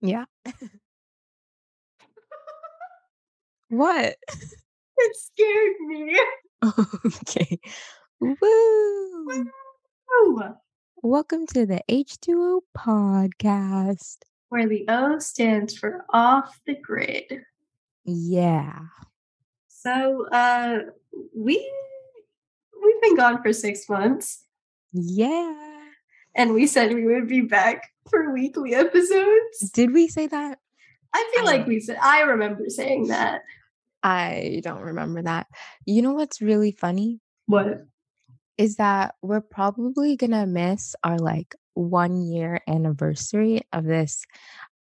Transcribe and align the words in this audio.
Yeah. 0.00 0.24
What? 3.70 4.16
It 4.96 5.16
scared 5.16 5.76
me. 5.86 6.18
Okay. 7.06 7.60
Woo! 8.18 8.34
Woo! 10.08 10.42
Welcome 11.02 11.46
to 11.48 11.66
the 11.66 11.82
H2O 11.88 12.60
podcast. 12.76 14.16
Where 14.48 14.66
the 14.66 14.86
O 14.88 15.18
stands 15.18 15.76
for 15.76 16.06
off 16.10 16.58
the 16.66 16.74
grid. 16.76 17.42
Yeah. 18.06 18.78
So 19.68 20.26
uh 20.32 20.78
we 21.36 21.56
we've 22.82 23.02
been 23.02 23.16
gone 23.16 23.42
for 23.42 23.52
six 23.52 23.86
months 23.88 24.44
Yeah. 24.92 25.77
And 26.38 26.54
we 26.54 26.66
said 26.66 26.94
we 26.94 27.04
would 27.04 27.28
be 27.28 27.42
back 27.42 27.92
for 28.08 28.32
weekly 28.32 28.74
episodes. 28.74 29.70
Did 29.74 29.92
we 29.92 30.08
say 30.08 30.28
that? 30.28 30.58
I 31.12 31.32
feel 31.34 31.42
I 31.42 31.56
like 31.56 31.66
we 31.66 31.80
said 31.80 31.98
I 32.00 32.22
remember 32.22 32.64
saying 32.68 33.08
that. 33.08 33.42
I 34.02 34.60
don't 34.62 34.80
remember 34.80 35.20
that. 35.22 35.48
You 35.84 36.00
know 36.00 36.12
what's 36.14 36.40
really 36.40 36.70
funny? 36.70 37.20
What? 37.46 37.84
Is 38.56 38.76
that 38.76 39.16
we're 39.20 39.40
probably 39.40 40.16
gonna 40.16 40.46
miss 40.46 40.94
our 41.02 41.18
like 41.18 41.54
one 41.74 42.22
year 42.22 42.60
anniversary 42.66 43.62
of 43.72 43.84
this 43.84 44.24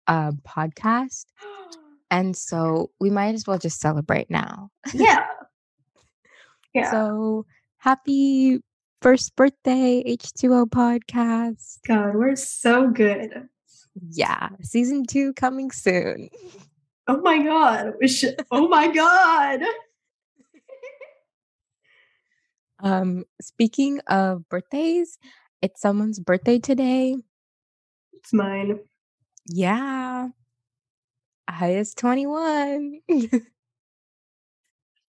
uh 0.07 0.31
podcast. 0.47 1.25
And 2.09 2.37
so 2.37 2.91
we 3.01 3.09
might 3.09 3.35
as 3.35 3.45
well 3.45 3.57
just 3.57 3.81
celebrate 3.81 4.29
now. 4.29 4.69
yeah. 4.93 5.25
Yeah. 6.73 6.91
So 6.91 7.45
happy 7.79 8.61
first 9.01 9.35
birthday, 9.35 10.03
H2O 10.07 10.69
podcast. 10.69 11.79
God, 11.87 12.15
we're 12.15 12.35
so 12.35 12.89
good. 12.89 13.47
Yeah, 14.09 14.49
season 14.61 15.05
two 15.05 15.33
coming 15.33 15.71
soon. 15.71 16.29
Oh 17.07 17.21
my 17.21 17.43
god. 17.43 17.93
Oh 18.51 18.67
my 18.67 18.87
god. 18.93 19.61
Um, 22.79 23.23
speaking 23.41 24.01
of 24.05 24.47
birthdays, 24.49 25.17
it's 25.63 25.81
someone's 25.81 26.19
birthday 26.19 26.59
today. 26.59 27.17
It's 28.13 28.31
mine. 28.31 28.79
Yeah. 29.47 30.27
I 31.47 31.69
is 31.71 31.95
21. 31.95 32.99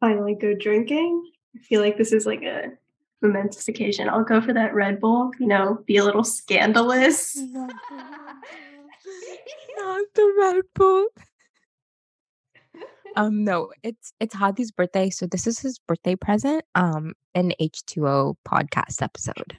Finally 0.00 0.34
go 0.40 0.54
drinking. 0.54 1.30
I 1.56 1.58
feel 1.58 1.82
like 1.82 1.98
this 1.98 2.12
is 2.12 2.24
like 2.24 2.42
a 2.42 2.70
momentous 3.22 3.68
occasion. 3.68 4.08
I'll 4.08 4.24
go 4.24 4.40
for 4.40 4.52
that 4.52 4.74
Red 4.74 5.00
Bull, 5.00 5.32
you 5.38 5.46
know, 5.46 5.82
be 5.86 5.96
a 5.96 6.04
little 6.04 6.24
scandalous. 6.24 7.36
Not 7.46 7.66
the 10.14 10.34
Red 10.40 10.62
Bull. 10.74 11.06
Um, 13.16 13.42
no, 13.42 13.72
it's 13.82 14.12
it's 14.20 14.36
Hadi's 14.36 14.70
birthday, 14.70 15.10
so 15.10 15.26
this 15.26 15.48
is 15.48 15.58
his 15.58 15.80
birthday 15.88 16.14
present. 16.14 16.62
Um, 16.76 17.14
an 17.34 17.52
H2O 17.60 18.36
podcast 18.46 19.02
episode. 19.02 19.56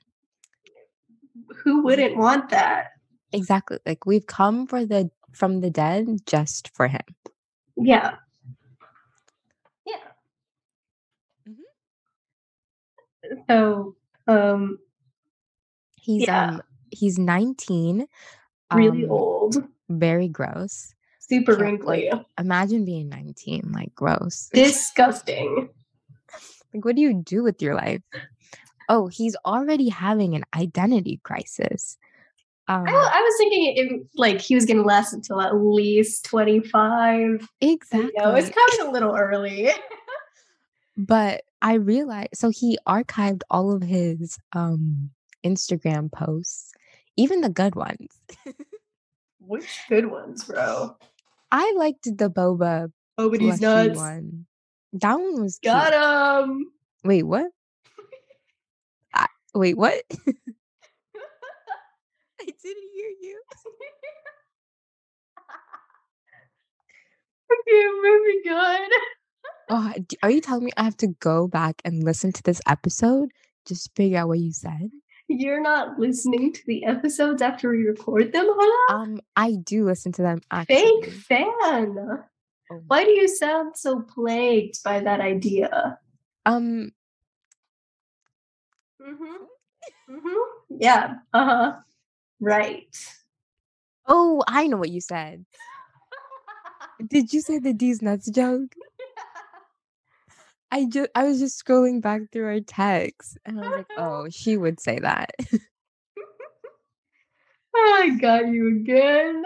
Who 1.63 1.83
wouldn't 1.83 2.15
want 2.15 2.49
that? 2.51 2.91
Exactly. 3.33 3.79
Like 3.85 4.05
we've 4.05 4.27
come 4.27 4.65
for 4.65 4.85
the 4.85 5.09
from 5.33 5.59
the 5.59 5.69
dead 5.69 6.07
just 6.25 6.71
for 6.73 6.87
him. 6.87 7.01
Yeah. 7.75 8.15
So, 13.47 13.95
um, 14.27 14.79
He's 15.95 16.27
Yeah. 16.27 16.45
um 16.45 16.61
he's 16.91 17.19
19. 17.19 18.07
really 18.73 19.05
um, 19.05 19.11
old, 19.11 19.55
Very 19.89 20.27
gross. 20.27 20.93
super 21.19 21.51
can't, 21.55 21.61
wrinkly, 21.63 22.11
Imagine 22.39 22.85
being 22.85 23.09
19, 23.09 23.71
like 23.73 23.93
gross. 23.95 24.49
disgusting. 24.53 25.69
Like 26.71 26.85
what 26.85 26.95
do 26.95 27.01
you 27.01 27.15
do 27.15 27.41
with 27.41 27.63
your 27.63 27.73
life? 27.73 28.01
Oh, 28.89 29.07
he's 29.07 29.35
already 29.43 29.89
having 29.89 30.35
an 30.35 30.43
identity 30.55 31.19
crisis. 31.23 31.97
Um, 32.67 32.85
I, 32.87 32.91
I 32.91 33.21
was 33.21 33.35
thinking 33.39 33.73
it, 33.75 34.07
like 34.15 34.39
he 34.39 34.53
was 34.53 34.67
going 34.67 34.77
to 34.77 34.83
last 34.83 35.11
until 35.11 35.41
at 35.41 35.55
least 35.55 36.25
25. 36.25 37.49
exactly. 37.59 38.11
You 38.15 38.21
know, 38.21 38.35
it's 38.35 38.51
coming 38.51 38.87
a 38.87 38.91
little 38.91 39.15
early. 39.15 39.71
but 40.97 41.41
I 41.61 41.73
realized 41.73 42.29
so 42.35 42.49
he 42.49 42.77
archived 42.87 43.41
all 43.49 43.71
of 43.71 43.81
his 43.83 44.37
um 44.53 45.11
Instagram 45.45 46.11
posts, 46.11 46.71
even 47.17 47.41
the 47.41 47.49
good 47.49 47.75
ones. 47.75 48.07
Which 49.39 49.81
good 49.89 50.11
ones, 50.11 50.43
bro? 50.45 50.95
I 51.51 51.73
liked 51.77 52.03
the 52.03 52.29
boba 52.29 52.91
Oh, 53.17 53.29
but 53.29 53.41
he's 53.41 53.59
nuts. 53.59 53.97
one. 53.97 54.45
That 54.93 55.15
one 55.15 55.41
was 55.41 55.59
cute. 55.59 55.73
Got 55.73 56.43
him. 56.43 56.71
Wait, 57.03 57.23
what? 57.23 57.47
I, 59.13 59.25
wait, 59.53 59.77
what? 59.77 60.01
I 62.41 62.45
didn't 62.45 62.89
hear 62.93 63.11
you. 63.21 63.41
Okay, 67.51 67.83
moving 68.03 68.53
on. 68.53 68.89
Oh, 69.69 69.93
are 70.23 70.31
you 70.31 70.41
telling 70.41 70.65
me 70.65 70.71
I 70.77 70.83
have 70.83 70.97
to 70.97 71.07
go 71.19 71.47
back 71.47 71.81
and 71.85 72.03
listen 72.03 72.31
to 72.33 72.43
this 72.43 72.59
episode 72.67 73.29
just 73.67 73.85
to 73.85 73.91
figure 73.95 74.17
out 74.17 74.27
what 74.27 74.39
you 74.39 74.51
said? 74.51 74.89
You're 75.27 75.61
not 75.61 75.99
listening 75.99 76.53
to 76.53 76.61
the 76.65 76.85
episodes 76.85 77.41
after 77.41 77.69
we 77.69 77.83
record 77.83 78.31
them, 78.33 78.47
Hannah? 78.47 78.99
Um, 79.01 79.21
I 79.35 79.57
do 79.63 79.85
listen 79.85 80.11
to 80.13 80.23
them 80.23 80.41
Fake 80.67 81.11
fan. 81.11 81.95
Oh. 82.71 82.81
Why 82.87 83.03
do 83.03 83.11
you 83.11 83.27
sound 83.27 83.77
so 83.77 84.01
plagued 84.01 84.83
by 84.83 85.01
that 85.01 85.21
idea? 85.21 85.99
Um, 86.47 86.91
Mm-hmm. 89.01 90.15
Mm-hmm. 90.15 90.75
Yeah. 90.79 91.15
Uh-huh. 91.33 91.73
Right. 92.39 92.95
oh, 94.07 94.43
I 94.47 94.67
know 94.67 94.77
what 94.77 94.89
you 94.89 95.01
said. 95.01 95.45
Did 97.07 97.33
you 97.33 97.41
say 97.41 97.59
the 97.59 97.73
D's 97.73 98.01
nuts 98.01 98.29
joke? 98.29 98.73
I 100.71 100.85
just 100.85 101.09
I 101.15 101.23
was 101.23 101.39
just 101.39 101.63
scrolling 101.63 102.01
back 102.01 102.21
through 102.31 102.45
our 102.45 102.59
texts 102.59 103.37
and 103.45 103.59
I 103.59 103.63
was 103.63 103.77
like, 103.77 103.87
oh, 103.97 104.27
she 104.29 104.55
would 104.57 104.79
say 104.79 104.99
that. 104.99 105.31
I 107.75 108.17
got 108.21 108.47
you 108.49 108.67
again. 108.67 109.43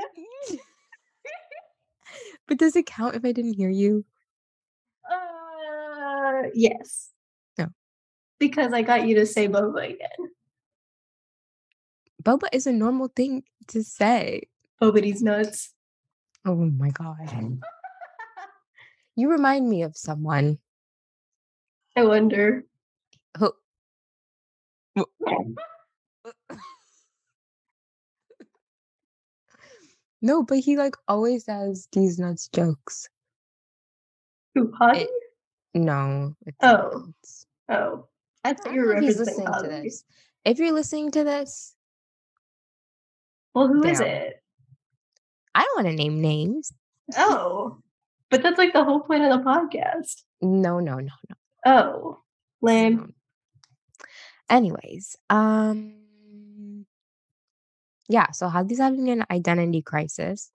but 2.48 2.58
does 2.58 2.76
it 2.76 2.86
count 2.86 3.16
if 3.16 3.24
I 3.24 3.32
didn't 3.32 3.54
hear 3.54 3.70
you? 3.70 4.06
Uh, 5.10 6.50
yes. 6.54 7.12
No. 7.58 7.68
Because 8.40 8.74
I 8.74 8.82
got 8.82 9.08
you 9.08 9.16
to 9.16 9.26
say 9.26 9.48
boba 9.48 9.92
again. 9.92 10.32
Boba 12.22 12.48
is 12.52 12.68
a 12.68 12.72
normal 12.72 13.10
thing 13.10 13.44
to 13.68 13.84
say. 13.84 14.44
Boba's 14.82 15.22
nuts. 15.22 15.74
Oh 16.46 16.56
my 16.56 16.90
god. 16.90 17.60
You 19.16 19.30
remind 19.30 19.70
me 19.70 19.84
of 19.84 19.96
someone 19.96 20.58
I 21.96 22.04
wonder. 22.04 22.64
who 23.38 23.54
No, 30.22 30.44
but 30.44 30.60
he 30.60 30.78
like 30.78 30.96
always 31.08 31.44
does 31.46 31.88
these 31.92 32.18
nuts 32.20 32.48
jokes. 32.54 33.10
Who, 34.56 34.72
Hadi? 34.74 35.02
It- 35.02 35.10
No. 35.80 36.36
it's 36.46 36.58
Oh. 36.62 36.68
not. 36.68 37.10
It's- 37.10 37.46
Oh. 37.70 38.08
I 38.46 38.50
I 38.50 38.54
thought 38.54 38.66
don't 38.66 38.76
you 38.76 38.82
were 38.82 38.94
know 38.94 39.00
if 39.00 39.04
he's 39.04 39.18
referencing 39.18 39.26
listening 39.50 39.54
to 39.64 39.68
this. 39.84 40.04
If 40.46 40.60
you're 40.60 40.72
listening 40.72 41.12
to 41.12 41.24
this, 41.24 41.76
Well, 43.56 43.68
who 43.68 43.84
is 43.86 44.00
Damn. 44.00 44.08
it? 44.08 44.44
I 45.54 45.62
don't 45.62 45.76
want 45.86 45.88
to 45.88 45.94
name 46.04 46.20
names. 46.22 46.74
Oh. 47.16 47.80
But 48.32 48.42
that's 48.42 48.58
like 48.58 48.74
the 48.74 48.84
whole 48.84 49.02
point 49.02 49.24
of 49.24 49.30
the 49.30 49.46
podcast. 49.46 50.24
No, 50.42 50.80
no, 50.80 50.96
no, 50.96 51.12
no. 51.30 51.36
Oh. 51.66 52.20
Lame. 52.62 53.14
Anyways, 54.50 55.18
um 55.30 55.96
yeah, 58.10 58.32
so 58.32 58.48
Hadi's 58.50 58.80
having 58.80 59.10
an 59.10 59.26
identity 59.32 59.82
crisis. 59.82 60.52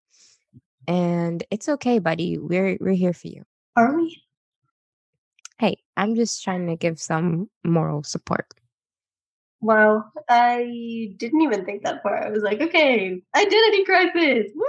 And 0.87 1.43
it's 1.51 1.69
okay, 1.69 1.99
buddy. 1.99 2.39
We're 2.39 2.79
we're 2.81 2.93
here 2.95 3.13
for 3.13 3.29
you. 3.29 3.45
Are 3.77 3.95
we? 3.95 4.23
Hey, 5.59 5.79
I'm 5.97 6.15
just 6.15 6.45
trying 6.45 6.67
to 6.69 6.77
give 6.77 7.01
some 7.01 7.51
moral 7.65 8.03
support. 8.05 8.47
Wow. 9.61 10.05
I 10.29 11.15
didn't 11.17 11.43
even 11.43 11.65
think 11.65 11.83
that 11.83 12.03
far. 12.03 12.25
I 12.25 12.31
was 12.31 12.43
like, 12.43 12.61
okay, 12.61 13.21
identity 13.37 13.85
crisis. 13.85 14.53
Woo! 14.55 14.65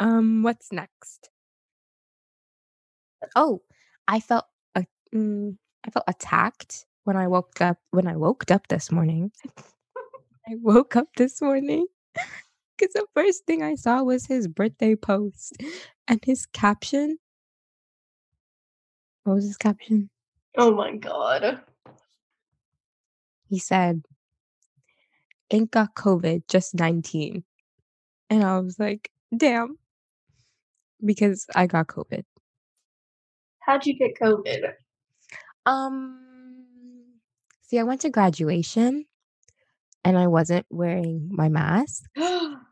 Um, 0.00 0.42
what's 0.42 0.72
next? 0.72 1.30
Oh, 3.34 3.62
I 4.06 4.20
felt 4.20 4.44
a, 4.74 4.84
mm, 5.14 5.56
I 5.84 5.90
felt 5.90 6.04
attacked 6.08 6.86
when 7.04 7.16
I 7.16 7.26
woke 7.26 7.60
up 7.60 7.78
when 7.90 8.06
I 8.06 8.16
woke 8.16 8.50
up 8.50 8.68
this 8.68 8.92
morning. 8.92 9.32
I 10.48 10.54
woke 10.60 10.96
up 10.96 11.08
this 11.16 11.42
morning 11.42 11.86
because 12.76 12.94
the 12.94 13.06
first 13.14 13.44
thing 13.46 13.62
I 13.62 13.74
saw 13.74 14.02
was 14.02 14.26
his 14.26 14.48
birthday 14.48 14.94
post 14.94 15.56
and 16.06 16.20
his 16.24 16.46
caption. 16.46 17.18
What 19.24 19.34
was 19.34 19.44
his 19.44 19.56
caption? 19.56 20.10
Oh 20.56 20.74
my 20.74 20.96
god. 20.96 21.60
He 23.48 23.58
said, 23.58 24.02
Ain't 25.50 25.70
got 25.70 25.94
COVID, 25.94 26.42
just 26.48 26.74
19. 26.74 27.42
And 28.30 28.44
I 28.44 28.58
was 28.58 28.78
like, 28.78 29.10
damn. 29.34 29.78
Because 31.04 31.46
I 31.54 31.66
got 31.66 31.86
COVID. 31.86 32.24
How'd 33.60 33.86
you 33.86 33.98
get 33.98 34.18
COVID? 34.20 34.72
Um 35.66 36.24
see 37.62 37.78
I 37.78 37.82
went 37.82 38.00
to 38.02 38.10
graduation 38.10 39.04
and 40.04 40.18
I 40.18 40.26
wasn't 40.26 40.66
wearing 40.70 41.28
my 41.30 41.48
mask. 41.48 42.04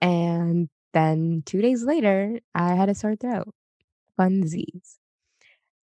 And 0.00 0.68
then 0.92 1.42
two 1.46 1.62
days 1.62 1.82
later, 1.82 2.38
I 2.54 2.74
had 2.74 2.90
a 2.90 2.94
sore 2.94 3.16
throat. 3.16 3.54
Funsies. 4.20 4.98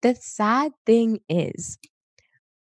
The 0.02 0.14
sad 0.14 0.72
thing 0.86 1.18
is, 1.28 1.78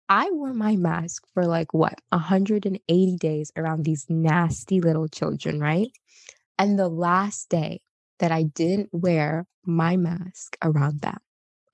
I 0.08 0.30
wore 0.32 0.54
my 0.54 0.74
mask 0.74 1.24
for 1.32 1.46
like 1.46 1.72
what, 1.72 2.00
180 2.08 3.16
days 3.18 3.52
around 3.56 3.84
these 3.84 4.06
nasty 4.08 4.80
little 4.80 5.06
children, 5.06 5.60
right? 5.60 5.92
And 6.58 6.78
the 6.78 6.88
last 6.88 7.50
day 7.50 7.82
that 8.18 8.32
I 8.32 8.44
didn't 8.44 8.90
wear 8.92 9.46
my 9.64 9.96
mask 9.96 10.56
around 10.62 11.00
them, 11.00 11.18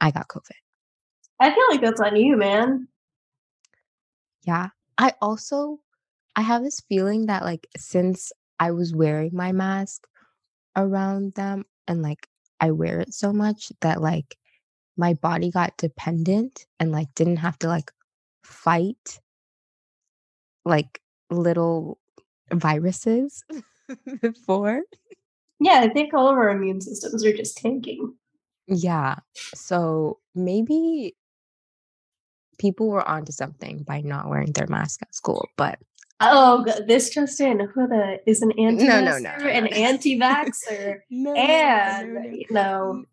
I 0.00 0.10
got 0.10 0.28
COVID. 0.28 0.50
I 1.40 1.50
feel 1.54 1.64
like 1.70 1.80
that's 1.80 2.00
on 2.00 2.16
you, 2.16 2.36
man. 2.36 2.88
Yeah. 4.46 4.68
I 4.98 5.12
also 5.20 5.80
I 6.36 6.42
have 6.42 6.62
this 6.62 6.80
feeling 6.88 7.26
that 7.26 7.42
like 7.42 7.66
since 7.76 8.32
I 8.58 8.70
was 8.70 8.94
wearing 8.94 9.30
my 9.32 9.52
mask 9.52 10.06
around 10.76 11.34
them 11.34 11.64
and 11.86 12.02
like 12.02 12.28
I 12.60 12.70
wear 12.70 13.00
it 13.00 13.14
so 13.14 13.32
much 13.32 13.72
that 13.80 14.00
like 14.00 14.36
my 14.96 15.14
body 15.14 15.50
got 15.50 15.76
dependent 15.76 16.66
and 16.78 16.92
like 16.92 17.08
didn't 17.14 17.38
have 17.38 17.58
to 17.60 17.68
like 17.68 17.90
fight 18.44 19.20
like 20.64 21.00
little 21.30 21.98
viruses 22.52 23.44
before. 24.22 24.82
Yeah, 25.60 25.80
I 25.80 25.88
think 25.88 26.14
all 26.14 26.28
of 26.28 26.36
our 26.36 26.50
immune 26.50 26.80
systems 26.80 27.24
are 27.24 27.36
just 27.36 27.56
tanking. 27.56 28.14
Yeah. 28.66 29.16
So 29.54 30.18
maybe 30.34 31.14
people 32.58 32.88
were 32.88 33.06
onto 33.06 33.32
something 33.32 33.82
by 33.82 34.00
not 34.00 34.28
wearing 34.28 34.52
their 34.52 34.66
mask 34.66 35.02
at 35.02 35.14
school, 35.14 35.48
but 35.56 35.78
Oh, 36.20 36.64
this 36.86 37.10
just 37.10 37.40
in. 37.40 37.58
Huda 37.58 38.18
is 38.24 38.40
an 38.40 38.52
anti 38.52 38.86
no, 38.86 39.00
no, 39.00 39.18
no, 39.18 39.30
an 39.30 39.66
anti 39.66 40.18
vaxxer. 40.18 41.00
no, 41.10 41.34
and, 41.34 42.14
no, 42.14 42.20
no. 42.20 42.28
you 42.28 42.46
know, 42.50 43.04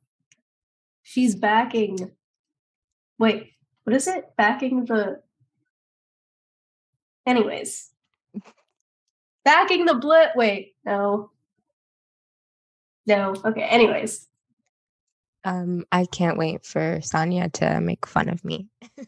she's 1.02 1.36
backing. 1.36 2.12
Wait, 3.18 3.52
what 3.84 3.96
is 3.96 4.08
it? 4.08 4.30
Backing 4.38 4.86
the. 4.86 5.22
Anyways. 7.26 7.90
Backing 9.44 9.86
the 9.86 9.94
blit. 9.94 10.36
Wait, 10.36 10.76
no. 10.86 11.32
No. 13.06 13.36
Okay, 13.46 13.64
anyways. 13.64 14.28
Um, 15.44 15.86
I 15.92 16.06
can't 16.06 16.38
wait 16.38 16.66
for 16.66 17.00
Sanya 17.00 17.52
to 17.54 17.82
make 17.82 18.06
fun 18.06 18.30
of 18.30 18.46
me 18.46 18.68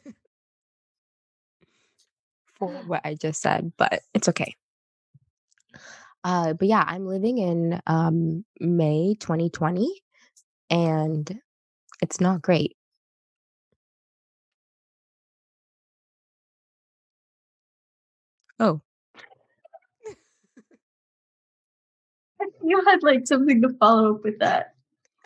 for 2.55 2.69
what 2.87 3.01
I 3.05 3.13
just 3.13 3.41
said, 3.41 3.71
but 3.77 4.01
it's 4.13 4.29
okay. 4.29 4.55
Uh, 6.23 6.53
but 6.53 6.67
yeah, 6.67 6.83
I'm 6.87 7.05
living 7.05 7.37
in 7.37 7.81
um 7.85 8.45
May 8.59 9.15
2020 9.19 10.01
and 10.69 11.39
it's 12.01 12.19
not 12.21 12.41
great. 12.41 12.75
Oh, 18.59 18.81
You 22.63 22.81
had 22.85 23.03
like 23.03 23.27
something 23.27 23.61
to 23.61 23.69
follow 23.79 24.15
up 24.15 24.23
with 24.23 24.39
that. 24.39 24.73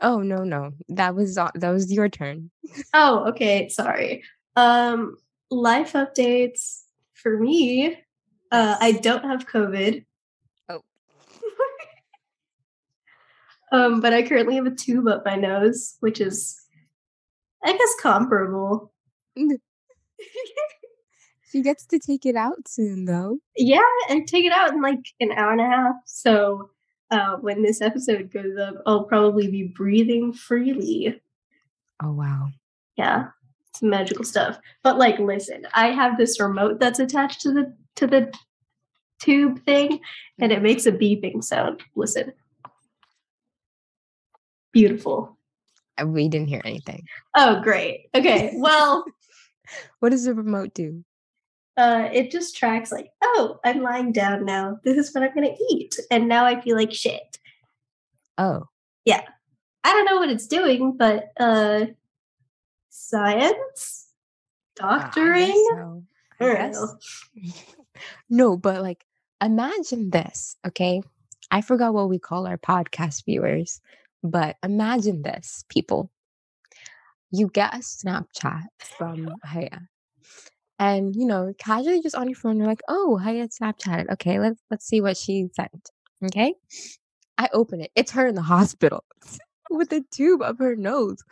oh 0.01 0.19
no, 0.21 0.43
no. 0.43 0.71
That 0.89 1.15
was 1.15 1.35
that 1.35 1.69
was 1.71 1.91
your 1.91 2.09
turn. 2.09 2.49
Oh, 2.93 3.25
okay. 3.29 3.69
Sorry. 3.69 4.23
Um, 4.55 5.17
life 5.51 5.93
updates 5.93 6.81
for 7.13 7.37
me. 7.37 7.97
Uh, 8.51 8.75
I 8.79 8.93
don't 8.93 9.23
have 9.23 9.47
COVID. 9.47 10.03
Oh. 10.69 10.81
um, 13.71 14.01
but 14.01 14.13
I 14.13 14.23
currently 14.23 14.55
have 14.55 14.65
a 14.65 14.71
tube 14.75 15.07
up 15.07 15.25
my 15.25 15.35
nose, 15.35 15.95
which 15.99 16.19
is, 16.21 16.59
I 17.63 17.71
guess, 17.73 17.95
comparable. 18.01 18.91
She 21.49 21.61
gets 21.61 21.85
to 21.87 21.99
take 21.99 22.25
it 22.25 22.35
out 22.35 22.67
soon 22.67 23.05
though. 23.05 23.39
yeah, 23.55 23.79
and 24.09 24.27
take 24.27 24.43
it 24.43 24.51
out 24.51 24.73
in 24.73 24.81
like 24.81 24.99
an 25.21 25.31
hour 25.31 25.53
and 25.53 25.61
a 25.61 25.65
half. 25.65 25.95
So 26.05 26.69
uh, 27.11 27.37
when 27.37 27.61
this 27.61 27.81
episode 27.81 28.31
goes 28.31 28.57
up, 28.57 28.75
I'll 28.85 29.03
probably 29.03 29.47
be 29.49 29.63
breathing 29.63 30.33
freely. 30.33 31.21
Oh 32.03 32.11
wow. 32.11 32.49
Yeah, 32.97 33.27
some 33.75 33.89
magical 33.89 34.23
stuff. 34.25 34.59
But 34.83 34.97
like, 34.97 35.19
listen, 35.19 35.67
I 35.73 35.87
have 35.91 36.17
this 36.17 36.39
remote 36.39 36.79
that's 36.79 36.99
attached 36.99 37.41
to 37.41 37.53
the 37.53 37.75
to 37.95 38.07
the 38.07 38.33
tube 39.21 39.63
thing, 39.65 39.99
and 40.39 40.51
it 40.51 40.61
makes 40.61 40.85
a 40.85 40.91
beeping 40.91 41.43
sound. 41.43 41.81
Listen, 41.95 42.33
beautiful. 44.71 45.37
Uh, 45.99 46.07
We 46.07 46.27
didn't 46.29 46.47
hear 46.49 46.61
anything. 46.65 47.03
Oh, 47.35 47.61
great. 47.61 48.09
Okay, 48.15 48.53
well, 48.55 49.03
What 49.99 50.09
does 50.09 50.25
the 50.25 50.33
remote 50.33 50.73
do? 50.73 51.03
Uh, 51.77 52.09
it 52.11 52.31
just 52.31 52.57
tracks 52.57 52.91
like, 52.91 53.11
oh, 53.23 53.59
I'm 53.63 53.81
lying 53.81 54.11
down 54.11 54.45
now. 54.45 54.79
This 54.83 54.97
is 54.97 55.13
what 55.13 55.23
I'm 55.23 55.33
gonna 55.33 55.55
eat, 55.71 55.95
and 56.11 56.27
now 56.27 56.45
I 56.45 56.59
feel 56.61 56.75
like 56.75 56.91
shit. 56.93 57.37
Oh, 58.37 58.63
Yeah. 59.05 59.21
I 59.83 59.93
don't 59.93 60.05
know 60.05 60.17
what 60.17 60.29
it's 60.29 60.47
doing, 60.47 60.97
but 60.97 61.31
uh, 61.39 61.85
science, 62.89 64.07
uh, 64.81 64.85
I 64.85 64.99
doctoring. 64.99 65.67
so. 65.71 66.03
I 66.39 66.45
I 66.45 66.47
don't 66.47 66.55
guess. 66.71 66.73
know. 66.75 67.51
no, 68.29 68.57
but 68.57 68.81
like 68.81 69.05
imagine 69.41 70.09
this, 70.09 70.55
okay? 70.67 71.01
I 71.51 71.61
forgot 71.61 71.93
what 71.93 72.09
we 72.09 72.19
call 72.19 72.47
our 72.47 72.57
podcast 72.57 73.23
viewers, 73.25 73.79
but 74.23 74.57
imagine 74.63 75.21
this, 75.21 75.63
people. 75.69 76.11
You 77.31 77.49
get 77.49 77.73
a 77.73 77.79
Snapchat 77.79 78.65
from 78.97 79.29
Haya. 79.43 79.79
And 80.79 81.15
you 81.15 81.25
know, 81.25 81.53
casually 81.57 82.01
just 82.01 82.15
on 82.15 82.29
your 82.29 82.35
phone, 82.35 82.57
you're 82.57 82.67
like, 82.67 82.81
oh, 82.87 83.17
Haya 83.17 83.47
Snapchatted. 83.47 84.11
Okay, 84.11 84.39
let's 84.39 84.61
let's 84.69 84.85
see 84.85 85.01
what 85.01 85.17
she 85.17 85.47
sent. 85.53 85.89
Okay. 86.25 86.53
I 87.37 87.49
open 87.53 87.81
it. 87.81 87.91
It's 87.95 88.11
her 88.11 88.27
in 88.27 88.35
the 88.35 88.41
hospital 88.53 89.03
with 89.69 89.91
a 89.93 90.03
tube 90.11 90.41
up 90.41 90.59
her 90.59 90.75
nose. 90.75 91.23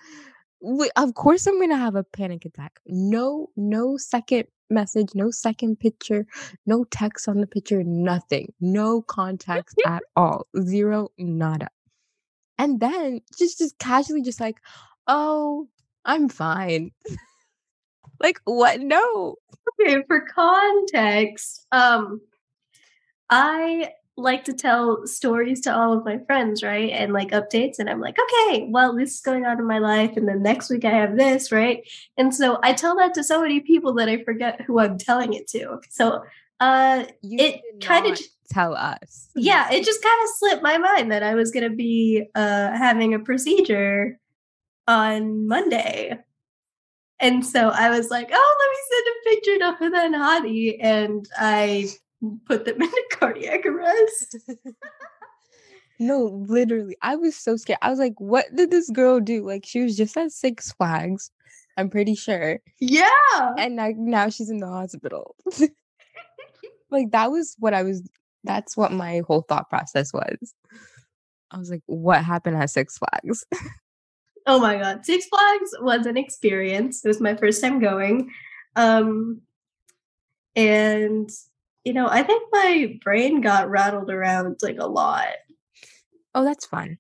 Of 0.96 1.14
course 1.14 1.46
I'm 1.46 1.60
gonna 1.60 1.78
have 1.78 1.96
a 1.96 2.04
panic 2.04 2.46
attack. 2.46 2.80
No, 2.88 3.50
no 3.56 3.98
second 3.98 4.46
message, 4.70 5.10
no 5.14 5.30
second 5.30 5.80
picture, 5.80 6.26
no 6.66 6.86
text 6.86 7.28
on 7.28 7.40
the 7.40 7.48
picture, 7.48 7.84
nothing. 7.84 8.52
No 8.60 9.02
context 9.02 9.76
at 9.86 10.04
all. 10.16 10.48
Zero, 10.60 11.10
nada. 11.18 11.70
And 12.58 12.80
then 12.80 13.22
just 13.38 13.60
just 13.60 13.78
casually 13.80 14.22
just 14.22 14.40
like, 14.40 14.58
oh, 15.08 15.68
I'm 16.06 16.30
fine. 16.30 16.92
Like 18.26 18.42
what? 18.46 18.82
No. 18.82 19.36
Okay, 19.80 20.04
for 20.08 20.22
context, 20.22 21.66
um, 21.72 22.22
I 23.30 23.92
like 24.18 24.46
to 24.46 24.54
tell 24.54 25.06
stories 25.06 25.62
to 25.62 25.76
all 25.76 25.92
of 25.98 26.06
my 26.06 26.20
friends, 26.26 26.64
right? 26.64 26.90
And 26.92 27.12
like 27.12 27.32
updates, 27.32 27.80
and 27.80 27.90
I'm 27.90 28.00
like, 28.00 28.16
okay, 28.20 28.68
well, 28.70 28.96
this 28.96 29.16
is 29.16 29.22
going 29.22 29.46
on 29.46 29.60
in 29.60 29.68
my 29.68 29.80
life, 29.80 30.16
and 30.18 30.28
then 30.28 30.42
next 30.42 30.70
week 30.70 30.86
I 30.86 30.92
have 30.92 31.18
this, 31.18 31.52
right? 31.52 31.82
And 32.18 32.34
so 32.34 32.60
I 32.64 32.74
tell 32.74 32.96
that 32.98 33.14
to 33.16 33.24
so 33.24 33.42
many 33.42 33.60
people 33.60 33.94
that 33.96 34.10
I 34.10 34.24
forget 34.24 34.62
who 34.62 34.80
I'm 34.80 34.98
telling 34.98 35.34
it 35.34 35.48
to. 35.50 35.80
So, 35.90 36.24
uh, 36.60 37.06
You 37.22 37.38
It 37.40 37.62
kinda 37.82 38.18
tell 38.50 38.76
us. 38.76 39.30
yeah, 39.36 39.72
it 39.72 39.84
just 39.84 40.02
kind 40.02 40.20
of 40.24 40.30
slipped 40.38 40.64
my 40.64 40.78
mind 40.78 41.12
that 41.12 41.24
I 41.24 41.36
was 41.36 41.52
gonna 41.52 41.70
be 41.70 42.26
uh 42.36 42.72
having 42.72 43.14
a 43.14 43.20
procedure 43.20 44.20
on 44.88 45.48
Monday. 45.48 46.18
And 47.20 47.46
so 47.46 47.70
I 47.70 47.90
was 47.90 48.10
like, 48.10 48.30
oh, 48.32 48.56
let 48.60 48.70
me 48.72 48.80
send 48.92 49.08
a 49.08 49.30
picture 49.30 49.58
to 49.60 50.00
Huda 50.00 50.06
and 50.06 50.16
Hadi. 50.16 50.80
And 50.82 51.30
I 51.38 51.90
put 52.46 52.66
them 52.66 52.76
into 52.82 53.04
cardiac 53.12 53.66
arrest. 53.66 54.38
No, 55.98 56.44
literally. 56.48 56.98
I 57.02 57.16
was 57.16 57.38
so 57.38 57.56
scared. 57.56 57.80
I 57.82 57.90
was 57.90 58.00
like, 58.00 58.20
what 58.20 58.54
did 58.54 58.70
this 58.70 58.90
girl 58.90 59.22
do? 59.22 59.46
Like 59.46 59.66
she 59.66 59.82
was 59.82 59.96
just 59.96 60.18
at 60.18 60.32
Six 60.32 60.74
Flags, 60.74 61.32
I'm 61.78 61.90
pretty 61.90 62.16
sure. 62.16 62.60
Yeah. 62.80 63.54
And 63.58 63.76
now, 63.76 63.92
now 63.96 64.30
she's 64.30 64.50
in 64.50 64.60
the 64.60 64.68
hospital. 64.68 65.36
like 66.92 67.12
that 67.12 67.32
was 67.32 67.56
what 67.60 67.74
I 67.74 67.84
was 67.84 68.08
that's 68.44 68.78
what 68.78 68.92
my 68.92 69.22
whole 69.28 69.42
thought 69.42 69.70
process 69.70 70.14
was. 70.14 70.54
I 71.52 71.58
was 71.58 71.70
like, 71.70 71.82
what 71.86 72.24
happened 72.24 72.58
at 72.58 72.70
Six 72.70 72.98
Flags? 72.98 73.46
Oh 74.48 74.60
my 74.60 74.78
god, 74.78 75.06
Six 75.06 75.26
Flags 75.26 75.72
was 75.82 76.06
an 76.06 76.18
experience. 76.18 77.04
It 77.04 77.08
was 77.08 77.22
my 77.22 77.36
first 77.36 77.62
time 77.62 77.80
going. 77.80 78.32
Um 78.76 79.42
and 80.56 81.30
you 81.84 81.94
know, 81.94 82.08
I 82.08 82.24
think 82.24 82.44
my 82.52 83.00
brain 83.04 83.42
got 83.42 83.70
rattled 83.70 84.10
around 84.10 84.58
like 84.62 84.78
a 84.80 84.88
lot. 84.88 85.28
oh, 86.34 86.44
that's 86.44 86.66
fun. 86.66 86.98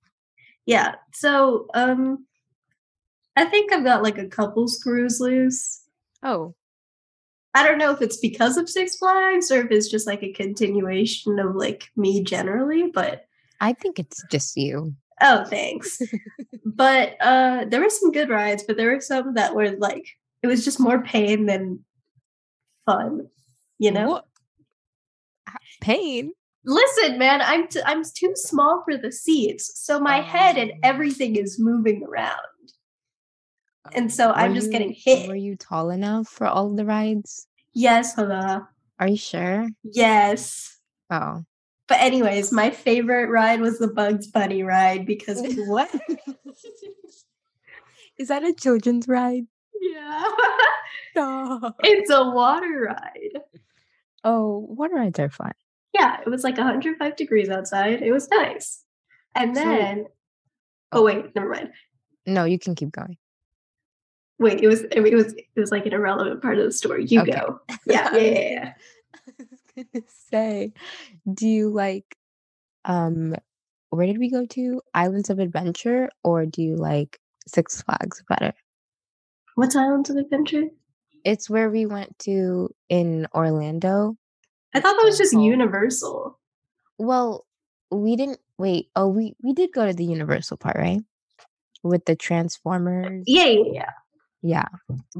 Yeah. 0.65 0.95
So, 1.13 1.67
um 1.73 2.25
I 3.35 3.45
think 3.45 3.73
I've 3.73 3.83
got 3.83 4.03
like 4.03 4.17
a 4.17 4.27
couple 4.27 4.67
screws 4.67 5.19
loose. 5.19 5.81
Oh, 6.23 6.55
I 7.53 7.65
don't 7.65 7.77
know 7.77 7.91
if 7.91 8.01
it's 8.01 8.17
because 8.17 8.57
of 8.57 8.69
Six 8.69 8.97
Flags 8.97 9.49
or 9.49 9.61
if 9.61 9.71
it's 9.71 9.89
just 9.89 10.05
like 10.07 10.21
a 10.23 10.33
continuation 10.33 11.39
of 11.39 11.55
like 11.55 11.89
me 11.95 12.21
generally, 12.23 12.91
but 12.93 13.25
I 13.61 13.71
think 13.73 13.97
it's 13.97 14.21
just 14.29 14.57
you. 14.57 14.93
Oh, 15.21 15.45
thanks. 15.45 16.01
but 16.65 17.15
uh 17.21 17.65
there 17.67 17.81
were 17.81 17.89
some 17.89 18.11
good 18.11 18.29
rides, 18.29 18.63
but 18.67 18.77
there 18.77 18.91
were 18.93 19.01
some 19.01 19.33
that 19.35 19.55
were 19.55 19.71
like 19.77 20.05
it 20.43 20.47
was 20.47 20.63
just 20.65 20.79
more 20.79 21.01
pain 21.03 21.45
than 21.45 21.79
fun, 22.85 23.27
you 23.79 23.91
know? 23.91 24.09
What? 24.09 24.25
Pain. 25.81 26.31
Listen, 26.67 27.17
man, 27.19 27.41
I'm 27.43 27.67
t- 27.67 27.81
I'm 27.85 28.03
too 28.03 28.31
small 28.35 28.81
for 28.85 28.97
the 28.97 29.11
seats, 29.11 29.79
so 29.79 29.99
my 29.99 30.21
head 30.21 30.57
and 30.57 30.71
Oh. 30.71 30.79
everything 30.83 31.35
is 31.35 31.59
moving 31.59 32.03
around. 32.03 32.39
And 33.93 34.11
so 34.11 34.29
Were 34.29 34.35
I'm 34.35 34.55
just 34.55 34.67
you- 34.67 34.71
getting 34.71 34.95
hit. 34.97 35.27
Were 35.27 35.35
you 35.35 35.55
tall 35.55 35.91
enough 35.91 36.27
for 36.27 36.47
all 36.47 36.69
the 36.73 36.85
rides? 36.85 37.45
Yes, 37.73 38.15
Hala. 38.15 38.67
Are 38.99 39.07
you 39.07 39.17
sure? 39.17 39.67
Yes. 39.83 40.79
Oh. 41.11 41.43
But 41.87 41.99
anyways, 42.01 42.51
my 42.51 42.71
favorite 42.71 43.29
ride 43.29 43.61
was 43.61 43.77
the 43.79 43.87
Bugs 43.87 44.27
Bunny 44.27 44.63
ride 44.63 45.05
because 45.05 45.41
What? 45.67 45.93
Is 48.17 48.29
that 48.29 48.43
a 48.43 48.53
children's 48.53 49.07
ride? 49.07 49.43
yeah, 49.81 50.23
No. 51.15 51.73
it's 51.83 52.09
a 52.09 52.23
water 52.29 52.87
ride. 52.89 53.41
Oh, 54.23 54.65
water 54.69 54.95
rides 54.95 55.19
are 55.19 55.29
fun. 55.29 55.51
Yeah, 55.93 56.19
it 56.25 56.29
was 56.29 56.43
like 56.43 56.57
105 56.57 57.15
degrees 57.15 57.49
outside. 57.49 58.01
It 58.01 58.11
was 58.11 58.29
nice. 58.29 58.83
And 59.35 59.55
So- 59.55 59.63
then, 59.63 60.05
oh. 60.91 60.99
oh 60.99 61.03
wait, 61.03 61.35
never 61.35 61.49
mind. 61.49 61.71
No, 62.25 62.45
you 62.45 62.57
can 62.57 62.73
keep 62.73 62.91
going. 62.91 63.17
Wait, 64.39 64.59
it 64.61 64.67
was 64.67 64.81
it 64.91 64.99
was 65.13 65.33
it 65.33 65.45
was 65.55 65.71
like 65.71 65.85
an 65.85 65.93
irrelevant 65.93 66.41
part 66.41 66.57
of 66.57 66.65
the 66.65 66.71
story. 66.71 67.05
You 67.05 67.21
Okay. 67.21 67.31
go. 67.31 67.59
Yeah, 67.85 68.13
yeah, 68.13 68.19
yeah, 68.19 68.49
yeah. 68.49 68.73
I 69.77 69.81
was 69.81 69.87
gonna 69.93 70.05
say, 70.31 70.73
do 71.31 71.47
you 71.47 71.69
like 71.69 72.15
um 72.85 73.35
where 73.89 74.07
did 74.07 74.17
we 74.17 74.29
go 74.29 74.45
to? 74.45 74.81
Islands 74.93 75.29
of 75.29 75.39
Adventure 75.39 76.09
or 76.23 76.45
do 76.45 76.61
you 76.61 76.75
like 76.75 77.19
Six 77.47 77.81
Flags 77.81 78.23
better? 78.27 78.53
What's 79.55 79.75
Islands 79.75 80.09
of 80.09 80.17
Adventure? 80.17 80.63
It's 81.23 81.49
where 81.49 81.69
we 81.69 81.85
went 81.85 82.17
to 82.19 82.69
in 82.89 83.27
Orlando. 83.33 84.17
I 84.73 84.79
thought 84.81 84.95
that 84.97 85.05
was 85.05 85.17
just 85.17 85.33
Oh. 85.33 85.41
Universal. 85.41 86.39
Well, 86.97 87.45
we 87.91 88.15
didn't 88.15 88.39
wait. 88.57 88.89
Oh, 88.95 89.07
we 89.07 89.35
we 89.41 89.53
did 89.53 89.71
go 89.73 89.85
to 89.85 89.93
the 89.93 90.05
Universal 90.05 90.57
part, 90.57 90.77
right? 90.77 91.01
With 91.83 92.05
the 92.05 92.15
Transformers. 92.15 93.23
Yeah, 93.27 93.45
yeah, 93.45 93.71
yeah. 93.71 93.89
Yeah. 94.41 94.67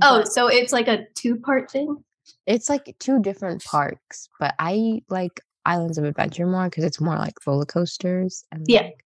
Oh, 0.04 0.24
so 0.24 0.48
it's 0.48 0.72
like 0.72 0.88
a 0.88 1.06
two 1.16 1.38
part 1.38 1.72
thing. 1.72 2.04
It's 2.46 2.70
like 2.70 2.96
two 3.00 3.22
different 3.22 3.64
parks, 3.64 4.30
but 4.40 4.56
I 4.60 5.02
like 5.10 5.42
Islands 5.66 5.98
of 5.98 6.04
Adventure 6.04 6.46
more 6.46 6.66
because 6.66 6.84
it's 6.84 7.02
more 7.02 7.18
like 7.18 7.34
roller 7.46 7.66
coasters 7.66 8.44
and 8.52 8.66
Yeah. 8.68 8.82
like, 8.84 9.04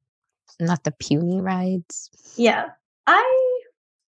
not 0.60 0.84
the 0.84 0.92
puny 0.92 1.40
rides. 1.42 2.10
Yeah, 2.36 2.70
I. 3.08 3.62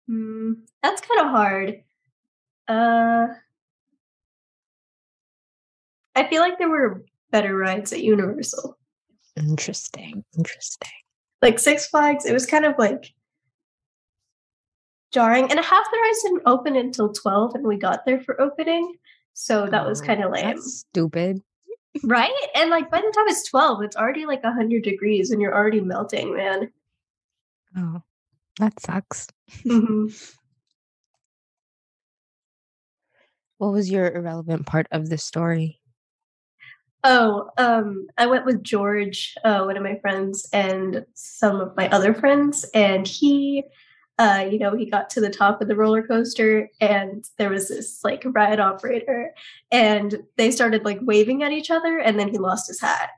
Hmm, 0.09 0.53
that's 0.83 1.01
kind 1.01 1.21
of 1.21 1.27
hard. 1.29 1.83
Uh, 2.67 3.27
I 6.17 6.29
feel 6.29 6.43
like 6.43 6.59
there 6.59 6.69
were 6.69 7.05
better 7.31 7.57
rides 7.57 7.93
at 7.93 8.03
Universal. 8.03 8.77
Interesting. 9.37 10.25
Interesting. 10.37 10.91
Like 11.43 11.59
Six 11.59 11.87
Flags, 11.87 12.27
it 12.27 12.33
was 12.33 12.47
kind 12.47 12.65
of 12.65 12.75
like 12.79 13.13
jarring, 15.13 15.45
and 15.51 15.59
half 15.59 15.85
the 15.91 15.99
rides 16.03 16.23
didn't 16.25 16.43
open 16.47 16.77
until 16.77 17.13
twelve, 17.13 17.55
and 17.55 17.65
we 17.67 17.77
got 17.77 18.05
there 18.05 18.21
for 18.21 18.41
opening, 18.41 18.95
so 19.35 19.67
that 19.67 19.87
was 19.87 20.01
kind 20.01 20.23
of 20.23 20.33
lame, 20.33 20.45
That's 20.57 20.81
stupid. 20.91 21.43
right? 22.05 22.31
And 22.55 22.71
like 22.71 22.91
by 22.91 23.01
the 23.01 23.13
time 23.15 23.29
it's 23.29 23.49
twelve, 23.49 23.83
it's 23.83 23.97
already 23.97 24.27
like 24.27 24.43
hundred 24.45 24.83
degrees, 24.83 25.31
and 25.31 25.41
you're 25.41 25.55
already 25.55 25.81
melting, 25.81 26.35
man. 26.37 26.71
Oh, 27.77 28.03
that 28.59 28.79
sucks. 28.81 29.29
Mhm. 29.65 30.35
What 33.59 33.73
was 33.73 33.91
your 33.91 34.11
irrelevant 34.11 34.67
part 34.67 34.87
of 34.91 35.09
the 35.11 35.19
story? 35.19 35.81
Oh, 37.05 37.51
um, 37.57 38.09
I 38.19 38.27
went 38.27 38.45
with 38.45 38.63
George, 38.63 39.35
uh, 39.45 39.63
one 39.65 39.77
of 39.77 39.83
my 39.83 39.97
friends, 40.01 40.49
and 40.53 41.05
some 41.15 41.61
of 41.61 41.75
my 41.77 41.89
other 41.91 42.13
friends, 42.15 42.65
and 42.75 43.07
he, 43.07 43.65
uh, 44.21 44.47
you 44.51 44.59
know, 44.59 44.77
he 44.77 44.85
got 44.85 45.09
to 45.09 45.19
the 45.19 45.31
top 45.31 45.63
of 45.63 45.69
the 45.69 45.75
roller 45.75 46.03
coaster, 46.07 46.69
and 46.79 47.25
there 47.39 47.49
was 47.49 47.69
this 47.69 48.05
like 48.05 48.23
ride 48.27 48.61
operator, 48.61 49.33
and 49.73 50.23
they 50.37 50.51
started 50.51 50.85
like 50.85 50.99
waving 51.01 51.43
at 51.43 51.53
each 51.53 51.71
other, 51.71 51.97
and 51.97 52.21
then 52.21 52.29
he 52.29 52.37
lost 52.37 52.69
his 52.69 52.83
hat, 52.83 53.09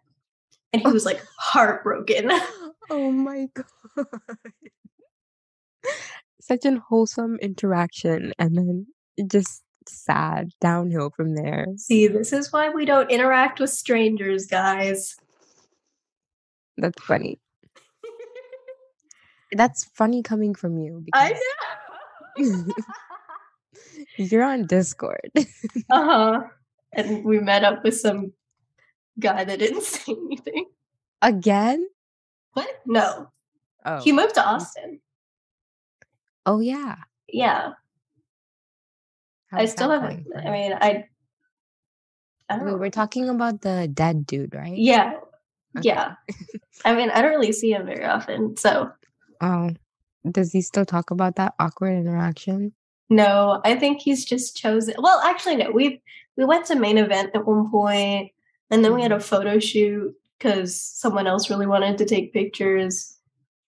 and 0.73 0.81
he 0.81 0.93
was 0.93 1.05
like 1.05 1.21
heartbroken. 1.39 2.31
Oh 2.89 3.11
my 3.11 3.49
god. 3.55 4.07
Such 6.41 6.65
an 6.65 6.77
wholesome 6.89 7.37
interaction 7.43 8.33
and 8.39 8.57
then 8.57 8.87
just 9.27 9.65
sad 9.89 10.51
downhill 10.61 11.11
from 11.11 11.35
there. 11.35 11.67
See, 11.79 12.07
this 12.07 12.33
is 12.33 12.53
why 12.53 12.69
we 12.69 12.85
don't 12.85 13.11
interact 13.11 13.59
with 13.59 13.71
strangers, 13.71 14.47
guys. 14.47 15.17
That's 16.77 17.03
funny. 17.03 17.41
That's 19.53 19.85
funny 19.85 20.23
coming 20.23 20.55
from 20.55 20.79
you 20.79 21.05
I 21.15 21.39
know. 22.39 22.65
you're 24.17 24.43
on 24.43 24.67
Discord. 24.67 25.31
uh 25.37 25.41
huh. 25.91 26.41
And 26.93 27.25
we 27.25 27.39
met 27.39 27.65
up 27.65 27.85
with 27.85 27.99
some 27.99 28.33
guy 29.19 29.45
that 29.45 29.59
didn't 29.59 29.83
say 29.83 30.13
anything. 30.13 30.67
Again? 31.23 31.87
What? 32.53 32.69
No. 32.87 33.31
Oh. 33.85 34.01
He 34.01 34.13
moved 34.13 34.35
to 34.35 34.47
Austin. 34.47 35.01
oh 36.47 36.61
yeah. 36.61 36.97
Yeah. 37.29 37.73
I 39.53 39.67
still 39.67 39.91
haven't. 39.91 40.27
I 40.35 40.51
mean, 40.51 40.73
I. 40.73 41.05
I 42.49 42.63
Wait, 42.65 42.79
we're 42.79 42.91
talking 42.91 43.29
about 43.29 43.61
the 43.61 43.89
dead 43.93 44.27
dude, 44.27 44.55
right? 44.55 44.77
Yeah. 44.77 45.21
Okay. 45.77 45.89
Yeah. 45.89 46.15
I 46.85 46.95
mean, 46.95 47.11
I 47.11 47.23
don't 47.23 47.33
really 47.33 47.53
see 47.53 47.73
him 47.73 47.87
very 47.87 48.05
often. 48.05 48.57
So, 48.57 48.91
Oh. 49.43 49.71
Does 50.31 50.53
he 50.53 50.63
still 50.63 50.85
talk 50.85 51.11
about 51.11 51.37
that 51.37 51.55
awkward 51.59 51.99
interaction? 51.99 52.73
no, 53.11 53.61
I 53.65 53.75
think 53.75 54.01
he's 54.01 54.25
just 54.25 54.57
chosen. 54.57 54.95
Well, 54.99 55.21
actually, 55.21 55.57
no. 55.57 55.71
We 55.71 56.01
we 56.37 56.45
went 56.45 56.65
to 56.67 56.77
main 56.77 56.97
event 56.97 57.33
at 57.35 57.45
one 57.45 57.71
point, 57.71 58.31
and 58.71 58.85
then 58.85 58.95
we 58.95 59.03
had 59.03 59.13
a 59.13 59.21
photo 59.21 59.59
shoot 59.59 60.15
because 60.39 60.81
someone 60.81 61.27
else 61.27 61.51
really 61.51 61.67
wanted 61.67 61.99
to 61.99 62.07
take 62.07 62.33
pictures. 62.33 63.19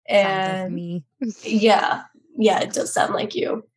And 0.07 0.74
me. 0.74 1.03
yeah, 1.43 2.03
yeah, 2.38 2.60
it 2.62 2.74
does 2.74 2.93
sound 2.93 3.13
like 3.13 3.36
you. 3.36 3.67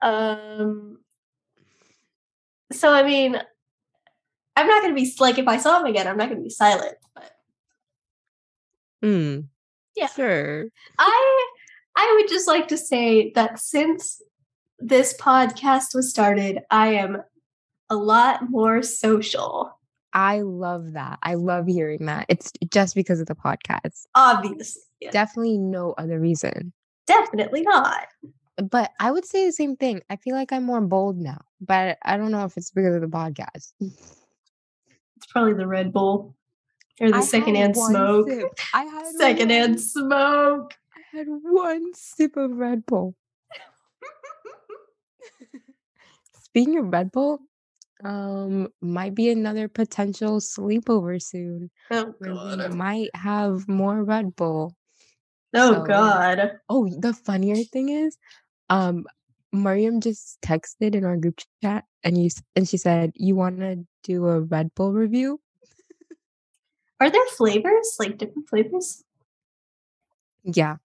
Um. 0.00 1.00
So 2.72 2.92
I 2.92 3.02
mean, 3.02 3.36
I'm 4.56 4.66
not 4.66 4.82
gonna 4.82 4.94
be 4.94 5.12
like 5.18 5.38
if 5.38 5.48
I 5.48 5.58
saw 5.58 5.80
him 5.80 5.86
again, 5.86 6.06
I'm 6.06 6.16
not 6.16 6.28
gonna 6.30 6.40
be 6.40 6.50
silent. 6.50 6.96
But 7.14 7.32
Hmm. 9.02 9.40
Yeah. 10.00 10.08
Sure. 10.08 10.64
I 10.98 11.46
I 11.96 12.16
would 12.18 12.28
just 12.30 12.48
like 12.48 12.66
to 12.68 12.76
say 12.78 13.30
that 13.34 13.58
since 13.60 14.20
this 14.78 15.14
podcast 15.20 15.94
was 15.94 16.08
started, 16.10 16.60
I 16.70 16.94
am 16.94 17.22
a 17.90 17.96
lot 17.96 18.48
more 18.50 18.82
social. 18.82 19.76
I 20.14 20.40
love 20.40 20.94
that. 20.94 21.18
I 21.22 21.34
love 21.34 21.66
hearing 21.66 22.06
that. 22.06 22.26
It's 22.28 22.50
just 22.70 22.94
because 22.94 23.20
of 23.20 23.26
the 23.26 23.34
podcast. 23.34 24.06
Obviously, 24.14 24.82
Definitely 25.12 25.58
no 25.58 25.92
other 25.98 26.18
reason. 26.18 26.72
definitely 27.06 27.62
not. 27.62 28.06
But 28.56 28.90
I 29.00 29.10
would 29.10 29.24
say 29.24 29.46
the 29.46 29.52
same 29.52 29.76
thing. 29.76 30.00
I 30.10 30.16
feel 30.16 30.34
like 30.34 30.52
I'm 30.52 30.64
more 30.64 30.80
bold 30.80 31.16
now, 31.18 31.40
but 31.60 31.98
I 32.04 32.16
don't 32.16 32.30
know 32.32 32.44
if 32.44 32.56
it's 32.56 32.70
because 32.70 32.94
of 32.94 33.00
the 33.02 33.06
podcast. 33.06 33.72
It's 33.80 35.26
probably 35.30 35.54
the 35.54 35.66
Red 35.66 35.92
Bull 35.92 36.34
or 37.00 37.10
the 37.10 37.16
I 37.16 37.20
secondhand 37.20 37.76
smoke. 37.76 38.28
sip. 38.28 38.48
I 38.74 38.84
had 38.84 39.06
Secondhand 39.18 39.72
one- 39.72 39.78
smoke. 39.78 40.74
I 40.94 41.16
had 41.16 41.26
one 41.28 41.94
sip 41.94 42.36
of 42.36 42.52
Red 42.52 42.86
Bull. 42.86 43.14
Speaking 46.44 46.78
of 46.78 46.92
Red 46.92 47.12
Bull, 47.12 47.40
Um, 48.02 48.68
might 48.80 49.14
be 49.14 49.28
another 49.28 49.68
potential 49.68 50.40
sleepover 50.40 51.20
soon 51.20 51.70
Oh 51.90 52.14
god. 52.22 52.72
might 52.72 53.10
have 53.14 53.68
more 53.68 54.02
Red 54.02 54.34
Bull. 54.36 54.74
Oh 55.52 55.74
So, 55.74 55.82
god. 55.84 56.60
oh, 56.70 56.88
the 56.88 57.12
funnier 57.12 57.62
thing 57.64 57.90
is, 57.90 58.16
um, 58.70 59.04
Mariam 59.52 60.00
just 60.00 60.40
texted 60.40 60.94
in 60.94 61.04
our 61.04 61.18
group 61.18 61.40
chat 61.62 61.84
and 62.02 62.16
you 62.16 62.30
and 62.56 62.66
she 62.68 62.78
said, 62.78 63.12
"You 63.16 63.34
want 63.36 63.58
to 63.60 63.84
do 64.04 64.26
a 64.28 64.40
Red 64.40 64.74
Bull 64.74 64.92
review?" 64.94 65.38
Are 67.00 67.10
there 67.10 67.24
flavors? 67.36 67.96
Like 67.98 68.18
different 68.18 68.48
flavors? 68.48 69.02
Yeah, 70.44 70.76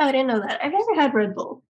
Oh, 0.00 0.06
I 0.06 0.12
didn't 0.12 0.28
know 0.28 0.40
that. 0.40 0.64
I've 0.64 0.72
never 0.72 0.94
had 0.94 1.12
Red 1.14 1.34
Bull. 1.34 1.62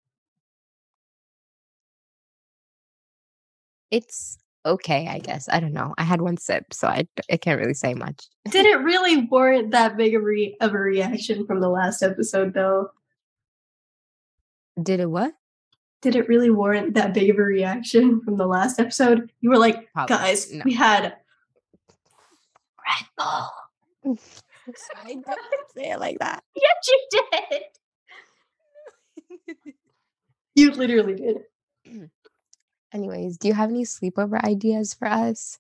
it's 3.91 4.39
okay, 4.67 5.07
I 5.09 5.19
guess. 5.19 5.49
I 5.49 5.61
don't 5.61 5.73
know. 5.73 5.95
I 5.99 6.03
had 6.05 6.21
one 6.21 6.37
sip, 6.37 6.73
so 6.73 6.89
I 6.89 7.07
I 7.31 7.37
can't 7.37 7.61
really 7.61 7.75
say 7.75 7.95
much. 7.95 8.27
Did 8.51 8.67
it 8.67 8.79
really 8.81 9.23
warrant 9.27 9.71
that 9.73 9.97
big 9.97 10.15
of 10.15 10.23
a, 10.23 10.25
re- 10.25 10.57
of 10.61 10.75
a 10.75 10.79
reaction 10.79 11.47
from 11.47 11.61
the 11.61 11.69
last 11.69 12.03
episode, 12.03 12.55
though? 12.55 12.91
Did 14.83 15.01
it 15.01 15.11
what? 15.11 15.35
Did 16.03 16.17
it 16.17 16.29
really 16.29 16.51
warrant 16.51 16.95
that 16.95 17.15
big 17.15 17.31
of 17.31 17.39
a 17.39 17.43
reaction 17.43 18.21
from 18.23 18.37
the 18.37 18.47
last 18.47 18.79
episode? 18.81 19.31
You 19.41 19.51
were 19.51 19.59
like, 19.59 19.91
Probably 19.93 20.17
guys, 20.17 20.53
no. 20.53 20.63
we 20.65 20.75
had 20.75 21.03
Red 21.05 21.15
Bull. 23.17 23.49
I 24.05 25.09
didn't 25.09 25.27
say 25.75 25.91
it 25.91 26.01
like 26.01 26.19
that. 26.19 26.43
Yes, 26.57 26.89
you 26.89 27.09
did. 27.21 27.63
You 30.55 30.71
literally 30.73 31.15
did. 31.15 31.39
Anyways, 32.93 33.39
do 33.39 33.49
you 33.49 33.55
have 33.55 33.71
any 33.71 33.85
sleepover 33.85 34.43
ideas 34.43 34.95
for 34.95 35.09
us? 35.09 35.59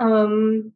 Um, 0.00 0.72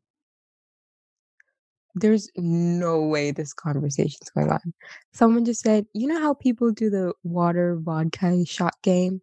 There's 1.94 2.30
no 2.36 3.02
way 3.02 3.32
this 3.32 3.52
conversation's 3.52 4.30
going 4.30 4.50
on. 4.50 4.72
Someone 5.12 5.44
just 5.44 5.60
said, 5.60 5.86
"You 5.92 6.06
know 6.06 6.20
how 6.20 6.34
people 6.34 6.70
do 6.70 6.88
the 6.88 7.12
water 7.24 7.76
vodka 7.80 8.44
shot 8.46 8.74
game?" 8.82 9.22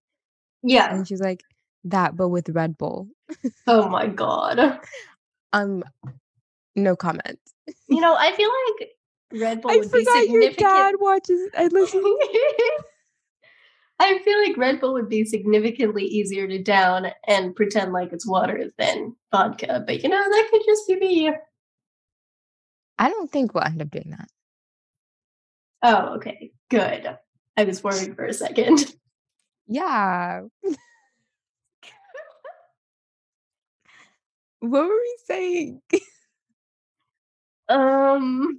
yeah. 0.64 0.94
And 0.94 1.08
she's 1.08 1.22
like, 1.22 1.42
"That, 1.86 2.18
but 2.18 2.28
with 2.30 2.50
Red 2.50 2.78
Bull." 2.78 3.08
Oh 3.68 3.88
my 3.88 4.08
god. 4.08 4.80
Um, 5.54 5.84
no 6.76 6.96
comment. 6.96 7.40
You 7.88 8.02
know, 8.02 8.16
I 8.16 8.32
feel 8.34 8.50
like 8.80 8.90
Red 9.42 9.62
Bull 9.62 9.72
I 9.72 9.78
would 9.78 9.92
be 9.92 10.00
forgot 10.06 10.30
your 10.30 10.52
dad 10.52 10.96
watches. 11.00 11.50
I 11.58 11.68
listen. 11.68 12.04
I 14.00 14.20
feel 14.20 14.40
like 14.40 14.58
Red 14.58 14.80
Bull 14.80 14.94
would 14.94 15.10
be 15.10 15.26
significantly 15.26 16.04
easier 16.04 16.48
to 16.48 16.62
down 16.62 17.08
and 17.28 17.56
pretend 17.56 17.94
like 17.94 18.14
it's 18.14 18.28
water 18.28 18.70
than 18.78 19.16
vodka. 19.32 19.84
But 19.86 20.04
you 20.04 20.10
know, 20.10 20.18
that 20.18 20.48
could 20.52 20.62
just 20.66 20.88
be 20.88 21.00
me. 21.00 21.32
I 23.00 23.10
don't 23.10 23.32
think 23.32 23.54
we'll 23.54 23.64
end 23.64 23.82
up 23.82 23.90
doing 23.90 24.12
that. 24.12 24.30
Oh, 25.84 26.16
okay. 26.16 26.52
Good. 26.70 27.18
I 27.56 27.64
was 27.64 27.84
worried 27.84 28.16
for 28.16 28.26
a 28.26 28.34
second. 28.34 28.94
Yeah. 29.70 30.44
What 34.60 34.84
were 34.84 34.88
we 34.90 35.18
saying? 35.26 35.82
Um 37.70 38.58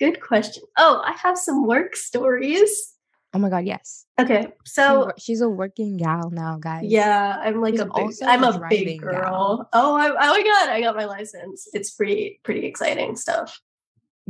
good 0.00 0.20
question. 0.22 0.62
Oh, 0.78 1.02
I 1.04 1.12
have 1.22 1.36
some 1.38 1.66
work 1.66 1.94
stories. 1.96 2.94
Oh 3.34 3.38
my 3.38 3.50
god, 3.50 3.66
yes. 3.66 4.06
Okay. 4.18 4.48
So 4.64 5.10
she's 5.18 5.42
a 5.42 5.48
working 5.50 5.98
gal 5.98 6.30
now, 6.30 6.56
guys. 6.58 6.84
yeah, 6.86 7.36
I'm 7.38 7.60
like 7.60 7.74
She's 7.74 7.80
a 7.80 7.84
big 7.84 7.92
also 7.92 8.24
I'm 8.24 8.42
a 8.42 8.48
a 8.48 8.66
big 8.70 9.00
girl. 9.02 9.12
gal. 9.12 9.68
Oh, 9.74 9.94
I, 9.96 10.08
oh 10.08 10.14
my 10.32 10.42
god, 10.42 10.70
I 10.70 10.80
got 10.80 10.96
my 10.96 11.04
license. 11.04 11.68
It's 11.74 11.90
pretty 11.90 12.40
pretty 12.42 12.64
exciting 12.66 13.16
stuff. 13.16 13.60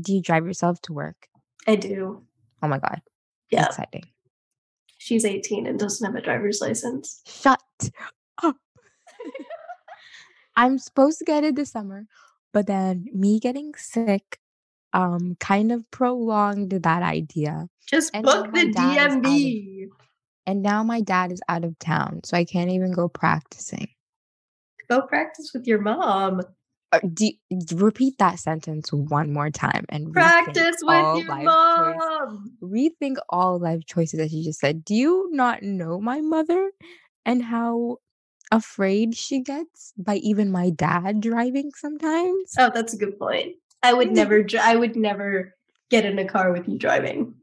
Do 0.01 0.13
you 0.13 0.21
drive 0.21 0.45
yourself 0.47 0.81
to 0.83 0.93
work? 0.93 1.29
I 1.69 1.77
do. 1.77 2.25
Oh 2.63 2.67
my 2.69 2.79
god. 2.81 3.01
Yeah. 3.53 3.67
Exciting. 3.67 4.03
She's 4.99 5.25
18 5.25 5.69
and 5.69 5.79
doesn't 5.79 6.05
have 6.05 6.17
a 6.17 6.21
driver's 6.25 6.61
license. 6.61 7.23
Shut 7.27 7.63
up. 8.43 8.57
I'm 10.57 10.79
supposed 10.79 11.19
to 11.19 11.25
get 11.25 11.45
it 11.45 11.57
this 11.57 11.71
summer, 11.71 12.07
but 12.53 12.67
then 12.67 13.07
me 13.13 13.39
getting 13.41 13.75
sick 13.77 14.39
um 14.93 15.37
kind 15.41 15.73
of 15.73 15.89
prolonged 15.91 16.71
that 16.71 17.03
idea. 17.03 17.69
Just 17.87 18.11
And 18.15 18.25
book 18.25 18.53
the 18.53 18.73
out 18.79 19.17
of- 19.19 19.23
And 20.47 20.63
now 20.63 20.83
my 20.85 21.01
dad 21.01 21.33
is 21.33 21.41
out 21.49 21.65
of 21.65 21.79
town, 21.79 22.21
so 22.25 22.37
I 22.37 22.45
can't 22.45 22.71
even 22.71 22.93
go 22.93 23.09
practicing. 23.09 23.89
Go 24.89 25.03
practice 25.03 25.51
with 25.53 25.67
your 25.67 25.81
mom. 25.81 26.43
Uh, 26.93 27.01
do, 27.13 27.33
repeat 27.75 28.17
that 28.19 28.39
sentence 28.39 28.93
one 28.93 29.33
more 29.33 29.51
time 29.51 29.85
and 29.89 30.13
Practice 30.13 30.77
with 30.83 31.25
your 31.27 31.27
choice- 31.27 31.45
mom. 31.45 32.57
rethink 32.63 33.17
all 33.29 33.59
life 33.59 33.85
choices 33.87 34.19
that 34.21 34.31
you 34.31 34.45
just 34.45 34.61
said. 34.61 34.85
Do 34.85 34.95
you 34.95 35.29
not 35.33 35.65
know 35.65 36.01
my 36.01 36.21
mother 36.21 36.71
and 37.25 37.43
how 37.43 37.99
afraid 38.51 39.17
she 39.17 39.41
gets 39.41 39.93
by 39.97 40.17
even 40.17 40.51
my 40.51 40.71
dad 40.71 41.21
driving 41.21 41.73
sometimes? 41.75 42.55
Oh, 42.59 42.71
that's 42.73 42.95
a 42.95 42.97
good 42.97 43.19
point. 43.19 43.57
I 43.83 43.93
would 43.93 44.13
never 44.13 44.45
I 44.61 44.77
would 44.77 44.97
never 44.97 45.55
get 45.91 46.05
in 46.05 46.19
a 46.19 46.25
car 46.25 46.53
with 46.53 46.69
you 46.69 46.79
driving. 46.79 47.35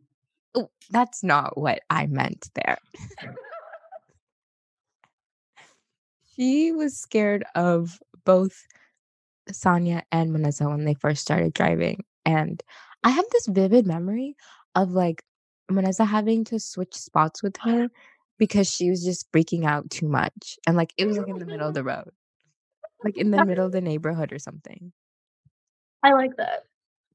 Oh, 0.55 0.69
that's 0.91 1.23
not 1.23 1.57
what 1.57 1.81
I 1.89 2.07
meant 2.07 2.49
there. 2.55 2.77
she 6.35 6.71
was 6.71 6.97
scared 6.97 7.43
of 7.55 7.99
both 8.25 8.65
Sonia 9.51 10.03
and 10.11 10.31
Manessa 10.31 10.69
when 10.69 10.85
they 10.85 10.93
first 10.93 11.21
started 11.21 11.53
driving. 11.53 12.03
And 12.25 12.61
I 13.03 13.09
have 13.09 13.25
this 13.31 13.47
vivid 13.47 13.85
memory 13.85 14.35
of 14.75 14.91
like 14.91 15.23
Manessa 15.71 16.07
having 16.07 16.43
to 16.45 16.59
switch 16.59 16.93
spots 16.93 17.43
with 17.43 17.57
her 17.57 17.89
because 18.43 18.69
she 18.69 18.89
was 18.89 19.06
just 19.06 19.32
freaking 19.32 19.63
out 19.63 19.89
too 19.89 20.06
much. 20.06 20.60
And 20.67 20.75
like 20.75 20.93
it 20.97 21.06
was 21.06 21.17
like 21.17 21.29
in 21.29 21.39
the 21.39 21.45
middle 21.45 21.69
of 21.69 21.73
the 21.79 21.84
road, 21.84 22.12
like 23.01 23.17
in 23.17 23.32
the 23.32 23.45
middle 23.45 23.65
of 23.65 23.71
the 23.71 23.79
neighborhood 23.79 24.34
or 24.34 24.39
something. 24.39 24.91
I 26.03 26.12
like 26.12 26.36
that. 26.36 26.65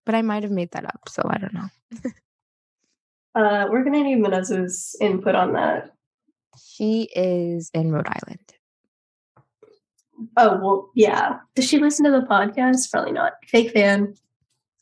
But 0.07 0.15
I 0.15 0.23
might 0.23 0.43
have 0.43 0.53
made 0.53 0.71
that 0.71 0.87
up. 0.87 1.07
So 1.11 1.23
I 1.29 1.37
don't 1.37 1.55
know. 1.55 1.69
Uh, 3.35 3.67
we're 3.71 3.85
gonna 3.85 4.03
need 4.03 4.21
Vanessa's 4.21 4.97
input 5.01 5.37
on 5.37 5.53
that. 5.53 5.93
She 6.61 7.09
is 7.15 7.71
in 7.73 7.93
Rhode 7.93 8.09
Island. 8.09 8.55
Oh 10.37 10.59
well, 10.61 10.91
yeah. 10.97 11.37
Does 11.55 11.69
she 11.69 11.79
listen 11.79 12.05
to 12.07 12.11
the 12.11 12.27
podcast? 12.27 12.91
Probably 12.91 13.13
not. 13.13 13.35
Fake 13.47 13.71
fan. 13.71 14.15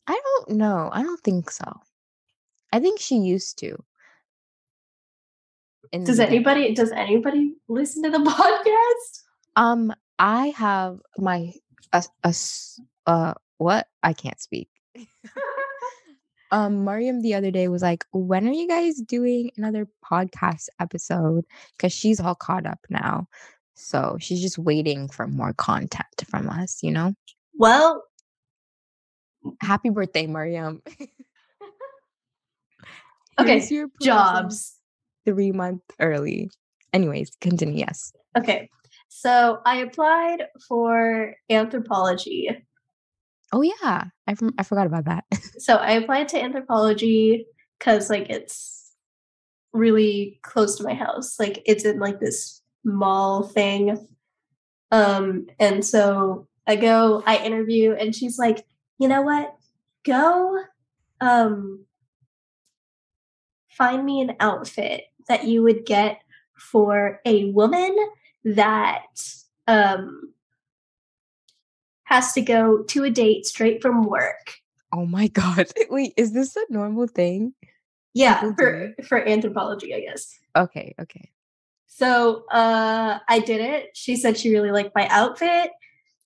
I 0.07 0.19
don't 0.25 0.57
know. 0.57 0.89
I 0.91 1.03
don't 1.03 1.21
think 1.21 1.51
so. 1.51 1.71
I 2.73 2.81
think 2.81 2.99
she 2.99 3.17
used 3.17 3.59
to. 3.59 3.77
In 5.93 6.05
Does 6.05 6.21
anybody? 6.21 6.75
Does 6.75 6.93
anybody 6.93 7.55
listen 7.69 8.03
to 8.05 8.11
the 8.11 8.19
podcast? 8.19 9.23
Um, 9.57 9.93
I 10.19 10.49
have 10.49 11.01
my 11.19 11.53
a 11.93 12.35
uh 13.07 13.35
what 13.59 13.87
I 14.03 14.13
can't 14.13 14.41
speak. 14.41 14.69
um, 16.51 16.85
Mariam 16.85 17.23
the 17.23 17.35
other 17.35 17.51
day 17.51 17.69
was 17.69 17.83
like, 17.83 18.05
"When 18.13 18.49
are 18.49 18.53
you 18.53 18.69
guys 18.69 18.97
doing 18.97 19.51
another 19.57 19.89
podcast 20.05 20.69
episode?" 20.81 21.45
Because 21.77 21.93
she's 21.93 22.21
all 22.21 22.35
caught 22.35 22.67
up 22.67 22.81
now, 22.91 23.29
so 23.75 24.17
she's 24.21 24.41
just 24.41 24.59
waiting 24.59 25.09
for 25.09 25.27
more 25.27 25.53
content 25.53 26.25
from 26.29 26.49
us. 26.49 26.83
You 26.83 26.93
know. 26.93 27.15
Well, 27.59 28.03
Happy 29.61 29.91
birthday, 29.91 30.27
Mariam. 30.27 30.83
Okay, 33.39 33.59
Here's 33.59 33.71
your 33.71 33.89
present 33.89 34.03
jobs. 34.03 34.77
Three 35.27 35.53
months 35.53 35.85
early. 36.01 36.51
Anyways, 36.93 37.37
continue. 37.41 37.79
Yes. 37.81 38.13
Okay. 38.39 38.71
So 39.09 39.59
I 39.67 39.79
applied 39.79 40.47
for 40.69 41.35
Anthropologie. 41.51 42.63
Oh 43.53 43.63
yeah, 43.63 44.05
I 44.27 44.35
from- 44.35 44.55
I 44.59 44.63
forgot 44.63 44.87
about 44.87 45.05
that. 45.07 45.25
So 45.59 45.77
I 45.77 45.93
applied 45.93 46.29
to 46.29 46.41
Anthropologie 46.41 47.45
because 47.79 48.09
like 48.11 48.29
it's 48.31 48.93
really 49.73 50.39
close 50.43 50.77
to 50.77 50.85
my 50.85 50.95
house. 50.95 51.39
Like 51.39 51.63
it's 51.67 51.85
in 51.85 51.99
like 51.99 52.21
this 52.21 52.63
mall 52.85 53.43
thing. 53.43 54.07
Um, 54.93 55.47
and 55.59 55.85
so 55.85 56.47
I 56.67 56.77
go, 56.77 57.23
I 57.27 57.39
interview, 57.39 57.93
and 57.93 58.15
she's 58.15 58.39
like, 58.39 58.65
you 58.99 59.09
know 59.09 59.23
what? 59.23 59.55
Go 60.05 60.57
um 61.21 61.85
find 63.71 64.05
me 64.05 64.21
an 64.21 64.37
outfit 64.41 65.03
that 65.29 65.45
you 65.45 65.63
would 65.63 65.85
get 65.87 66.21
for 66.57 67.21
a 67.25 67.51
woman 67.53 67.95
that 68.45 69.07
um 69.67 70.33
has 72.05 72.33
to 72.35 72.41
go 72.41 72.83
to 72.85 73.05
a 73.05 73.11
date 73.11 73.45
straight 73.47 73.83
from 73.83 74.05
work. 74.05 74.55
oh 74.93 75.07
my 75.07 75.27
god. 75.41 75.67
Wait, 75.91 76.13
is 76.17 76.33
this 76.33 76.57
a 76.57 76.65
normal 76.71 77.07
thing? 77.07 77.53
Yeah, 78.15 78.41
People 78.41 78.55
for 78.57 78.95
for 79.07 79.21
Anthropologie, 79.25 79.95
I 79.95 80.01
guess. 80.01 80.39
Okay, 80.57 80.95
okay. 81.01 81.31
So 81.87 82.45
uh, 82.51 83.19
I 83.29 83.39
did 83.41 83.61
it. 83.61 83.91
She 83.95 84.17
said 84.17 84.37
she 84.39 84.53
really 84.53 84.71
liked 84.71 84.95
my 84.95 85.07
outfit. 85.09 85.71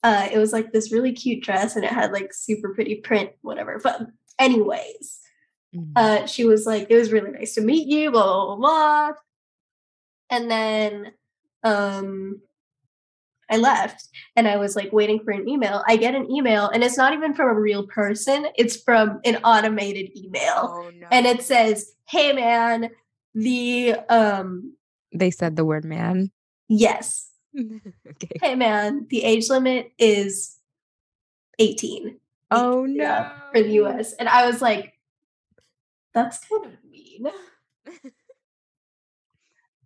Uh, 0.02 0.28
it 0.32 0.38
was 0.38 0.52
like 0.52 0.72
this 0.72 0.92
really 0.92 1.12
cute 1.12 1.42
dress 1.42 1.76
and 1.76 1.84
it 1.84 1.90
had 1.92 2.12
like 2.12 2.32
super 2.32 2.74
pretty 2.74 2.96
print, 2.96 3.30
whatever. 3.42 3.78
But, 3.82 4.02
anyways, 4.38 5.20
Mhm. 5.74 5.92
uh, 5.96 6.26
she 6.26 6.44
was 6.44 6.66
like, 6.66 6.86
it 6.90 6.96
was 6.96 7.12
really 7.12 7.30
nice 7.30 7.54
to 7.54 7.60
meet 7.60 7.86
you, 7.86 8.10
blah, 8.10 8.24
blah, 8.24 8.46
blah, 8.46 8.56
blah. 8.56 9.12
And 10.30 10.50
then 10.50 11.12
um, 11.62 12.40
I 13.50 13.56
left 13.56 14.08
and 14.36 14.46
I 14.48 14.56
was 14.56 14.76
like 14.76 14.92
waiting 14.92 15.20
for 15.24 15.32
an 15.32 15.48
email. 15.48 15.82
I 15.86 15.96
get 15.96 16.14
an 16.14 16.30
email 16.30 16.68
and 16.68 16.82
it's 16.84 16.96
not 16.96 17.12
even 17.12 17.34
from 17.34 17.48
a 17.48 17.60
real 17.60 17.86
person, 17.86 18.46
it's 18.56 18.76
from 18.80 19.20
an 19.24 19.36
automated 19.44 20.16
email. 20.16 20.72
Oh 20.72 20.90
no. 20.96 21.06
And 21.10 21.26
it 21.26 21.42
says, 21.42 21.92
hey 22.08 22.32
man, 22.32 22.90
the, 23.34 23.94
um, 24.08 24.74
they 25.12 25.30
said 25.30 25.56
the 25.56 25.64
word 25.64 25.84
man. 25.84 26.30
yes, 26.68 27.28
okay. 27.58 28.38
hey 28.40 28.54
man, 28.54 29.06
the 29.10 29.24
age 29.24 29.48
limit 29.50 29.92
is 29.98 30.56
18. 31.58 32.16
Oh 32.52 32.84
no. 32.86 33.30
For 33.52 33.62
the 33.62 33.72
US. 33.82 34.12
And 34.14 34.28
I 34.28 34.46
was 34.46 34.62
like, 34.62 34.94
that's 36.14 36.38
kind 36.46 36.66
of 36.66 36.84
mean. 36.90 37.26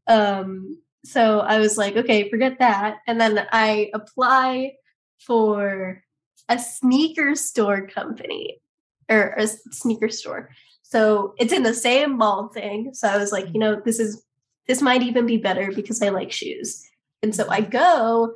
Um, 0.07 0.83
so 1.05 1.41
I 1.41 1.59
was 1.59 1.77
like, 1.77 1.97
okay, 1.97 2.29
forget 2.29 2.59
that. 2.59 2.99
And 3.07 3.21
then 3.21 3.47
I 3.53 3.91
apply 3.95 4.75
for 5.19 6.03
a 6.49 6.59
sneaker 6.59 7.35
store 7.35 7.87
company 7.87 8.61
or 9.09 9.35
a 9.37 9.47
sneaker 9.47 10.09
store. 10.09 10.51
So 10.83 11.35
it's 11.39 11.53
in 11.53 11.63
the 11.63 11.75
same 11.75 12.17
mall 12.17 12.49
thing. 12.49 12.95
So 12.95 13.09
I 13.09 13.17
was 13.17 13.33
like, 13.33 13.47
you 13.53 13.59
know, 13.59 13.81
this 13.85 13.99
is 13.99 14.23
this 14.67 14.81
might 14.81 15.03
even 15.03 15.27
be 15.27 15.37
better 15.37 15.71
because 15.73 16.01
I 16.01 16.09
like 16.09 16.33
shoes. 16.33 16.89
And 17.23 17.35
so 17.35 17.47
I 17.51 17.61
go 17.61 18.33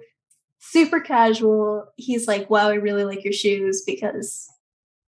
super 0.58 1.00
casual. 1.00 1.86
He's 1.96 2.28
like, 2.28 2.50
wow, 2.50 2.68
I 2.68 2.74
really 2.74 3.04
like 3.04 3.24
your 3.24 3.32
shoes 3.32 3.82
because 3.86 4.46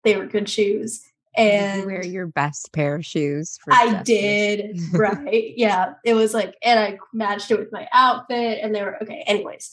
they 0.03 0.17
were 0.17 0.27
good 0.27 0.49
shoes. 0.49 1.05
And 1.37 1.83
you 1.83 1.87
wear 1.87 2.05
your 2.05 2.27
best 2.27 2.73
pair 2.73 2.97
of 2.97 3.05
shoes 3.07 3.59
for 3.63 3.73
I 3.73 4.03
did, 4.03 4.79
right? 4.93 5.53
Yeah. 5.57 5.95
It 6.05 6.15
was 6.15 6.33
like, 6.33 6.55
and 6.63 6.79
I 6.79 6.99
matched 7.13 7.51
it 7.51 7.59
with 7.59 7.73
my 7.73 7.89
outfit, 7.93 8.61
and 8.63 8.75
they 8.75 8.83
were 8.83 9.03
okay. 9.03 9.25
Anyways, 9.27 9.71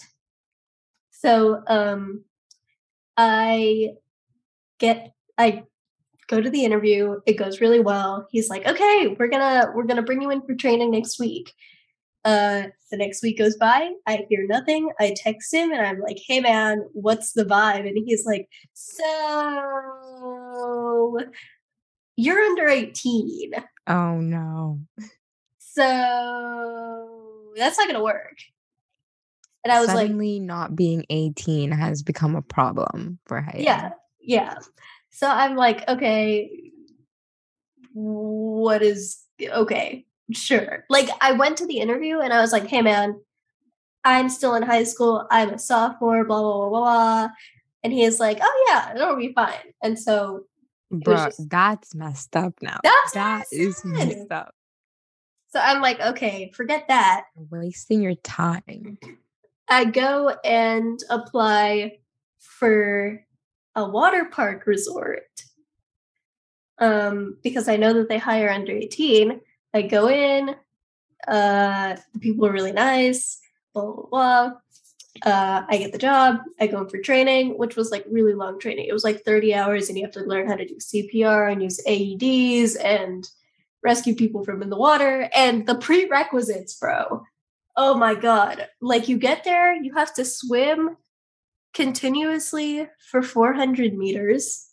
so 1.11 1.61
um, 1.67 2.23
I 3.15 3.89
get, 4.79 5.13
I 5.37 5.63
go 6.27 6.41
to 6.41 6.49
the 6.49 6.65
interview. 6.65 7.19
It 7.25 7.33
goes 7.33 7.61
really 7.61 7.79
well. 7.79 8.27
He's 8.31 8.49
like, 8.49 8.65
okay, 8.65 9.15
we're 9.19 9.29
gonna, 9.29 9.71
we're 9.75 9.85
gonna 9.85 10.01
bring 10.01 10.21
you 10.21 10.31
in 10.31 10.41
for 10.41 10.55
training 10.55 10.91
next 10.91 11.19
week. 11.19 11.53
Uh, 12.23 12.63
the 12.91 12.97
next 12.97 13.23
week 13.23 13.39
goes 13.39 13.57
by. 13.57 13.89
I 14.05 14.25
hear 14.29 14.45
nothing. 14.47 14.91
I 14.99 15.15
text 15.17 15.51
him 15.53 15.71
and 15.71 15.81
I'm 15.81 15.99
like, 15.99 16.19
hey 16.27 16.39
man, 16.39 16.85
what's 16.93 17.33
the 17.33 17.45
vibe? 17.45 17.87
And 17.87 17.97
he's 18.05 18.25
like, 18.25 18.47
so 18.73 19.07
you're 22.15 22.39
under 22.39 22.67
18. 22.67 23.53
Oh 23.87 24.17
no. 24.17 24.81
So 25.57 25.81
that's 27.55 27.77
not 27.77 27.87
gonna 27.87 28.03
work. 28.03 28.37
And 29.63 29.71
I 29.71 29.79
was 29.79 29.87
like, 29.89 30.07
Suddenly 30.07 30.39
not 30.39 30.75
being 30.75 31.05
18 31.09 31.71
has 31.71 32.03
become 32.03 32.35
a 32.35 32.41
problem 32.41 33.19
for 33.25 33.41
Hayat. 33.41 33.63
yeah, 33.63 33.89
yeah. 34.19 34.55
So 35.11 35.27
I'm 35.27 35.55
like, 35.55 35.87
okay, 35.87 36.71
what 37.93 38.81
is 38.81 39.19
okay, 39.41 40.05
sure. 40.33 40.85
Like 40.89 41.09
I 41.21 41.33
went 41.33 41.57
to 41.57 41.67
the 41.67 41.79
interview 41.79 42.19
and 42.19 42.31
I 42.33 42.41
was 42.41 42.51
like, 42.51 42.67
hey 42.67 42.81
man, 42.81 43.19
I'm 44.03 44.29
still 44.29 44.55
in 44.55 44.63
high 44.63 44.83
school, 44.83 45.27
I'm 45.29 45.51
a 45.51 45.59
sophomore, 45.59 46.23
blah 46.25 46.41
blah 46.41 46.57
blah 46.57 46.69
blah. 46.69 46.79
blah. 46.79 47.29
And 47.83 47.91
he 47.93 48.03
is 48.03 48.19
like, 48.19 48.39
oh 48.41 48.65
yeah, 48.69 48.93
it'll 48.95 49.15
be 49.15 49.33
fine. 49.33 49.73
And 49.83 49.97
so 49.99 50.45
Bruh, 50.93 51.27
just- 51.27 51.49
that's 51.49 51.95
messed 51.95 52.35
up 52.35 52.53
now. 52.61 52.79
That's 52.83 53.11
That 53.13 53.45
is 53.51 53.83
messed 53.85 54.31
up. 54.31 54.53
so 55.49 55.59
I'm 55.59 55.81
like, 55.81 55.99
okay, 55.99 56.51
forget 56.53 56.87
that. 56.89 57.25
You're 57.35 57.61
Wasting 57.61 58.01
your 58.01 58.15
time. 58.15 58.97
I 59.69 59.85
go 59.85 60.29
and 60.43 60.99
apply 61.09 61.99
for 62.39 63.23
a 63.75 63.87
water 63.89 64.25
park 64.25 64.67
resort. 64.67 65.23
Um, 66.77 67.37
because 67.43 67.67
I 67.69 67.77
know 67.77 67.93
that 67.93 68.09
they 68.09 68.17
hire 68.17 68.49
under 68.49 68.71
18. 68.71 69.39
I 69.73 69.83
go 69.83 70.09
in, 70.09 70.55
uh, 71.27 71.95
the 72.13 72.19
people 72.19 72.45
are 72.45 72.51
really 72.51 72.71
nice, 72.71 73.39
blah, 73.73 73.83
blah, 73.83 74.05
blah. 74.09 74.51
Uh, 75.23 75.65
I 75.67 75.77
get 75.77 75.91
the 75.91 75.97
job, 75.97 76.39
I 76.59 76.67
go 76.67 76.81
in 76.81 76.89
for 76.89 76.97
training, 76.97 77.57
which 77.57 77.75
was 77.75 77.91
like 77.91 78.05
really 78.09 78.33
long 78.33 78.59
training. 78.59 78.87
It 78.87 78.93
was 78.93 79.03
like 79.03 79.23
30 79.23 79.53
hours, 79.53 79.89
and 79.89 79.97
you 79.97 80.05
have 80.05 80.13
to 80.13 80.21
learn 80.21 80.47
how 80.47 80.55
to 80.55 80.65
do 80.65 80.75
CPR 80.75 81.51
and 81.51 81.61
use 81.61 81.81
AEDs 81.87 82.75
and 82.83 83.29
rescue 83.83 84.15
people 84.15 84.43
from 84.43 84.61
in 84.61 84.69
the 84.69 84.77
water 84.77 85.29
and 85.35 85.65
the 85.67 85.75
prerequisites, 85.75 86.75
bro 86.75 87.23
oh 87.77 87.95
my 87.95 88.13
god 88.13 88.67
like 88.81 89.07
you 89.07 89.17
get 89.17 89.43
there 89.43 89.73
you 89.73 89.93
have 89.93 90.13
to 90.13 90.25
swim 90.25 90.97
continuously 91.73 92.87
for 93.09 93.21
400 93.21 93.97
meters 93.97 94.69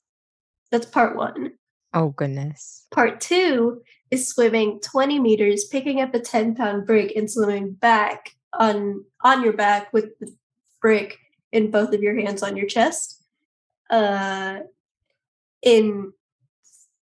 that's 0.71 0.87
part 0.87 1.17
one 1.17 1.53
Oh 1.95 2.11
goodness. 2.11 2.87
part 2.91 3.21
two 3.21 3.81
is 4.11 4.29
swimming 4.29 4.81
20 4.81 5.19
meters 5.21 5.65
picking 5.65 6.01
up 6.01 6.15
a 6.15 6.21
10 6.21 6.55
pound 6.55 6.87
brick 6.87 7.13
and 7.17 7.31
swimming 7.31 7.73
back 7.73 8.35
on 8.53 9.05
on 9.23 9.43
your 9.43 9.53
back 9.53 9.93
with 9.93 10.19
the 10.19 10.35
brick 10.81 11.19
in 11.53 11.71
both 11.71 11.93
of 11.93 12.03
your 12.03 12.19
hands 12.19 12.43
on 12.43 12.57
your 12.57 12.67
chest 12.67 13.23
uh 13.91 14.61
in 15.63 16.13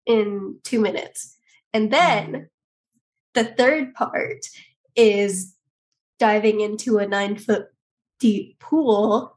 in 0.07 0.59
two 0.62 0.81
minutes 0.81 1.37
and 1.73 1.93
then 1.93 2.49
the 3.35 3.45
third 3.45 3.95
part 3.95 4.47
is 4.97 5.55
diving 6.19 6.61
into 6.61 6.99
a 6.99 7.07
nine 7.07 7.37
foot 7.37 7.67
deep 8.21 8.59
pool, 8.61 9.37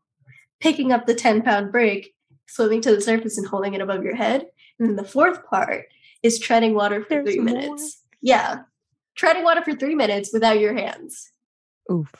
picking 0.59 0.91
up 0.91 1.05
the 1.05 1.15
10 1.15 1.41
pound 1.41 1.71
brick, 1.71 2.13
swimming 2.47 2.81
to 2.81 2.95
the 2.95 3.01
surface 3.01 3.37
and 3.37 3.47
holding 3.47 3.73
it 3.73 3.81
above 3.81 4.03
your 4.03 4.15
head. 4.15 4.47
And 4.79 4.87
then 4.87 4.95
the 4.95 5.03
fourth 5.03 5.45
part 5.45 5.87
is 6.23 6.39
treading 6.39 6.73
water 6.73 7.01
for 7.03 7.09
There's 7.09 7.25
three 7.35 7.39
more? 7.39 7.53
minutes. 7.55 8.01
Yeah. 8.21 8.59
Treading 9.15 9.43
water 9.43 9.61
for 9.63 9.73
three 9.73 9.95
minutes 9.95 10.31
without 10.33 10.59
your 10.59 10.73
hands. 10.73 11.31
Oof. 11.91 12.13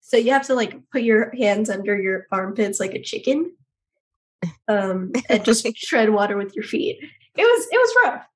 So 0.00 0.16
you 0.16 0.32
have 0.32 0.46
to 0.46 0.54
like 0.54 0.88
put 0.90 1.02
your 1.02 1.34
hands 1.36 1.68
under 1.70 1.96
your 2.00 2.26
armpits 2.32 2.80
like 2.80 2.94
a 2.94 3.02
chicken. 3.02 3.54
Um 4.68 5.12
and 5.28 5.44
just 5.44 5.66
tread 5.76 6.10
water 6.10 6.36
with 6.36 6.54
your 6.54 6.64
feet. 6.64 6.98
It 7.36 7.42
was 7.42 7.66
it 7.70 7.76
was 7.76 7.94
rough. 8.04 8.26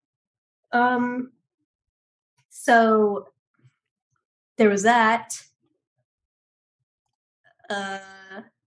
Um 0.72 1.33
so 2.50 3.28
there 4.59 4.68
was 4.68 4.83
that. 4.83 5.35
Uh 7.70 7.98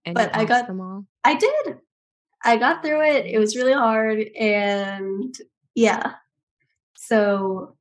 And 0.05 0.15
But 0.15 0.35
I 0.35 0.45
got- 0.45 0.67
them 0.67 0.81
all. 0.81 1.05
I 1.23 1.35
did. 1.35 1.77
I 2.43 2.57
got 2.57 2.83
through 2.83 3.01
it. 3.03 3.25
It 3.25 3.39
was 3.39 3.55
really 3.55 3.73
hard 3.73 4.19
and 4.39 5.35
yeah. 5.75 6.13
So 6.95 7.75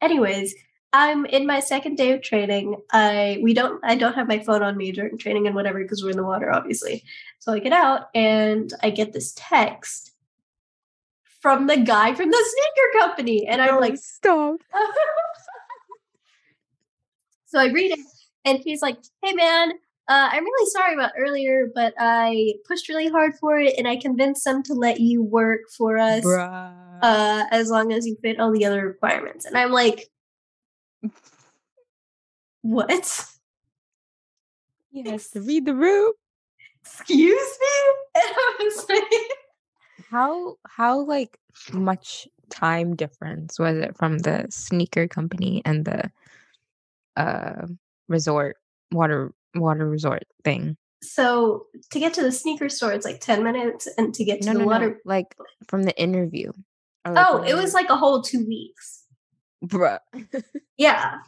anyways, 0.00 0.54
I'm 0.92 1.26
in 1.26 1.46
my 1.46 1.60
second 1.60 1.96
day 1.96 2.12
of 2.12 2.22
training. 2.22 2.76
I 2.92 3.38
we 3.42 3.52
don't 3.52 3.80
I 3.84 3.96
don't 3.96 4.14
have 4.14 4.28
my 4.28 4.38
phone 4.38 4.62
on 4.62 4.76
me 4.76 4.92
during 4.92 5.18
training 5.18 5.46
and 5.46 5.56
whatever 5.56 5.82
because 5.82 6.04
we're 6.04 6.10
in 6.10 6.16
the 6.16 6.22
water 6.22 6.52
obviously. 6.52 7.02
So 7.40 7.52
I 7.52 7.58
get 7.58 7.72
out 7.72 8.08
and 8.14 8.72
I 8.82 8.90
get 8.90 9.12
this 9.12 9.32
text 9.36 10.12
from 11.40 11.66
the 11.66 11.76
guy 11.76 12.14
from 12.14 12.30
the 12.30 12.36
sneaker 12.54 13.06
company 13.06 13.46
and 13.48 13.60
I'm 13.60 13.80
like 13.80 13.96
stop. 13.96 14.60
so 17.46 17.58
I 17.58 17.66
read 17.66 17.92
it, 17.92 18.00
and 18.44 18.58
he's 18.58 18.82
like, 18.82 18.98
"Hey, 19.22 19.32
man, 19.32 19.72
uh, 20.06 20.28
I'm 20.32 20.44
really 20.44 20.70
sorry 20.70 20.94
about 20.94 21.12
earlier, 21.18 21.70
but 21.74 21.94
I 21.98 22.54
pushed 22.68 22.88
really 22.88 23.08
hard 23.08 23.32
for 23.40 23.58
it, 23.58 23.74
and 23.78 23.88
I 23.88 23.96
convinced 23.96 24.44
them 24.44 24.62
to 24.64 24.74
let 24.74 25.00
you 25.00 25.22
work 25.22 25.60
for 25.76 25.98
us 25.98 26.24
uh, 27.02 27.44
as 27.50 27.70
long 27.70 27.92
as 27.92 28.06
you 28.06 28.16
fit 28.22 28.38
all 28.38 28.52
the 28.52 28.66
other 28.66 28.86
requirements." 28.86 29.46
And 29.46 29.56
I'm 29.56 29.72
like, 29.72 30.08
"What? 32.62 33.26
he 34.90 35.08
has 35.10 35.30
to 35.30 35.40
read 35.40 35.64
the 35.66 35.74
room. 35.74 36.12
Excuse 36.84 37.58
me?" 37.60 37.94
And 38.16 38.34
I 38.36 38.56
was 38.60 38.88
like, 38.88 40.08
How 40.10 40.56
how 40.68 41.00
like 41.00 41.38
much 41.72 42.28
time 42.50 42.94
difference 42.94 43.58
was 43.58 43.76
it 43.78 43.96
from 43.96 44.18
the 44.18 44.46
sneaker 44.50 45.08
company 45.08 45.62
and 45.64 45.84
the 45.84 46.10
uh 47.16 47.66
resort 48.08 48.56
water 48.92 49.32
water 49.54 49.88
resort 49.88 50.24
thing? 50.44 50.76
"So 51.02 51.66
to 51.90 51.98
get 51.98 52.14
to 52.14 52.22
the 52.22 52.32
sneaker 52.32 52.68
store, 52.68 52.92
it's 52.92 53.04
like 53.04 53.20
ten 53.20 53.42
minutes, 53.44 53.86
and 53.98 54.14
to 54.14 54.24
get 54.24 54.42
to 54.42 54.46
No, 54.48 54.52
the 54.54 54.58
no, 54.60 54.66
water." 54.66 54.88
no. 54.90 54.96
Like 55.04 55.34
from 55.68 55.82
the 55.84 55.96
interview. 56.00 56.52
Like, 57.06 57.26
Oh, 57.28 57.42
it 57.42 57.54
was 57.54 57.74
like 57.74 57.90
a 57.90 57.96
whole 57.96 58.22
two 58.22 58.44
weeks. 58.46 59.04
bruh. 59.64 59.98
Yeah. 60.76 61.18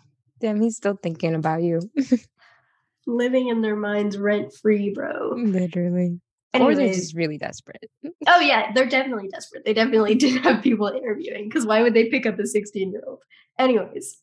Damn, 0.40 0.60
he's 0.60 0.76
still 0.76 0.98
thinking 1.02 1.34
about 1.34 1.62
you. 1.62 1.80
Living 3.06 3.48
in 3.48 3.62
their 3.62 3.76
minds 3.76 4.18
rent 4.18 4.52
free, 4.60 4.92
bro. 4.92 5.34
Literally. 5.36 6.20
Or 6.58 6.74
they're 6.74 6.92
just 6.92 7.14
really 7.14 7.38
desperate. 7.38 7.90
Oh 8.28 8.40
yeah, 8.40 8.72
they're 8.72 8.88
definitely 8.88 9.28
desperate. 9.28 9.64
They 9.64 9.72
definitely 9.74 10.16
did 10.16 10.42
have 10.42 10.60
people 10.62 10.88
interviewing 10.88 11.44
because 11.48 11.64
why 11.64 11.82
would 11.82 11.94
they 11.94 12.08
pick 12.08 12.26
up 12.26 12.38
a 12.40 12.46
16 12.46 12.90
year 12.90 13.02
old? 13.06 13.22
Anyways, 13.56 14.20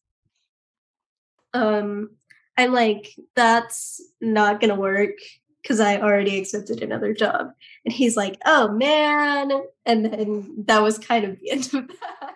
um, 1.54 2.10
I'm 2.58 2.72
like, 2.74 3.16
that's 3.36 4.02
not 4.22 4.62
gonna 4.62 4.76
work 4.76 5.16
because 5.62 5.80
I 5.80 5.98
already 6.00 6.38
accepted 6.38 6.82
another 6.84 7.14
job. 7.14 7.52
And 7.86 7.94
he's 7.94 8.18
like, 8.18 8.38
oh 8.46 8.70
man, 8.70 9.52
and 9.86 10.06
then 10.06 10.64
that 10.68 10.82
was 10.82 11.00
kind 11.00 11.26
of 11.26 11.40
the 11.40 11.52
end 11.52 11.70
of 11.74 11.88
that. 11.88 12.36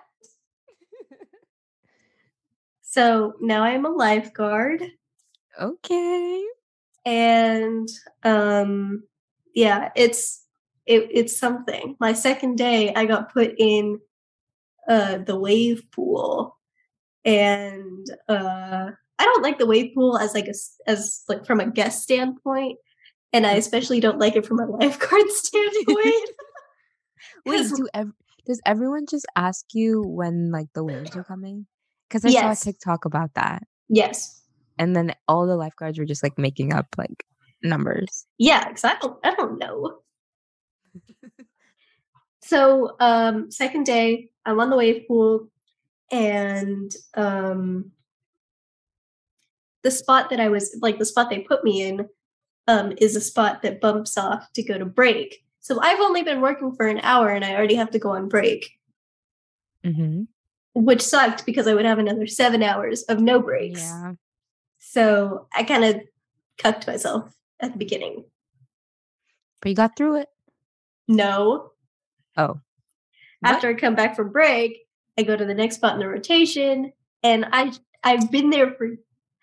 So 2.82 3.34
now 3.42 3.64
I'm 3.64 3.86
a 3.86 3.90
lifeguard, 3.90 4.82
Okay. 5.60 6.44
and 7.06 7.88
um, 8.24 9.04
yeah, 9.54 9.92
it's 9.96 10.44
it, 10.86 11.08
it's 11.12 11.38
something. 11.38 11.96
My 12.00 12.14
second 12.14 12.58
day, 12.58 12.94
I 12.94 13.06
got 13.06 13.32
put 13.34 13.54
in 13.58 14.00
uh, 14.88 15.20
the 15.20 15.38
wave 15.38 15.84
pool, 15.92 16.58
and 17.26 18.08
uh, 18.30 18.92
I 19.20 19.26
don't 19.26 19.42
like 19.42 19.58
the 19.58 19.66
wave 19.66 19.94
pool 19.96 20.18
as 20.18 20.34
like 20.34 20.48
a 20.48 20.54
as 20.90 21.24
like 21.28 21.46
from 21.46 21.60
a 21.60 21.70
guest 21.70 22.04
standpoint, 22.04 22.78
and 23.34 23.46
I 23.46 23.54
especially 23.54 24.00
don't 24.00 24.20
like 24.20 24.36
it 24.36 24.46
from 24.46 24.60
a 24.60 24.66
lifeguard 24.66 25.30
standpoint. 25.30 26.30
Wait, 27.46 27.68
do 27.76 27.88
ev- 27.94 28.14
does 28.46 28.62
everyone 28.66 29.06
just 29.10 29.26
ask 29.36 29.66
you 29.74 30.02
when 30.04 30.52
like 30.52 30.68
the 30.74 30.84
waves 30.84 31.16
are 31.16 31.24
coming? 31.24 31.66
Because 32.08 32.24
I 32.26 32.30
saw 32.32 32.52
a 32.52 32.56
TikTok 32.56 33.06
about 33.06 33.34
that, 33.34 33.64
yes, 33.90 34.42
and 34.78 34.96
then 34.96 35.14
all 35.28 35.48
the 35.48 35.56
lifeguards 35.58 35.98
were 35.98 36.06
just 36.06 36.24
like 36.24 36.38
making 36.38 36.74
up 36.74 36.88
like 36.98 37.26
numbers. 37.64 38.26
yeah, 38.38 38.68
because 38.68 38.84
I 38.86 38.96
don't 39.02 39.18
I 39.24 39.34
don't 39.34 39.58
know. 39.60 40.00
so 42.42 42.96
um 43.00 43.52
second 43.52 43.86
day 43.86 44.30
i'm 44.46 44.60
on 44.60 44.70
the 44.70 44.76
wave 44.78 45.04
pool 45.08 45.50
and 46.12 46.94
um 47.16 47.92
the 49.88 49.92
spot 49.92 50.30
that 50.30 50.42
i 50.42 50.50
was 50.50 50.78
like 50.82 51.00
the 51.00 51.06
spot 51.06 51.30
they 51.30 51.40
put 51.40 51.64
me 51.64 51.82
in 51.88 52.10
um 52.68 52.92
is 52.98 53.16
a 53.16 53.22
spot 53.22 53.62
that 53.62 53.80
bumps 53.80 54.18
off 54.18 54.52
to 54.52 54.62
go 54.62 54.78
to 54.78 54.84
break 54.86 55.46
so 55.62 55.80
i've 55.82 56.02
only 56.02 56.24
been 56.24 56.42
working 56.42 56.74
for 56.76 56.86
an 56.88 57.00
hour 57.04 57.30
and 57.30 57.46
i 57.46 57.56
already 57.56 57.76
have 57.76 57.90
to 57.92 58.00
go 58.00 58.10
on 58.10 58.28
break 58.28 58.72
Mm-hmm. 59.86 60.24
which 60.74 61.02
sucked 61.02 61.46
because 61.46 61.68
i 61.68 61.74
would 61.74 61.86
have 61.86 62.00
another 62.00 62.28
seven 62.28 62.62
hours 62.64 63.04
of 63.04 63.22
no 63.22 63.40
breaks 63.40 63.80
Yeah. 63.80 64.14
so 64.78 65.48
i 65.56 65.64
kind 65.64 65.86
of 65.86 66.02
cucked 66.58 66.86
myself 66.88 67.34
at 67.62 67.72
the 67.72 67.78
beginning 67.78 68.26
But 69.62 69.70
you 69.70 69.76
got 69.76 69.96
through 69.96 70.18
it. 70.22 70.30
no 71.08 71.72
Oh. 72.36 72.60
What? 73.40 73.54
after 73.54 73.70
I 73.70 73.74
come 73.76 73.96
back 73.96 74.16
from 74.18 74.32
break, 74.32 74.80
I 75.18 75.24
go 75.24 75.36
to 75.38 75.46
the 75.46 75.54
next 75.56 75.78
spot 75.78 75.94
in 75.94 76.00
the 76.00 76.08
rotation, 76.08 76.92
and 77.24 77.46
I 77.52 77.72
I've 78.04 78.30
been 78.32 78.50
there 78.52 78.72
for 78.78 78.88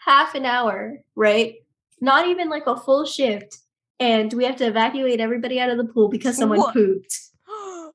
half 0.04 0.34
an 0.34 0.44
hour, 0.44 0.98
right? 1.14 1.54
Not 2.00 2.26
even 2.28 2.48
like 2.48 2.66
a 2.66 2.76
full 2.76 3.06
shift, 3.06 3.58
and 3.98 4.32
we 4.32 4.44
have 4.44 4.56
to 4.56 4.66
evacuate 4.66 5.20
everybody 5.20 5.60
out 5.60 5.70
of 5.70 5.78
the 5.78 5.84
pool 5.84 6.08
because 6.08 6.36
someone 6.36 6.58
What? 6.58 6.74
pooped. 6.74 7.12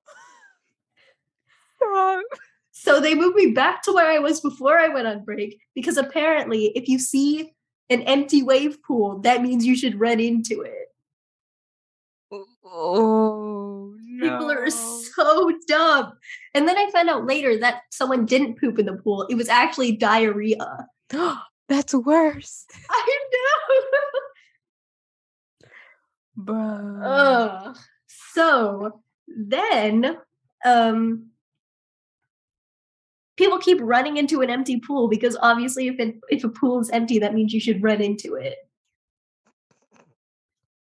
Stop. 1.78 2.24
So 2.72 3.00
they 3.00 3.14
moved 3.14 3.36
me 3.36 3.52
back 3.52 3.84
to 3.84 3.94
where 3.94 4.10
I 4.10 4.20
was 4.20 4.40
before 4.40 4.80
I 4.80 4.88
went 4.88 5.08
on 5.08 5.24
break 5.24 5.60
because 5.76 5.98
apparently, 5.98 6.68
if 6.76 6.88
you 6.88 6.98
see 6.98 7.54
an 7.90 8.02
empty 8.04 8.42
wave 8.42 8.82
pool, 8.84 9.20
that 9.20 9.42
means 9.42 9.66
you 9.66 9.76
should 9.76 10.00
run 10.00 10.20
into 10.20 10.62
it. 10.62 10.88
Oh 12.64 13.96
no. 14.00 14.30
People 14.30 14.52
are 14.52 14.70
so 14.70 15.52
dumb. 15.68 16.14
And 16.54 16.68
then 16.68 16.78
I 16.78 16.90
found 16.92 17.10
out 17.10 17.26
later 17.26 17.58
that 17.60 17.82
someone 17.90 18.26
didn't 18.26 18.60
poop 18.60 18.80
in 18.80 18.86
the 18.86 18.94
pool. 18.94 19.28
It 19.30 19.36
was 19.36 19.50
actually 19.50 19.94
diarrhea. 19.94 20.88
That's 21.70 21.94
worse. 21.94 22.66
I 22.90 23.20
know. 23.32 23.80
Bro. 26.44 27.02
Ugh. 27.04 27.78
So 28.34 29.02
then, 29.28 30.18
um, 30.66 31.28
people 33.38 33.60
keep 33.60 33.78
running 33.82 34.18
into 34.18 34.42
an 34.42 34.50
empty 34.50 34.80
pool 34.80 35.08
because 35.08 35.38
obviously, 35.42 35.88
if 35.88 36.00
it, 36.00 36.16
if 36.30 36.44
a 36.44 36.50
pool 36.50 36.80
is 36.80 36.90
empty, 36.90 37.20
that 37.20 37.36
means 37.36 37.54
you 37.54 37.60
should 37.60 37.84
run 37.84 38.02
into 38.02 38.34
it. 38.34 38.56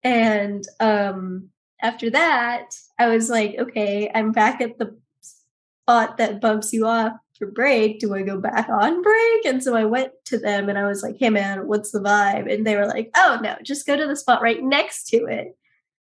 And 0.02 0.66
um, 0.80 1.50
after 1.82 2.08
that, 2.10 2.70
I 2.98 3.08
was 3.08 3.28
like, 3.28 3.56
okay, 3.58 4.10
I'm 4.14 4.32
back 4.32 4.62
at 4.62 4.78
the 4.78 4.96
spot 5.20 6.16
that 6.16 6.40
bumps 6.40 6.72
you 6.72 6.86
off 6.86 7.12
for 7.40 7.50
break. 7.50 7.98
Do 7.98 8.14
I 8.14 8.22
go 8.22 8.38
back 8.38 8.68
on 8.68 9.02
break? 9.02 9.44
And 9.46 9.64
so 9.64 9.74
I 9.74 9.86
went 9.86 10.12
to 10.26 10.38
them 10.38 10.68
and 10.68 10.78
I 10.78 10.86
was 10.86 11.02
like, 11.02 11.16
hey 11.18 11.30
man, 11.30 11.66
what's 11.66 11.90
the 11.90 11.98
vibe? 11.98 12.52
And 12.52 12.66
they 12.66 12.76
were 12.76 12.86
like, 12.86 13.10
oh 13.16 13.40
no, 13.42 13.56
just 13.62 13.86
go 13.86 13.96
to 13.96 14.06
the 14.06 14.14
spot 14.14 14.42
right 14.42 14.62
next 14.62 15.04
to 15.08 15.24
it. 15.24 15.56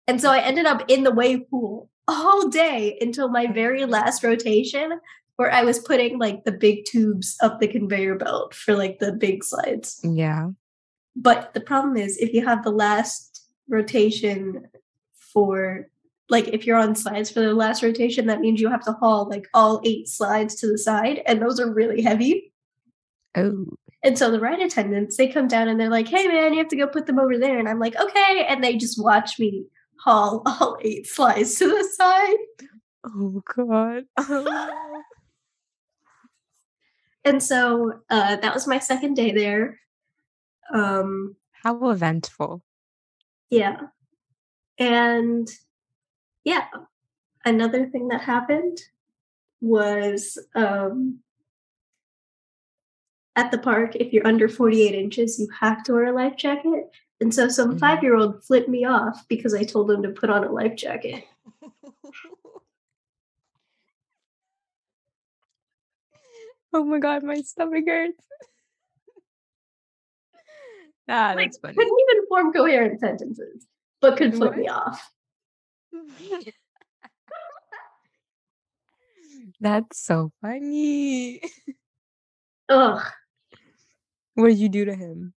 And 0.06 0.20
so 0.20 0.30
I 0.30 0.38
ended 0.38 0.64
up 0.64 0.84
in 0.88 1.02
the 1.02 1.10
wave 1.10 1.50
pool 1.50 1.90
all 2.06 2.48
day 2.48 2.96
until 3.00 3.28
my 3.28 3.48
very 3.48 3.84
last 3.84 4.22
rotation, 4.22 5.00
where 5.36 5.50
I 5.50 5.64
was 5.64 5.80
putting 5.80 6.18
like 6.18 6.44
the 6.44 6.52
big 6.52 6.84
tubes 6.84 7.36
up 7.42 7.58
the 7.58 7.66
conveyor 7.66 8.14
belt 8.14 8.54
for 8.54 8.76
like 8.76 9.00
the 9.00 9.12
big 9.12 9.42
slides. 9.42 10.00
Yeah. 10.04 10.50
But 11.16 11.52
the 11.54 11.60
problem 11.60 11.96
is, 11.96 12.16
if 12.18 12.32
you 12.32 12.44
have 12.44 12.62
the 12.62 12.70
last 12.70 13.48
rotation 13.68 14.68
for 15.32 15.88
like 16.30 16.48
if 16.48 16.66
you're 16.66 16.78
on 16.78 16.94
slides 16.94 17.30
for 17.30 17.40
the 17.40 17.54
last 17.54 17.82
rotation, 17.82 18.26
that 18.26 18.40
means 18.40 18.60
you 18.60 18.70
have 18.70 18.84
to 18.84 18.92
haul 18.92 19.28
like 19.28 19.46
all 19.54 19.80
eight 19.84 20.08
slides 20.08 20.54
to 20.56 20.66
the 20.66 20.78
side, 20.78 21.22
and 21.26 21.40
those 21.40 21.60
are 21.60 21.72
really 21.72 22.02
heavy. 22.02 22.52
Oh. 23.36 23.66
And 24.02 24.18
so 24.18 24.30
the 24.30 24.40
ride 24.40 24.60
attendants, 24.60 25.16
they 25.16 25.28
come 25.28 25.48
down 25.48 25.68
and 25.68 25.78
they're 25.80 25.90
like, 25.90 26.08
"Hey 26.08 26.26
man, 26.28 26.52
you 26.52 26.58
have 26.58 26.68
to 26.68 26.76
go 26.76 26.86
put 26.86 27.06
them 27.06 27.18
over 27.18 27.38
there." 27.38 27.58
And 27.58 27.68
I'm 27.68 27.78
like, 27.78 27.96
"Okay," 27.96 28.46
and 28.48 28.62
they 28.62 28.76
just 28.76 29.02
watch 29.02 29.38
me 29.38 29.64
haul 30.00 30.42
all 30.46 30.78
eight 30.82 31.06
slides 31.06 31.56
to 31.58 31.68
the 31.68 31.88
side. 31.96 32.68
Oh 33.04 33.42
god. 33.54 34.04
Oh. 34.18 35.00
And 37.26 37.42
so 37.42 38.00
uh, 38.10 38.36
that 38.36 38.52
was 38.52 38.66
my 38.66 38.78
second 38.78 39.14
day 39.14 39.32
there. 39.32 39.80
Um, 40.74 41.36
How 41.62 41.88
eventful. 41.88 42.62
yeah, 43.48 43.78
and 44.78 45.48
yeah, 46.44 46.66
another 47.44 47.86
thing 47.86 48.08
that 48.08 48.20
happened 48.20 48.78
was 49.60 50.38
um, 50.54 51.20
at 53.36 53.50
the 53.50 53.58
park. 53.58 53.96
If 53.96 54.12
you're 54.12 54.26
under 54.26 54.48
48 54.48 54.94
inches, 54.94 55.38
you 55.38 55.48
have 55.60 55.82
to 55.84 55.92
wear 55.92 56.06
a 56.06 56.12
life 56.12 56.36
jacket. 56.36 56.90
And 57.20 57.34
so 57.34 57.48
some 57.48 57.76
Mhm. 57.76 57.80
five 57.80 58.02
year 58.02 58.16
old 58.16 58.44
flipped 58.44 58.68
me 58.68 58.84
off 58.84 59.26
because 59.28 59.54
I 59.54 59.62
told 59.64 59.90
him 59.90 60.02
to 60.02 60.10
put 60.10 60.30
on 60.30 60.44
a 60.44 60.52
life 60.52 60.76
jacket. 60.76 61.24
oh 66.72 66.84
my 66.84 66.98
god, 66.98 67.22
my 67.22 67.40
stomach 67.40 67.84
hurts. 67.86 68.24
ah, 71.08 71.32
Like, 71.36 71.52
funny. 71.60 71.74
couldn't 71.74 71.98
even 72.10 72.26
form 72.28 72.52
coherent 72.52 73.00
sentences, 73.00 73.66
but 74.00 74.16
could 74.16 74.34
flip 74.34 74.56
me 74.56 74.68
off. 74.68 75.10
That's 79.60 79.98
so 79.98 80.32
funny. 80.40 81.40
Ugh. 82.68 83.02
What 84.34 84.48
did 84.48 84.58
you 84.58 84.68
do 84.68 84.84
to 84.86 84.94
him? 84.94 85.32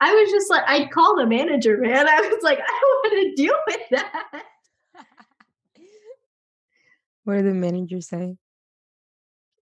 I 0.00 0.12
was 0.12 0.30
just 0.30 0.50
like, 0.50 0.64
I'd 0.66 0.90
call 0.90 1.16
the 1.16 1.26
manager, 1.26 1.78
man. 1.78 2.08
I 2.08 2.20
was 2.20 2.42
like, 2.42 2.58
I 2.58 2.80
don't 2.80 3.04
want 3.04 3.36
to 3.36 3.42
deal 3.42 3.54
with 3.66 3.80
that. 3.90 4.42
What 7.24 7.34
did 7.34 7.46
the 7.46 7.54
manager 7.54 8.00
say? 8.00 8.36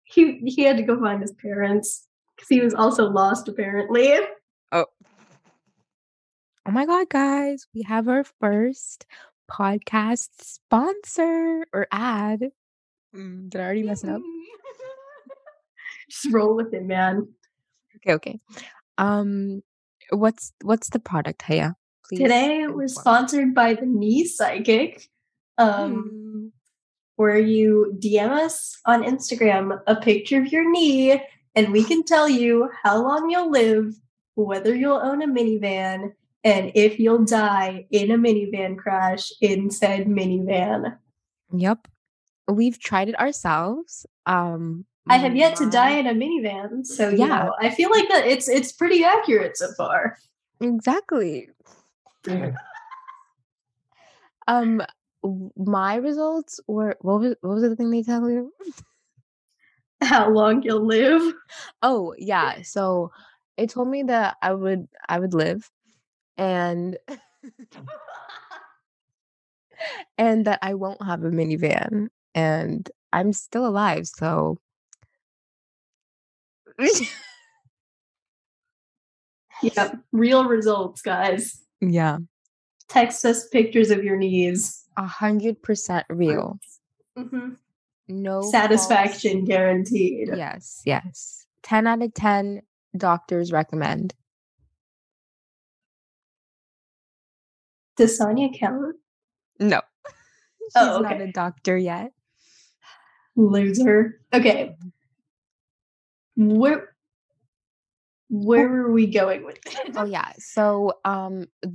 He 0.05 0.41
he 0.47 0.63
had 0.63 0.79
to 0.79 0.83
go 0.83 0.99
find 0.99 1.21
his 1.21 1.33
parents 1.33 2.09
because 2.35 2.49
he 2.49 2.61
was 2.61 2.73
also 2.75 3.11
lost 3.11 3.49
apparently. 3.49 4.15
Oh 4.73 4.87
Oh 6.67 6.73
my 6.73 6.87
god, 6.87 7.09
guys, 7.09 7.67
we 7.75 7.83
have 7.83 8.09
our 8.09 8.25
first 8.25 9.07
podcast 9.51 10.29
sponsor 10.41 11.67
or 11.73 11.87
ad. 11.91 12.51
Mm, 13.15 13.51
did 13.51 13.61
I 13.61 13.65
already 13.65 13.83
mess 13.83 14.05
it 14.05 14.11
up? 14.11 14.23
Just 16.11 16.33
roll 16.33 16.55
with 16.55 16.73
it, 16.73 16.85
man. 16.85 17.29
Okay, 17.97 18.15
okay. 18.15 18.41
Um, 18.99 19.63
what's 20.11 20.53
what's 20.63 20.91
the 20.91 21.01
product, 21.01 21.43
Haya? 21.43 21.75
Please. 22.09 22.21
Today 22.21 22.67
we're 22.67 22.89
sponsored 22.89 23.55
by 23.55 23.75
the 23.75 23.87
Knee 23.87 24.25
Psychic, 24.25 25.09
um, 25.59 25.93
Ooh. 25.93 26.53
where 27.17 27.39
you 27.39 27.97
DM 27.99 28.31
us 28.31 28.79
on 28.87 29.03
Instagram 29.05 29.81
a 29.87 29.97
picture 29.97 30.41
of 30.41 30.51
your 30.51 30.71
knee 30.71 31.21
and 31.55 31.73
we 31.73 31.85
can 31.85 32.05
tell 32.05 32.29
you 32.29 32.71
how 32.83 33.03
long 33.03 33.31
you'll 33.31 33.51
live, 33.51 33.95
whether 34.35 34.75
you'll 34.75 35.01
own 35.03 35.23
a 35.23 35.27
minivan, 35.27 36.13
and 36.45 36.73
if 36.75 36.99
you'll 36.99 37.25
die 37.25 37.87
in 37.91 38.11
a 38.11 38.17
minivan 38.19 38.77
crash 38.79 39.31
in 39.41 39.71
said 39.71 40.07
minivan. 40.07 40.97
Yep. 41.53 41.89
We've 42.49 42.79
tried 42.81 43.09
it 43.09 43.19
ourselves. 43.19 44.07
Um 44.27 44.87
I 45.09 45.17
have 45.17 45.35
yet 45.35 45.57
to 45.57 45.69
die 45.71 45.91
in 45.99 46.07
a 46.07 46.15
minivan, 46.15 46.87
so 46.87 47.09
Yeah. 47.11 47.27
know, 47.27 47.55
I 47.61 47.71
feel 47.71 47.91
like 47.91 48.09
that 48.09 48.27
it's 48.27 48.49
it's 48.49 48.73
pretty 48.73 49.05
accurate 49.05 49.57
so 49.57 49.69
far. 49.77 50.17
Exactly. 50.61 51.49
Um 54.49 54.83
my 55.57 55.97
results 55.97 56.61
were 56.67 56.97
what 57.03 57.21
was 57.21 57.35
what 57.43 57.55
was 57.55 57.63
the 57.63 57.77
thing 57.77 57.91
they 57.91 58.03
tell 58.03 58.29
you? 58.31 58.53
How 60.01 60.31
long 60.31 60.63
you'll 60.63 60.87
live? 60.87 61.35
Oh, 61.83 62.15
yeah. 62.17 62.63
So 62.63 63.13
it 63.59 63.69
told 63.69 63.89
me 63.89 64.03
that 64.05 64.39
I 64.41 64.55
would 64.55 64.89
I 65.09 65.19
would 65.19 65.35
live 65.35 65.71
and 66.41 66.97
and 70.19 70.45
that 70.47 70.59
I 70.63 70.75
won't 70.75 71.03
have 71.05 71.23
a 71.23 71.31
minivan 71.31 72.09
and 72.35 72.91
I'm 73.13 73.33
still 73.33 73.67
alive, 73.67 74.07
so 74.07 74.59
Yep, 79.63 79.99
real 80.13 80.47
results, 80.47 81.03
guys. 81.03 81.61
yeah, 81.81 82.19
Text 82.89 83.25
us 83.25 83.47
pictures 83.49 83.91
of 83.91 84.03
your 84.03 84.17
knees. 84.17 84.85
a 84.97 85.07
hundred 85.07 85.63
percent 85.63 86.07
real. 86.09 86.59
Mhm. 87.17 87.57
No 88.09 88.41
false- 88.41 88.51
Satisfaction 88.53 89.45
guaranteed. 89.45 90.31
Yes, 90.35 90.83
yes. 90.85 91.47
Ten 91.63 91.87
out 91.87 92.03
of 92.03 92.13
ten 92.15 92.63
doctors 92.97 93.53
recommend. 93.53 94.15
Does 98.01 98.17
Sonia 98.17 98.49
count? 98.49 98.97
No. 99.59 99.83
She's 100.63 100.73
Oh, 100.75 101.01
not 101.01 101.21
a 101.21 101.31
doctor 101.31 101.77
yet. 101.77 102.13
Loser. 103.37 104.23
Okay. 104.33 104.75
Where 106.35 106.97
where 108.31 108.67
were 108.71 108.91
we 108.91 109.07
going 109.07 109.45
with 109.45 109.61
this? 109.61 109.77
Oh 109.97 110.07
yeah. 110.07 110.33
So 110.39 110.95
um 111.05 111.45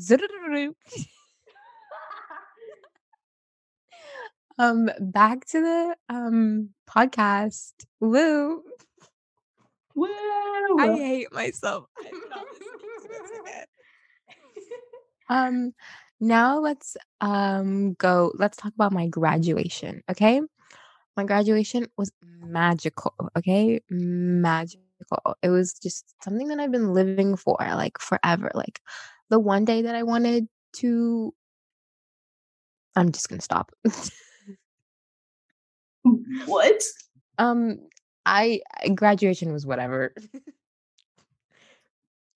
um 4.57 4.89
back 4.99 5.45
to 5.45 5.61
the 5.61 5.95
um 6.09 6.69
podcast. 6.89 7.73
Woo. 7.99 8.63
Woo! 9.93 10.07
I 10.79 10.95
hate 10.97 11.31
myself. 11.31 11.85
I'm 11.99 12.19
not 12.31 12.45
listening 12.51 12.79
to 13.03 13.07
this 13.09 13.29
again. 13.39 13.65
Um 15.29 15.73
now 16.19 16.59
let's 16.59 16.97
um 17.21 17.93
go 17.93 18.31
let's 18.35 18.57
talk 18.57 18.73
about 18.73 18.93
my 18.93 19.07
graduation, 19.07 20.03
okay? 20.09 20.41
My 21.17 21.23
graduation 21.23 21.87
was 21.97 22.11
magical, 22.23 23.13
okay? 23.37 23.81
Magical. 23.89 24.81
It 25.41 25.49
was 25.49 25.73
just 25.73 26.13
something 26.23 26.47
that 26.49 26.59
I've 26.59 26.71
been 26.71 26.93
living 26.93 27.35
for 27.37 27.57
like 27.59 27.97
forever. 27.99 28.51
Like 28.53 28.79
the 29.29 29.39
one 29.39 29.65
day 29.65 29.83
that 29.83 29.95
I 29.95 30.03
wanted 30.03 30.47
to 30.77 31.33
I'm 32.97 33.11
just 33.11 33.27
going 33.29 33.39
to 33.39 33.43
stop. 33.43 33.71
what? 36.45 36.81
um 37.37 37.77
I 38.25 38.61
graduation 38.93 39.53
was 39.53 39.65
whatever. 39.65 40.13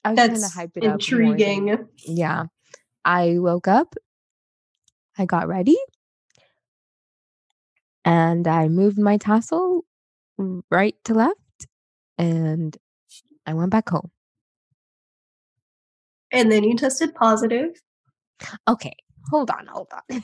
I 0.06 0.12
was 0.12 0.18
trying 0.18 0.30
to 0.30 0.40
That's 0.42 0.54
hype 0.54 0.72
it 0.76 0.86
up. 0.86 0.86
than- 0.86 0.94
intriguing. 0.94 1.88
yeah. 2.06 2.46
I 3.10 3.40
woke 3.40 3.68
up, 3.68 3.96
I 5.18 5.26
got 5.26 5.48
ready, 5.48 5.80
and 8.06 8.48
I 8.48 8.68
moved 8.68 9.00
my 9.00 9.18
tassel 9.18 9.84
right 10.70 10.94
to 11.06 11.16
left, 11.16 11.66
and 12.20 12.78
I 13.48 13.56
went 13.56 13.72
back 13.72 13.90
home. 13.90 14.12
And 16.32 16.52
then 16.52 16.64
you 16.64 16.78
tested 16.78 17.16
positive. 17.16 17.82
Okay, 18.68 18.96
hold 19.32 19.50
on, 19.50 19.66
hold 19.66 19.88
on. 19.92 20.24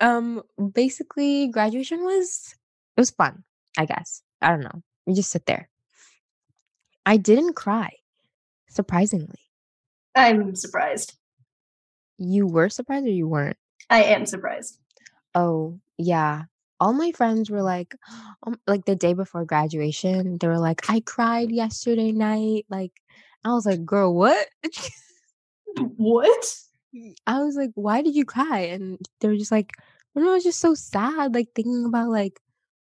um, 0.00 0.42
basically, 0.72 1.48
graduation 1.48 2.02
was 2.02 2.54
it 2.96 3.00
was 3.02 3.10
fun. 3.10 3.44
I 3.76 3.84
guess 3.84 4.22
I 4.40 4.48
don't 4.48 4.62
know. 4.64 4.82
You 5.04 5.14
just 5.14 5.30
sit 5.30 5.44
there. 5.44 5.68
I 7.04 7.18
didn't 7.18 7.56
cry, 7.56 7.90
surprisingly. 8.70 9.40
I'm 10.14 10.54
surprised. 10.54 11.12
You 12.18 12.46
were 12.46 12.68
surprised 12.68 13.06
or 13.06 13.10
you 13.10 13.28
weren't? 13.28 13.56
I 13.90 14.04
am 14.04 14.26
surprised. 14.26 14.78
Oh, 15.34 15.78
yeah. 15.98 16.44
All 16.80 16.92
my 16.92 17.12
friends 17.12 17.50
were 17.50 17.62
like, 17.62 17.94
um, 18.46 18.58
like 18.66 18.84
the 18.84 18.96
day 18.96 19.14
before 19.14 19.44
graduation, 19.44 20.38
they 20.38 20.48
were 20.48 20.58
like, 20.58 20.88
I 20.90 21.00
cried 21.00 21.50
yesterday 21.50 22.12
night. 22.12 22.66
Like, 22.68 22.92
I 23.44 23.50
was 23.50 23.66
like, 23.66 23.84
girl, 23.84 24.14
what? 24.14 24.46
What? 25.96 26.54
I 27.26 27.42
was 27.42 27.54
like, 27.56 27.70
why 27.74 28.00
did 28.00 28.14
you 28.14 28.24
cry? 28.24 28.60
And 28.60 28.98
they 29.20 29.28
were 29.28 29.36
just 29.36 29.52
like, 29.52 29.72
no, 30.14 30.30
I 30.30 30.34
was 30.34 30.44
just 30.44 30.60
so 30.60 30.74
sad, 30.74 31.34
like 31.34 31.48
thinking 31.54 31.84
about 31.84 32.08
like 32.08 32.40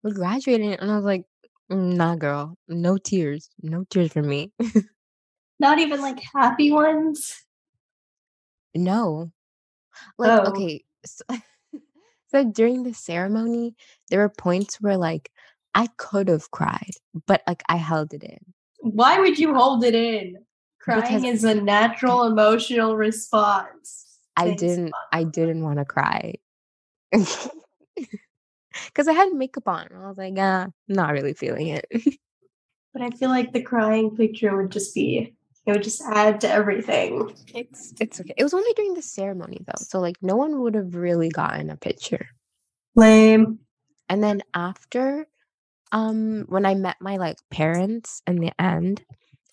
we're 0.04 0.14
graduating. 0.14 0.74
And 0.74 0.90
I 0.92 0.96
was 0.96 1.04
like, 1.04 1.26
"Mm, 1.70 1.96
nah, 1.96 2.16
girl, 2.16 2.58
no 2.68 2.98
tears, 2.98 3.50
no 3.62 3.84
tears 3.90 4.14
for 4.14 4.24
me. 4.24 4.52
Not 5.60 5.80
even 5.80 6.02
like 6.02 6.20
happy 6.34 6.72
ones. 6.72 7.44
No. 8.78 9.32
Like, 10.18 10.42
Oh. 10.48 10.52
okay. 10.52 10.84
So, 11.06 11.24
so 12.32 12.44
during 12.46 12.84
the 12.84 12.94
ceremony, 12.94 13.76
there 14.10 14.20
were 14.20 14.30
points 14.30 14.80
where 14.82 14.98
like 14.98 15.32
I 15.76 15.88
could 15.98 16.28
have 16.30 16.50
cried, 16.52 16.92
but 17.28 17.42
like 17.48 17.64
I 17.70 17.78
held 17.78 18.14
it 18.14 18.24
in. 18.24 18.40
Why 18.80 19.20
would 19.20 19.38
you 19.40 19.54
hold 19.54 19.84
it 19.84 19.96
in? 19.96 20.38
Crying 20.80 21.02
Because- 21.22 21.24
is 21.24 21.44
a 21.44 21.56
natural 21.56 22.24
emotional 22.26 22.96
response. 22.96 24.06
I 24.36 24.46
Thanks, 24.50 24.62
didn't 24.62 24.92
Mom. 24.92 25.02
I 25.12 25.24
didn't 25.24 25.64
want 25.64 25.80
to 25.80 25.86
cry. 25.86 26.36
Cuz 28.94 29.08
I 29.08 29.14
had 29.14 29.34
makeup 29.34 29.68
on. 29.68 29.88
I 29.94 30.08
was 30.08 30.18
like, 30.18 30.36
ah, 30.38 30.68
not 30.88 31.14
really 31.14 31.34
feeling 31.34 31.68
it. 31.68 31.86
But 32.94 33.02
I 33.02 33.10
feel 33.12 33.30
like 33.30 33.54
the 33.54 33.62
crying 33.62 34.16
picture 34.16 34.56
would 34.58 34.72
just 34.72 34.96
be 34.96 35.36
it 35.68 35.72
would 35.74 35.84
just 35.84 36.02
add 36.02 36.40
to 36.42 36.50
everything. 36.50 37.36
it's 37.54 37.94
it's 38.00 38.22
okay. 38.22 38.34
It 38.38 38.44
was 38.44 38.54
only 38.54 38.72
during 38.74 38.94
the 38.94 39.02
ceremony 39.02 39.60
though. 39.68 39.84
So 39.84 40.00
like 40.00 40.16
no 40.22 40.38
one 40.38 40.62
would 40.62 40.76
have 40.76 40.96
really 40.96 41.30
gotten 41.30 41.70
a 41.70 41.76
picture. 41.76 42.26
Lame. 42.96 43.60
And 44.08 44.24
then 44.24 44.42
after 44.54 45.28
um 45.92 46.46
when 46.48 46.66
I 46.66 46.74
met 46.74 46.96
my 47.02 47.18
like 47.18 47.38
parents 47.52 48.22
in 48.26 48.38
the 48.38 48.52
end, 48.60 49.04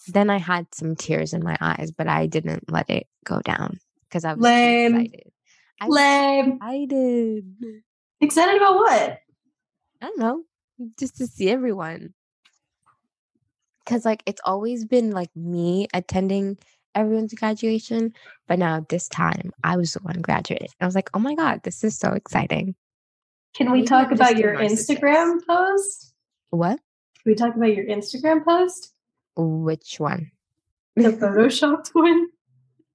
then 0.06 0.30
I 0.30 0.38
had 0.38 0.72
some 0.72 0.94
tears 0.94 1.32
in 1.32 1.42
my 1.42 1.56
eyes, 1.60 1.90
but 1.90 2.06
I 2.06 2.26
didn't 2.26 2.70
let 2.70 2.88
it 2.88 3.08
go 3.24 3.40
down 3.40 3.80
because 4.08 4.24
I 4.24 4.34
was 4.34 4.44
Lame. 4.44 4.94
excited. 4.94 5.30
I 5.80 5.86
was 5.88 5.96
Lame. 5.96 6.52
excited. 6.52 7.54
Excited 8.20 8.56
about 8.56 8.76
what? 8.76 9.18
I 10.00 10.06
don't 10.06 10.18
know, 10.18 10.42
just 10.96 11.16
to 11.16 11.26
see 11.26 11.50
everyone. 11.50 12.14
Cause 13.86 14.04
like 14.04 14.22
it's 14.26 14.40
always 14.44 14.84
been 14.84 15.10
like 15.10 15.30
me 15.36 15.88
attending 15.92 16.56
everyone's 16.94 17.34
graduation, 17.34 18.14
but 18.48 18.58
now 18.58 18.86
this 18.88 19.08
time 19.08 19.52
I 19.62 19.76
was 19.76 19.92
the 19.92 20.00
one 20.00 20.20
graduating. 20.20 20.68
I 20.80 20.86
was 20.86 20.94
like, 20.94 21.10
oh 21.14 21.18
my 21.18 21.34
god, 21.34 21.62
this 21.64 21.84
is 21.84 21.98
so 21.98 22.12
exciting. 22.12 22.74
Can 23.54 23.70
we 23.70 23.78
Maybe 23.78 23.88
talk 23.88 24.10
about 24.10 24.36
your. 24.36 24.56
Instagram 24.56 25.38
post? 25.46 26.12
What? 26.50 26.80
Can 27.22 27.30
we 27.30 27.34
talk 27.34 27.54
about 27.54 27.74
your 27.74 27.86
Instagram 27.86 28.44
post? 28.44 28.92
Which 29.36 30.00
one? 30.00 30.30
The 30.96 31.02
photoshopped 31.10 31.88
one? 31.92 32.28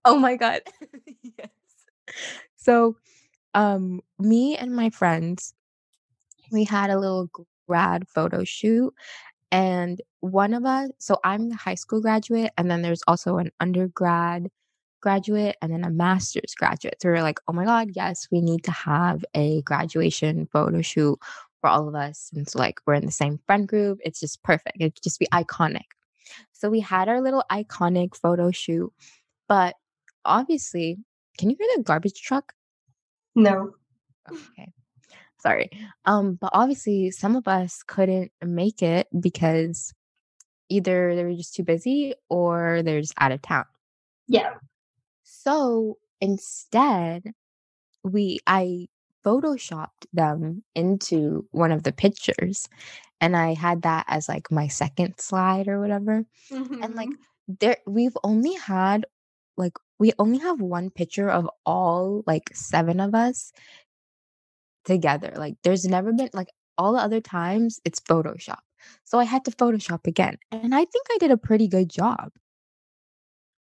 Oh 0.05 0.17
my 0.17 0.35
god. 0.35 0.61
yes. 1.37 1.49
So, 2.57 2.97
um, 3.53 4.01
me 4.17 4.57
and 4.57 4.75
my 4.75 4.89
friends, 4.89 5.53
we 6.51 6.65
had 6.65 6.89
a 6.89 6.99
little 6.99 7.29
grad 7.67 8.07
photo 8.07 8.43
shoot, 8.43 8.93
and 9.51 10.01
one 10.21 10.53
of 10.53 10.65
us. 10.65 10.89
So 10.99 11.19
I'm 11.23 11.49
the 11.49 11.55
high 11.55 11.75
school 11.75 12.01
graduate, 12.01 12.51
and 12.57 12.69
then 12.69 12.81
there's 12.81 13.03
also 13.07 13.37
an 13.37 13.51
undergrad 13.59 14.49
graduate, 15.01 15.55
and 15.61 15.71
then 15.71 15.83
a 15.83 15.89
master's 15.89 16.53
graduate. 16.55 16.97
So 17.01 17.09
we 17.09 17.13
we're 17.13 17.23
like, 17.23 17.39
oh 17.47 17.53
my 17.53 17.65
god, 17.65 17.91
yes, 17.95 18.27
we 18.31 18.41
need 18.41 18.63
to 18.65 18.71
have 18.71 19.23
a 19.33 19.61
graduation 19.63 20.47
photo 20.51 20.81
shoot 20.81 21.19
for 21.61 21.69
all 21.69 21.87
of 21.87 21.95
us, 21.95 22.29
and 22.33 22.47
so 22.47 22.59
like 22.59 22.79
we're 22.85 22.95
in 22.95 23.05
the 23.05 23.11
same 23.11 23.39
friend 23.45 23.67
group. 23.67 23.99
It's 24.03 24.19
just 24.19 24.43
perfect. 24.43 24.77
It 24.79 24.95
could 24.95 25.03
just 25.03 25.19
be 25.19 25.27
iconic. 25.33 25.87
So 26.51 26.69
we 26.69 26.79
had 26.79 27.09
our 27.09 27.21
little 27.21 27.43
iconic 27.51 28.15
photo 28.15 28.51
shoot, 28.51 28.91
but 29.47 29.75
obviously, 30.25 30.97
can 31.37 31.49
you 31.49 31.55
hear 31.59 31.69
the 31.75 31.83
garbage 31.83 32.21
truck? 32.21 32.53
No. 33.35 33.73
Okay. 34.29 34.73
Sorry. 35.41 35.69
Um, 36.05 36.35
but 36.35 36.51
obviously 36.53 37.11
some 37.11 37.35
of 37.35 37.47
us 37.47 37.83
couldn't 37.83 38.31
make 38.43 38.81
it 38.81 39.07
because 39.19 39.93
either 40.69 41.15
they 41.15 41.23
were 41.23 41.33
just 41.35 41.55
too 41.55 41.63
busy 41.63 42.13
or 42.29 42.81
they're 42.83 43.01
just 43.01 43.13
out 43.19 43.31
of 43.31 43.41
town. 43.41 43.65
Yeah. 44.27 44.55
So 45.23 45.97
instead, 46.21 47.33
we 48.03 48.39
I 48.47 48.87
photoshopped 49.25 50.07
them 50.13 50.63
into 50.75 51.47
one 51.51 51.71
of 51.71 51.83
the 51.83 51.91
pictures 51.91 52.69
and 53.21 53.35
I 53.37 53.53
had 53.53 53.83
that 53.83 54.05
as 54.07 54.29
like 54.29 54.51
my 54.51 54.67
second 54.67 55.19
slide 55.19 55.67
or 55.67 55.79
whatever. 55.81 56.25
And 56.81 56.95
like 56.95 57.09
Mhm. 57.09 57.57
there 57.59 57.77
we've 57.87 58.17
only 58.23 58.53
had 58.55 59.05
like 59.57 59.73
we 59.99 60.13
only 60.19 60.39
have 60.39 60.61
one 60.61 60.89
picture 60.91 61.29
of 61.29 61.49
all 61.65 62.23
like 62.27 62.49
seven 62.55 62.99
of 62.99 63.15
us 63.15 63.51
together. 64.89 65.31
Like 65.35 65.55
there's 65.63 65.85
never 65.85 66.11
been 66.11 66.29
like 66.33 66.49
all 66.77 66.93
the 66.93 66.99
other 66.99 67.21
times 67.21 67.79
it's 67.85 67.99
Photoshop. 67.99 68.59
So 69.05 69.19
I 69.19 69.23
had 69.23 69.45
to 69.45 69.51
Photoshop 69.51 70.07
again. 70.07 70.37
And 70.51 70.73
I 70.75 70.83
think 70.85 71.07
I 71.11 71.17
did 71.19 71.31
a 71.31 71.37
pretty 71.37 71.67
good 71.67 71.89
job, 71.89 72.31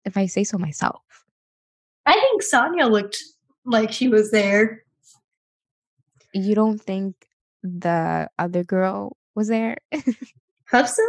if 0.05 0.17
I 0.17 0.25
say 0.27 0.43
so 0.43 0.57
myself. 0.57 1.01
I 2.05 2.13
think 2.13 2.41
Sonia 2.43 2.85
looked 2.87 3.17
like 3.65 3.91
she 3.91 4.07
was 4.07 4.31
there. 4.31 4.83
You 6.33 6.55
don't 6.55 6.79
think 6.81 7.15
the 7.63 8.29
other 8.39 8.63
girl 8.63 9.17
was 9.35 9.47
there? 9.49 9.77
Hafsa? 10.71 11.01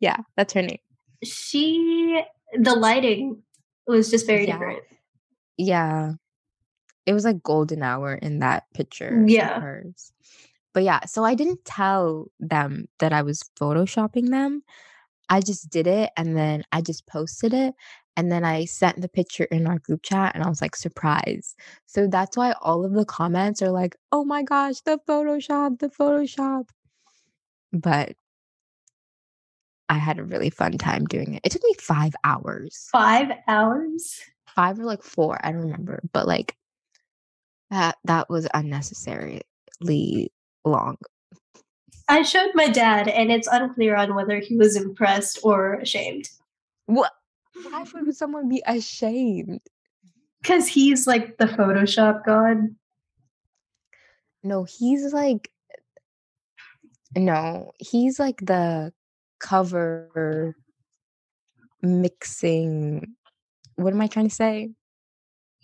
yeah, 0.00 0.18
that's 0.36 0.52
her 0.54 0.62
name. 0.62 0.78
She 1.24 2.22
the 2.58 2.74
lighting 2.74 3.42
was 3.86 4.10
just 4.10 4.26
very 4.26 4.46
Yeah. 4.46 4.52
different. 4.52 4.82
Yeah. 5.58 6.12
It 7.06 7.12
was 7.14 7.24
like 7.24 7.42
golden 7.42 7.82
hour 7.82 8.14
in 8.14 8.40
that 8.40 8.64
picture 8.74 9.24
Yeah. 9.26 9.56
of 9.56 9.62
hers. 9.62 10.12
But 10.74 10.82
yeah, 10.82 11.06
so 11.06 11.24
I 11.24 11.34
didn't 11.34 11.64
tell 11.64 12.26
them 12.38 12.86
that 12.98 13.12
I 13.12 13.22
was 13.22 13.42
photoshopping 13.58 14.28
them. 14.30 14.62
I 15.30 15.40
just 15.40 15.70
did 15.70 15.86
it 15.86 16.10
and 16.16 16.36
then 16.36 16.62
I 16.72 16.82
just 16.82 17.06
posted 17.06 17.54
it 17.54 17.74
and 18.16 18.30
then 18.30 18.44
I 18.44 18.64
sent 18.66 19.00
the 19.00 19.08
picture 19.08 19.44
in 19.44 19.66
our 19.66 19.78
group 19.78 20.02
chat 20.02 20.34
and 20.34 20.44
I 20.44 20.48
was 20.48 20.60
like 20.60 20.76
surprise. 20.76 21.54
So 21.86 22.06
that's 22.08 22.36
why 22.36 22.52
all 22.60 22.84
of 22.84 22.92
the 22.92 23.04
comments 23.04 23.62
are 23.62 23.70
like, 23.70 23.96
"Oh 24.12 24.24
my 24.24 24.42
gosh, 24.42 24.80
the 24.82 24.98
Photoshop, 25.08 25.78
the 25.78 25.88
Photoshop." 25.88 26.68
But 27.72 28.16
I 29.88 29.98
had 29.98 30.18
a 30.18 30.24
really 30.24 30.50
fun 30.50 30.78
time 30.78 31.04
doing 31.04 31.34
it. 31.34 31.42
It 31.44 31.52
took 31.52 31.62
me 31.62 31.74
5 31.78 32.14
hours. 32.24 32.88
Five 32.92 33.30
hours? 33.48 34.20
5 34.54 34.80
or 34.80 34.84
like 34.84 35.02
4, 35.02 35.38
I 35.44 35.52
don't 35.52 35.62
remember, 35.62 36.00
but 36.12 36.26
like 36.26 36.56
that 37.70 37.96
that 38.04 38.28
was 38.28 38.46
unnecessarily 38.54 39.42
long. 40.64 40.96
I 42.08 42.22
showed 42.22 42.50
my 42.54 42.68
dad, 42.68 43.08
and 43.08 43.32
it's 43.32 43.48
unclear 43.50 43.96
on 43.96 44.14
whether 44.14 44.38
he 44.38 44.56
was 44.56 44.76
impressed 44.76 45.40
or 45.42 45.74
ashamed. 45.74 46.28
What? 46.86 47.12
Why 47.62 47.84
would 47.94 48.16
someone 48.16 48.48
be 48.48 48.62
ashamed? 48.66 49.60
Because 50.40 50.68
he's 50.68 51.06
like 51.06 51.38
the 51.38 51.46
Photoshop 51.46 52.24
god. 52.24 52.58
No, 54.42 54.64
he's 54.64 55.12
like 55.12 55.50
no, 57.16 57.72
he's 57.78 58.18
like 58.18 58.38
the 58.42 58.92
cover 59.38 60.54
mixing 61.82 63.16
what 63.76 63.92
am 63.92 64.00
I 64.00 64.06
trying 64.06 64.28
to 64.28 64.34
say? 64.34 64.70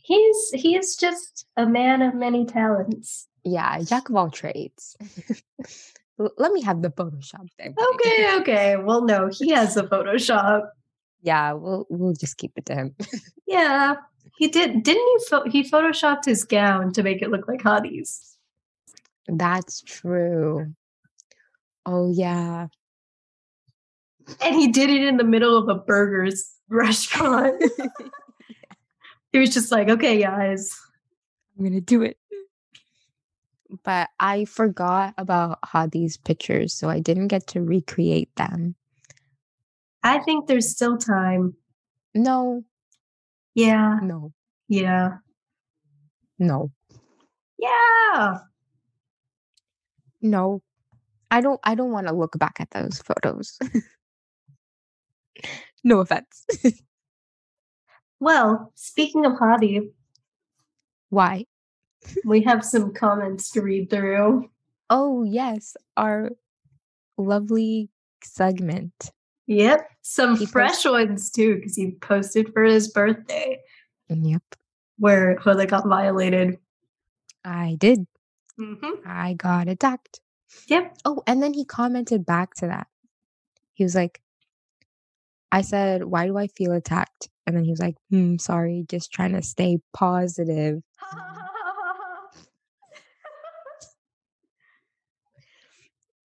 He's 0.03 0.51
he's 0.51 0.97
just 0.97 1.47
a 1.57 1.67
man 1.67 2.03
of 2.03 2.15
many 2.15 2.45
talents. 2.45 3.29
Yeah, 3.45 3.81
jack 3.83 4.09
of 4.09 4.17
all 4.17 4.31
trades. 4.31 4.97
Let 6.19 6.53
me 6.53 6.63
have 6.63 6.83
the 6.83 6.91
Photoshop 6.91 7.49
thing. 7.59 7.75
Okay, 7.95 8.37
okay. 8.41 8.77
Well, 8.77 9.05
no, 9.05 9.29
he 9.33 9.51
has 9.51 9.75
the 9.75 9.85
Photoshop. 9.85 10.69
Yeah, 11.23 11.53
we'll 11.53 11.87
we'll 11.89 12.15
just 12.15 12.37
keep 12.37 12.53
it 12.57 12.67
to 12.67 12.75
him. 12.75 12.95
Yeah, 13.47 13.97
he 14.39 14.49
did. 14.49 14.83
Didn't 14.83 15.07
he? 15.07 15.25
Pho- 15.29 15.49
he 15.49 15.63
photoshopped 15.63 16.25
his 16.25 16.43
gown 16.43 16.91
to 16.95 17.03
make 17.03 17.21
it 17.21 17.31
look 17.31 17.47
like 17.47 17.61
Hadi's. 17.63 18.39
That's 19.29 19.83
true. 19.83 20.73
Oh 21.85 22.11
yeah. 22.11 22.69
And 24.41 24.55
he 24.55 24.69
did 24.69 24.89
it 24.89 25.03
in 25.05 25.19
the 25.19 25.25
middle 25.25 25.57
of 25.59 25.69
a 25.69 25.75
burgers 25.75 26.51
restaurant. 26.71 27.63
He 29.33 29.39
was 29.39 29.53
just 29.53 29.73
like, 29.73 29.89
okay, 29.89 30.21
guys. 30.21 30.79
I'm 31.59 31.65
gonna 31.65 31.81
do 31.81 32.03
it. 32.03 32.19
But 33.85 34.11
I 34.21 34.45
forgot 34.45 35.15
about 35.17 35.61
Hadi's 35.63 36.19
pictures, 36.19 36.75
so 36.75 36.91
I 36.91 37.01
didn't 37.01 37.29
get 37.29 37.47
to 37.49 37.63
recreate 37.63 38.35
them. 38.37 38.75
I 40.03 40.19
think 40.19 40.47
there's 40.47 40.71
still 40.71 40.99
time. 40.99 41.55
No, 42.15 42.65
Yeah, 43.55 43.99
no, 44.03 44.33
yeah, 44.69 45.17
no, 46.39 46.71
yeah. 47.59 48.39
no. 50.21 50.63
I 51.31 51.41
don't 51.41 51.61
I 51.65 51.75
don't 51.75 51.93
want 51.93 52.09
to 52.09 52.15
look 52.15 52.39
back 52.39 52.57
at 52.61 52.71
those 52.73 53.01
photos. 53.01 53.59
no 55.85 56.01
offense. 56.01 56.45
Well, 58.27 58.71
speaking 58.77 59.27
of 59.27 59.37
Hadi, 59.37 59.91
Why? 61.11 61.45
we 62.25 62.41
have 62.43 62.65
some 62.65 62.95
comments 62.95 63.51
to 63.51 63.63
read 63.63 63.91
through. 63.91 64.49
Oh 64.89 65.25
yes, 65.25 65.77
our 65.97 66.31
lovely 67.19 67.91
segment. 68.23 69.11
Yep, 69.49 69.89
some 70.03 70.37
He 70.37 70.47
fresh 70.47 70.85
ones 70.85 71.33
too, 71.33 71.57
because 71.57 71.75
he 71.75 71.97
posted 72.01 72.53
for 72.53 72.63
his 72.63 72.93
birthday 72.93 73.59
Yep, 74.09 74.43
where 75.01 75.35
Hoda 75.35 75.67
got 75.67 75.89
violated. 75.89 76.59
I 77.45 77.77
did. 77.81 78.07
Mm-hmm. 78.57 79.03
I 79.05 79.35
got 79.35 79.67
attacked. 79.67 80.21
Yep. 80.69 80.97
Oh, 81.05 81.25
and 81.27 81.43
then 81.43 81.55
he 81.55 81.65
commented 81.65 82.25
back 82.25 82.55
to 82.55 82.69
that. 82.69 82.87
He 83.75 83.83
was 83.83 83.97
like, 83.97 84.22
I 85.53 85.61
said, 85.61 86.05
Why 86.05 86.27
do 86.27 86.39
I 86.39 86.47
feel 86.49 86.73
attacked? 86.73 87.29
And 87.47 87.55
then 87.55 87.65
he 87.65 87.71
was 87.71 87.81
like, 87.81 87.97
Hmm, 88.11 88.39
sorry, 88.39 88.85
just 88.89 89.13
trying 89.13 89.33
to 89.35 89.43
stay 89.43 89.79
positive. 89.93 90.83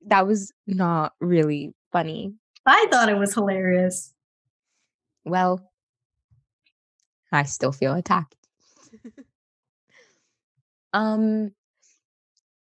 That 0.05 0.25
was 0.25 0.53
not 0.65 1.13
really 1.19 1.73
funny. 1.91 2.33
I 2.65 2.87
thought 2.89 3.09
it 3.09 3.17
was 3.17 3.33
hilarious. 3.33 4.13
Well, 5.25 5.69
I 7.31 7.43
still 7.43 7.73
feel 7.73 7.93
attacked. 7.93 8.35
um, 10.93 11.51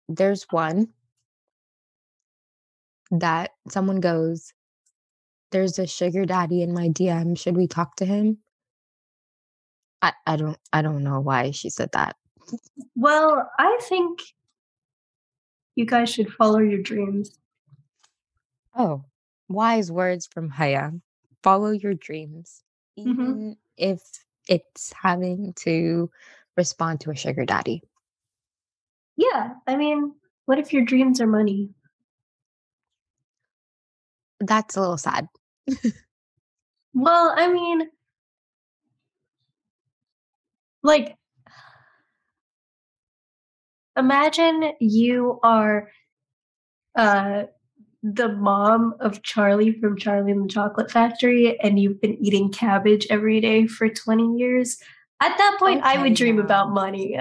there's 0.07 0.47
one 0.49 0.87
that 3.11 3.51
someone 3.69 3.99
goes, 3.99 4.53
There's 5.51 5.79
a 5.79 5.87
sugar 5.87 6.25
daddy 6.25 6.61
in 6.61 6.73
my 6.73 6.89
DM. 6.89 7.37
Should 7.37 7.57
we 7.57 7.67
talk 7.67 7.95
to 7.97 8.05
him? 8.05 8.37
I, 10.01 10.13
I 10.25 10.35
don't 10.37 10.57
I 10.71 10.81
don't 10.81 11.03
know 11.03 11.19
why 11.19 11.51
she 11.51 11.69
said 11.69 11.89
that. 11.93 12.15
Well, 12.95 13.49
I 13.59 13.79
think 13.81 14.19
you 15.75 15.85
guys 15.85 16.09
should 16.09 16.31
follow 16.33 16.59
your 16.59 16.81
dreams. 16.81 17.37
Oh, 18.75 19.03
wise 19.47 19.91
words 19.91 20.27
from 20.31 20.49
Haya. 20.49 20.91
Follow 21.43 21.71
your 21.71 21.93
dreams. 21.95 22.63
Mhm. 22.97 23.07
Even 23.11 23.57
if 23.77 24.01
it's 24.47 24.93
having 24.93 25.53
to 25.59 26.09
respond 26.55 27.01
to 27.01 27.11
a 27.11 27.15
sugar 27.15 27.45
daddy. 27.45 27.81
Yeah, 29.17 29.53
I 29.67 29.75
mean, 29.75 30.13
what 30.45 30.59
if 30.59 30.71
your 30.71 30.83
dreams 30.85 31.19
are 31.19 31.27
money? 31.27 31.69
That's 34.39 34.77
a 34.77 34.81
little 34.81 34.97
sad. 34.97 35.27
Well, 36.93 37.33
I 37.35 37.51
mean, 37.51 37.89
like, 40.83 41.15
imagine 43.95 44.73
you 44.79 45.39
are 45.43 45.91
uh, 46.95 47.43
the 48.01 48.29
mom 48.29 48.95
of 48.99 49.21
Charlie 49.23 49.73
from 49.79 49.97
Charlie 49.97 50.31
and 50.31 50.45
the 50.45 50.53
Chocolate 50.53 50.91
Factory, 50.91 51.59
and 51.59 51.79
you've 51.79 52.01
been 52.01 52.17
eating 52.23 52.51
cabbage 52.51 53.05
every 53.09 53.39
day 53.39 53.67
for 53.67 53.87
20 53.89 54.37
years. 54.37 54.81
At 55.21 55.37
that 55.37 55.57
point, 55.59 55.83
I 55.83 56.01
would 56.01 56.15
dream 56.15 56.39
about 56.39 56.71
money. 56.71 57.19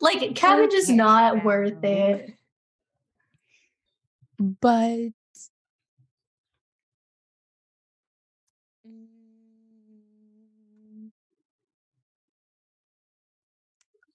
Like, 0.00 0.34
cabbage 0.36 0.72
is 0.72 0.88
not 0.88 1.44
worth 1.44 1.82
it. 1.84 2.32
But 4.38 5.10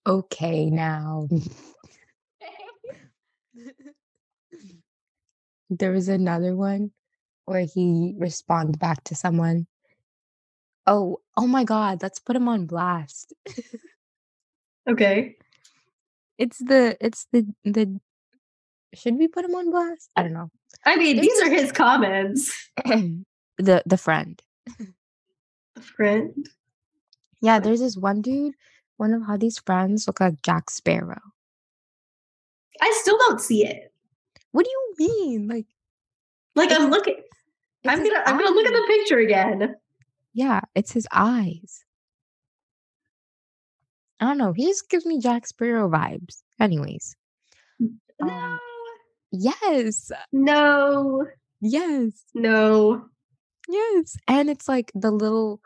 okay 0.05 0.69
now. 0.69 1.27
there 5.69 5.91
was 5.91 6.09
another 6.09 6.55
one 6.55 6.91
where 7.45 7.65
he 7.65 8.15
responds 8.17 8.77
back 8.77 9.03
to 9.05 9.15
someone. 9.15 9.67
Oh, 10.85 11.19
oh 11.37 11.47
my 11.47 11.63
god, 11.63 12.01
let's 12.01 12.19
put 12.19 12.35
him 12.35 12.47
on 12.47 12.65
blast. 12.65 13.33
Okay. 14.87 15.35
It's 16.37 16.57
the 16.57 16.97
it's 16.99 17.27
the 17.31 17.45
the 17.63 17.99
should 18.93 19.17
we 19.17 19.27
put 19.27 19.45
him 19.45 19.55
on 19.55 19.71
blast? 19.71 20.09
I 20.15 20.23
don't 20.23 20.33
know. 20.33 20.51
I 20.85 20.95
mean, 20.97 21.15
There's 21.15 21.27
these 21.27 21.41
are 21.41 21.49
his 21.49 21.71
comments. 21.71 22.69
the 22.85 23.83
the 23.85 23.97
friend. 23.97 24.41
A 25.75 25.81
friend. 25.81 26.49
Yeah, 27.41 27.59
there's 27.59 27.79
this 27.79 27.97
one 27.97 28.21
dude, 28.21 28.53
one 28.97 29.13
of 29.13 29.23
Hadi's 29.23 29.59
friends 29.59 30.07
look 30.07 30.19
like 30.19 30.41
Jack 30.41 30.69
Sparrow. 30.69 31.21
I 32.81 32.91
still 33.01 33.17
don't 33.17 33.41
see 33.41 33.65
it. 33.65 33.91
What 34.51 34.65
do 34.65 34.71
you 34.71 34.93
mean? 34.97 35.47
Like 35.47 35.65
Like 36.55 36.71
I'm 36.71 36.89
looking. 36.89 37.17
I'm 37.85 38.03
gonna. 38.03 38.23
I'm 38.25 38.37
gonna 38.37 38.55
look 38.55 38.65
at 38.65 38.73
the 38.73 38.85
picture 38.87 39.19
again. 39.19 39.75
Yeah, 40.33 40.61
it's 40.73 40.91
his 40.91 41.07
eyes. 41.11 41.83
I 44.19 44.25
don't 44.25 44.37
know. 44.37 44.53
He 44.53 44.65
just 44.67 44.89
gives 44.89 45.05
me 45.05 45.19
Jack 45.19 45.45
Sparrow 45.45 45.89
vibes. 45.89 46.43
Anyways. 46.59 47.15
No. 47.79 48.27
Um, 48.29 48.59
Yes. 49.33 50.11
No. 50.31 51.25
Yes. 51.59 52.23
No. 52.35 53.05
Yes. 53.67 54.15
And 54.27 54.49
it's 54.49 54.67
like 54.69 54.91
the 54.93 55.09
little 55.09 55.59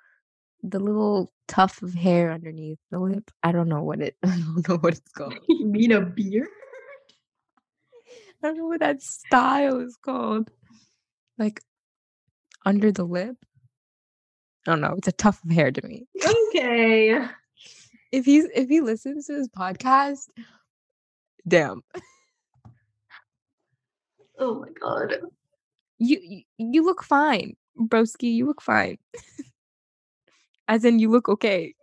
the 0.64 0.80
little 0.80 1.32
tuft 1.48 1.82
of 1.84 1.94
hair 1.94 2.32
underneath 2.32 2.80
the 2.92 3.00
lip. 3.00 3.32
I 3.44 3.52
don't 3.52 3.70
know 3.70 3.84
what 3.84 4.02
it 4.02 4.16
I 4.24 4.28
don't 4.28 4.68
know 4.68 4.78
what 4.78 4.94
it's 4.94 5.12
called. 5.12 5.36
You 5.48 5.66
mean 5.66 5.92
a 5.92 6.02
beard? 6.02 6.48
I 8.44 8.48
don't 8.48 8.58
know 8.58 8.68
what 8.68 8.82
that 8.82 9.02
style 9.02 9.80
is 9.80 9.98
called. 9.98 10.50
Like 11.38 11.62
under 12.66 12.92
the 12.92 13.04
lip. 13.04 13.36
I 14.68 14.72
don't 14.72 14.82
know. 14.82 14.96
It's 14.98 15.08
a 15.08 15.14
tuft 15.14 15.46
of 15.46 15.52
hair 15.52 15.72
to 15.72 15.88
me. 15.88 16.06
Okay. 16.50 17.26
If 18.12 18.26
he's 18.26 18.46
if 18.54 18.68
he 18.70 18.82
listens 18.82 19.28
to 19.28 19.34
this 19.34 19.48
podcast, 19.48 20.28
damn. 21.48 21.84
Oh 24.40 24.60
my 24.60 24.70
god. 24.80 25.20
You 26.00 26.20
you, 26.22 26.42
you 26.58 26.86
look 26.86 27.04
fine, 27.04 27.56
broski. 27.80 28.34
You 28.34 28.46
look 28.46 28.62
fine. 28.62 28.98
As 30.68 30.84
in, 30.84 31.00
you 31.00 31.10
look 31.10 31.30
okay. 31.30 31.74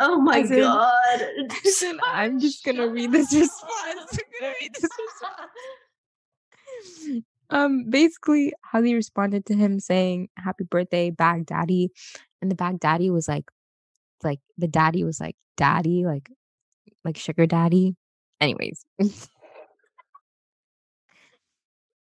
Oh 0.00 0.20
my 0.20 0.40
As 0.40 0.50
god. 0.50 1.20
In, 1.82 2.00
I'm 2.04 2.40
just 2.40 2.64
gonna 2.64 2.88
read 2.88 3.12
this 3.12 3.32
response. 3.32 3.70
I'm 4.12 4.18
gonna 4.40 4.54
read 4.60 4.74
this 4.74 4.90
response. 4.98 5.50
Um, 7.50 7.88
basically, 7.90 8.52
Holly 8.64 8.94
responded 8.94 9.46
to 9.46 9.54
him 9.54 9.78
saying, 9.78 10.28
"Happy 10.36 10.64
birthday, 10.64 11.10
Bag 11.10 11.46
Daddy," 11.46 11.90
and 12.42 12.50
the 12.50 12.56
Bag 12.56 12.80
Daddy 12.80 13.10
was 13.10 13.28
like, 13.28 13.44
like 14.24 14.40
the 14.58 14.66
daddy 14.66 15.04
was 15.04 15.20
like, 15.20 15.36
"Daddy," 15.56 16.04
like, 16.04 16.30
like 17.04 17.16
sugar 17.16 17.46
daddy. 17.46 17.96
Anyways, 18.40 18.84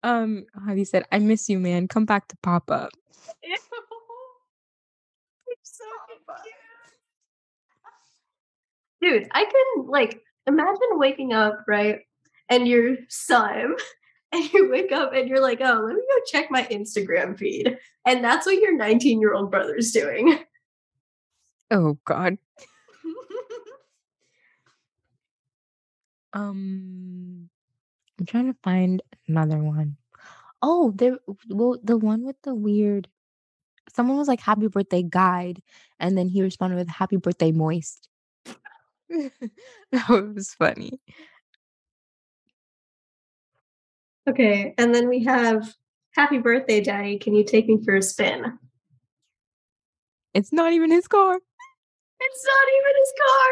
um, 0.03 0.45
Holly 0.55 0.85
said, 0.85 1.05
"I 1.11 1.19
miss 1.19 1.49
you, 1.49 1.59
man. 1.59 1.89
Come 1.89 2.05
back 2.05 2.29
to 2.29 2.37
Papa." 2.43 2.89
Ew. 3.43 3.57
I'm 5.49 5.57
so. 5.63 5.85
Dude, 9.03 9.29
I 9.33 9.45
can 9.45 9.87
like 9.87 10.23
imagine 10.47 10.79
waking 10.93 11.33
up, 11.33 11.65
right? 11.67 12.01
And 12.49 12.69
your 12.69 12.97
son, 13.09 13.77
and 14.33 14.53
you 14.53 14.71
wake 14.71 14.93
up 14.93 15.13
and 15.15 15.29
you're 15.29 15.41
like, 15.41 15.61
oh, 15.61 15.83
let 15.87 15.95
me 15.95 16.03
go 16.03 16.19
check 16.27 16.51
my 16.51 16.65
Instagram 16.65 17.39
feed. 17.39 17.77
And 18.07 18.23
that's 18.23 18.47
what 18.47 18.61
your 18.61 18.77
19 18.77 19.21
year 19.21 19.35
old 19.35 19.51
brother's 19.51 19.91
doing. 19.93 20.39
Oh 21.71 21.99
God. 22.05 22.39
Um, 26.33 27.51
I'm 28.19 28.27
trying 28.27 28.53
to 28.53 28.59
find 28.63 29.03
another 29.27 29.59
one. 29.59 29.97
Oh, 30.63 30.93
there. 30.95 31.19
Well, 31.49 31.79
the 31.83 31.97
one 31.97 32.25
with 32.25 32.41
the 32.43 32.55
weird. 32.55 33.09
Someone 33.95 34.17
was 34.17 34.29
like 34.29 34.41
"Happy 34.41 34.69
birthday, 34.69 35.03
guide," 35.03 35.63
and 35.99 36.17
then 36.17 36.29
he 36.29 36.43
responded 36.43 36.77
with 36.77 36.89
"Happy 36.89 37.17
birthday, 37.17 37.53
moist." 37.53 38.09
that 39.09 40.09
was 40.09 40.55
funny. 40.55 41.01
okay, 44.29 44.75
and 44.79 44.95
then 44.95 45.09
we 45.09 45.25
have 45.25 45.75
Happy 46.13 46.39
birthday, 46.39 46.81
Daddy. 46.81 47.19
Can 47.19 47.35
you 47.35 47.45
take 47.45 47.67
me 47.69 47.79
for 47.85 47.95
a 47.95 48.03
spin? 48.03 48.59
It's 50.35 50.53
not 50.53 50.73
even 50.73 50.91
his 50.91 51.07
car. 51.07 51.35
It's 52.21 52.47
not 52.47 52.67
even 52.79 52.93
his 52.99 53.13
car. 53.27 53.51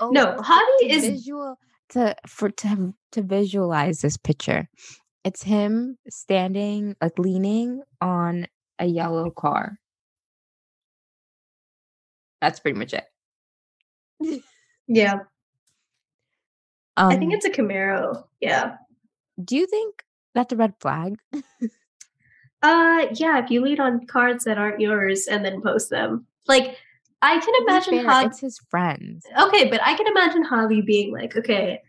Oh, 0.00 0.10
No, 0.10 0.42
to 0.80 0.86
is- 0.86 1.06
visual 1.20 1.56
to 1.90 2.16
for 2.26 2.50
to 2.50 2.94
to 3.12 3.22
visualize 3.22 4.00
this 4.00 4.16
picture. 4.16 4.68
It's 5.24 5.42
him 5.44 5.98
standing 6.08 6.96
like 7.00 7.18
leaning 7.18 7.82
on 8.00 8.46
a 8.82 8.86
yellow 8.86 9.30
car. 9.30 9.78
That's 12.40 12.58
pretty 12.60 12.78
much 12.78 12.92
it. 12.92 13.04
Yeah, 14.88 15.20
Um, 16.96 17.08
I 17.12 17.16
think 17.16 17.32
it's 17.32 17.46
a 17.46 17.50
Camaro. 17.50 18.24
Yeah. 18.40 18.76
Do 19.42 19.56
you 19.56 19.66
think 19.66 20.02
that's 20.34 20.52
a 20.52 20.56
red 20.56 20.74
flag? 20.80 21.18
Uh, 22.64 23.06
yeah. 23.14 23.42
If 23.42 23.50
you 23.50 23.60
lead 23.60 23.80
on 23.80 24.06
cards 24.06 24.44
that 24.44 24.56
aren't 24.56 24.78
yours 24.80 25.26
and 25.26 25.44
then 25.44 25.60
post 25.62 25.90
them, 25.90 26.26
like 26.46 26.76
I 27.20 27.40
can 27.40 27.54
imagine 27.62 28.06
it's 28.06 28.38
his 28.38 28.60
friends. 28.70 29.26
Okay, 29.36 29.68
but 29.68 29.80
I 29.82 29.94
can 29.96 30.06
imagine 30.06 30.44
Javi 30.44 30.86
being 30.86 31.12
like, 31.12 31.36
okay, 31.36 31.80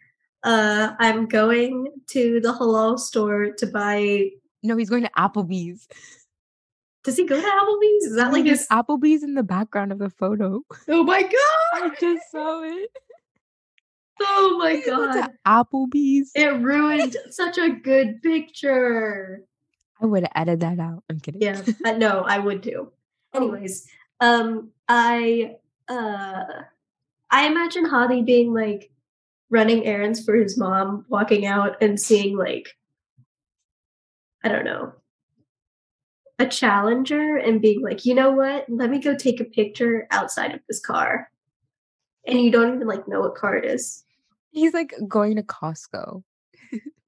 uh, 0.43 0.93
I'm 0.97 1.27
going 1.27 1.89
to 2.07 2.39
the 2.41 2.53
halal 2.53 2.97
store 2.97 3.51
to 3.59 3.67
buy. 3.67 4.29
No, 4.63 4.75
he's 4.75 4.89
going 4.89 5.03
to 5.03 5.11
Applebee's. 5.15 5.87
Does 7.03 7.17
he 7.17 7.25
go 7.25 7.39
to 7.39 7.47
Applebee's? 7.47 8.05
Is 8.05 8.15
that 8.15 8.31
like 8.31 8.45
his? 8.45 8.65
Applebee's 8.67 9.23
in 9.23 9.33
the 9.33 9.43
background 9.43 9.91
of 9.91 9.99
the 9.99 10.09
photo. 10.09 10.61
Oh 10.87 11.03
my 11.03 11.21
god! 11.21 11.31
I 11.73 11.91
just 11.99 12.31
saw 12.31 12.63
it. 12.63 12.89
Oh 14.21 14.57
my 14.57 14.75
He 14.75 14.83
god! 14.83 15.31
Applebee's. 15.45 16.31
It 16.33 16.61
ruined 16.61 17.17
such 17.29 17.57
a 17.57 17.69
good 17.69 18.21
picture. 18.21 19.43
I 20.01 20.05
would 20.05 20.23
have 20.23 20.31
edited 20.35 20.61
that 20.61 20.79
out. 20.79 21.03
I'm 21.09 21.19
kidding. 21.19 21.41
Yeah, 21.41 21.61
uh, 21.85 21.91
no, 21.97 22.21
I 22.21 22.39
would 22.39 22.63
too. 22.63 22.91
Anyways, 23.33 23.85
um, 24.21 24.69
I 24.87 25.57
uh, 25.89 26.43
I 27.29 27.47
imagine 27.47 27.85
Hadi 27.85 28.21
being 28.21 28.53
like 28.53 28.91
running 29.49 29.85
errands 29.85 30.23
for 30.23 30.35
his 30.35 30.57
mom, 30.57 31.05
walking 31.09 31.45
out 31.45 31.81
and 31.81 31.99
seeing 31.99 32.37
like 32.37 32.69
I 34.41 34.47
don't 34.47 34.65
know 34.65 34.93
a 36.39 36.47
challenger 36.47 37.37
and 37.37 37.61
being 37.61 37.81
like, 37.81 38.05
you 38.05 38.15
know 38.15 38.31
what? 38.31 38.65
Let 38.69 38.89
me 38.89 38.99
go 38.99 39.15
take 39.15 39.39
a 39.39 39.45
picture 39.45 40.07
outside 40.11 40.53
of 40.53 40.61
this 40.67 40.79
car, 40.79 41.29
and 42.27 42.41
you 42.41 42.51
don't 42.51 42.75
even 42.75 42.87
like 42.87 43.07
know 43.07 43.21
what 43.21 43.35
car 43.35 43.55
it 43.55 43.65
is. 43.65 44.03
He's 44.51 44.73
like 44.73 44.93
going 45.07 45.35
to 45.35 45.43
Costco. 45.43 46.23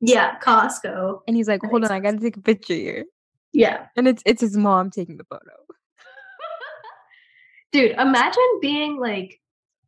Yeah, 0.01 0.37
Costco. 0.39 1.21
And 1.27 1.35
he's 1.35 1.47
like, 1.47 1.61
hold 1.63 1.83
on, 1.83 1.91
I 1.91 1.99
gotta 1.99 2.19
take 2.19 2.37
a 2.37 2.41
picture 2.41 2.75
here. 2.75 3.05
Yeah. 3.53 3.87
And 3.95 4.07
it's 4.07 4.21
it's 4.25 4.41
his 4.41 4.55
mom 4.55 4.91
taking 4.91 5.17
the 5.17 5.23
photo. 5.23 5.41
Dude, 7.71 7.91
imagine 7.91 8.59
being 8.61 8.99
like 8.99 9.39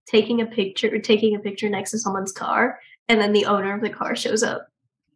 taking 0.08 0.42
a 0.42 0.46
picture 0.46 0.98
taking 1.00 1.36
a 1.36 1.40
picture 1.40 1.70
next 1.70 1.92
to 1.92 2.00
someone's 2.00 2.32
car 2.32 2.80
and 3.10 3.22
then 3.22 3.34
the 3.34 3.46
owner 3.46 3.76
of 3.76 3.82
the 3.82 3.90
car 3.90 4.16
shows 4.16 4.42
up. 4.42 4.68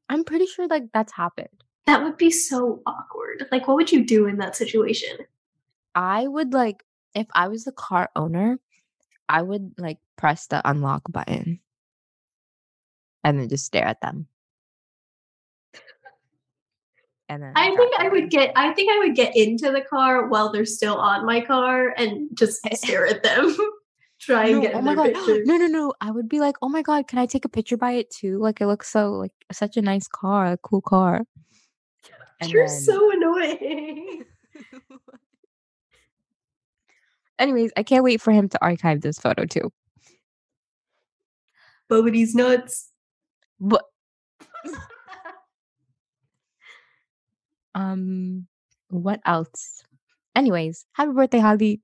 I'm 0.10 0.24
pretty 0.24 0.46
sure 0.46 0.68
like 0.68 0.84
that's 0.94 1.14
happened. 1.14 1.64
That 1.86 2.04
would 2.04 2.18
be 2.18 2.32
so 2.32 2.82
awkward. 2.86 3.48
Like 3.52 3.68
what 3.68 3.76
would 3.76 3.92
you 3.92 4.06
do 4.06 4.28
in 4.28 4.38
that 4.38 4.56
situation? 4.56 5.18
I 5.96 6.28
would 6.28 6.54
like 6.54 6.84
if 7.16 7.28
I 7.34 7.48
was 7.48 7.66
the 7.66 7.72
car 7.72 8.10
owner, 8.16 8.60
I 9.28 9.42
would 9.42 9.74
like 9.78 9.98
press 10.18 10.48
the 10.48 10.62
unlock 10.70 11.04
button 11.12 11.60
and 13.24 13.40
then 13.40 13.50
just 13.50 13.66
stare 13.66 13.86
at 13.86 14.02
them. 14.02 14.28
And 17.30 17.42
then 17.42 17.54
I 17.56 17.74
think 17.76 17.94
I 17.98 18.10
would 18.10 18.30
get 18.30 18.52
I 18.58 18.74
think 18.74 18.92
I 18.92 18.98
would 19.00 19.16
get 19.16 19.36
into 19.38 19.72
the 19.72 19.82
car 19.82 20.28
while 20.28 20.52
they're 20.52 20.66
still 20.66 20.98
on 20.98 21.26
my 21.26 21.40
car 21.40 21.94
and 21.98 22.28
just 22.34 22.60
stare 22.74 23.08
at 23.08 23.24
them. 23.24 23.56
Try 24.20 24.48
and 24.48 24.56
No, 24.56 24.62
get 24.62 24.76
oh 24.76 24.82
my 24.82 24.96
god. 24.96 25.06
picture. 25.14 25.44
No, 25.46 25.56
no, 25.58 25.68
no. 25.68 25.94
I 26.02 26.12
would 26.12 26.30
be 26.30 26.40
like, 26.42 26.58
oh 26.62 26.70
my 26.70 26.82
god, 26.82 27.08
can 27.08 27.20
I 27.20 27.26
take 27.26 27.46
a 27.46 27.50
picture 27.50 27.78
by 27.78 27.94
it 27.94 28.12
too? 28.12 28.38
Like 28.38 28.60
it 28.60 28.68
looks 28.68 28.90
so 28.90 29.14
like 29.14 29.32
such 29.52 29.78
a 29.78 29.82
nice 29.82 30.08
car, 30.08 30.52
a 30.52 30.58
cool 30.58 30.82
car. 30.82 31.22
And 32.42 32.52
You're 32.52 32.68
then- 32.68 32.82
so 32.82 33.12
annoying. 33.12 34.26
Anyways, 37.40 37.72
I 37.78 37.84
can't 37.84 38.04
wait 38.04 38.22
for 38.22 38.32
him 38.32 38.50
to 38.50 38.58
archive 38.62 39.02
this 39.02 39.18
photo 39.18 39.46
too. 39.46 39.72
Bobody's 41.88 42.36
nuts. 42.36 42.90
But 43.60 43.84
um 47.76 48.48
What 48.90 49.22
else? 49.26 49.84
Anyways, 50.36 50.86
happy 50.94 51.12
birthday, 51.12 51.40
Holly. 51.40 51.82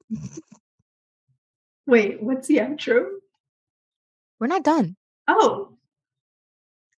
Wait, 1.85 2.21
what's 2.23 2.47
the 2.47 2.57
outro? 2.57 3.07
We're 4.39 4.47
not 4.47 4.63
done. 4.63 4.95
Oh, 5.27 5.76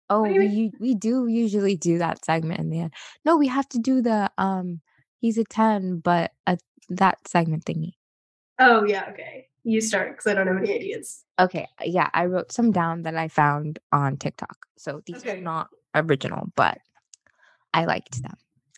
Oh, 0.10 0.22
what 0.22 0.28
do 0.30 0.34
you 0.34 0.40
we 0.40 0.48
mean? 0.48 0.74
we 0.80 0.96
do 0.96 1.28
usually 1.28 1.76
do 1.76 2.00
that 2.00 2.26
segment 2.26 2.60
in 2.60 2.70
the 2.70 2.80
end. 2.80 2.94
No, 3.26 3.38
we 3.38 3.48
have 3.48 3.68
to 3.70 3.80
do 3.80 4.02
the 4.02 4.32
um 4.38 4.82
he's 5.20 5.38
a 5.38 5.44
10, 5.44 6.00
but 6.00 6.32
a, 6.48 6.58
that 6.90 7.28
segment 7.28 7.66
thingy. 7.66 7.94
Oh, 8.58 8.84
yeah, 8.84 9.08
okay. 9.12 9.48
You 9.64 9.82
start 9.82 10.12
because 10.12 10.28
I 10.28 10.34
don't 10.34 10.48
have 10.48 10.58
any 10.58 10.74
ideas. 10.74 11.24
Okay, 11.40 11.68
yeah, 11.84 12.10
I 12.14 12.26
wrote 12.26 12.52
some 12.52 12.72
down 12.72 13.04
that 13.04 13.16
I 13.16 13.28
found 13.28 13.80
on 13.92 14.18
TikTok. 14.18 14.58
So 14.78 15.02
these 15.06 15.18
Okay. 15.18 15.38
are 15.38 15.42
not 15.42 15.70
original, 15.96 16.52
but 16.56 16.78
I 17.74 17.86
liked 17.86 18.22
them. 18.22 18.36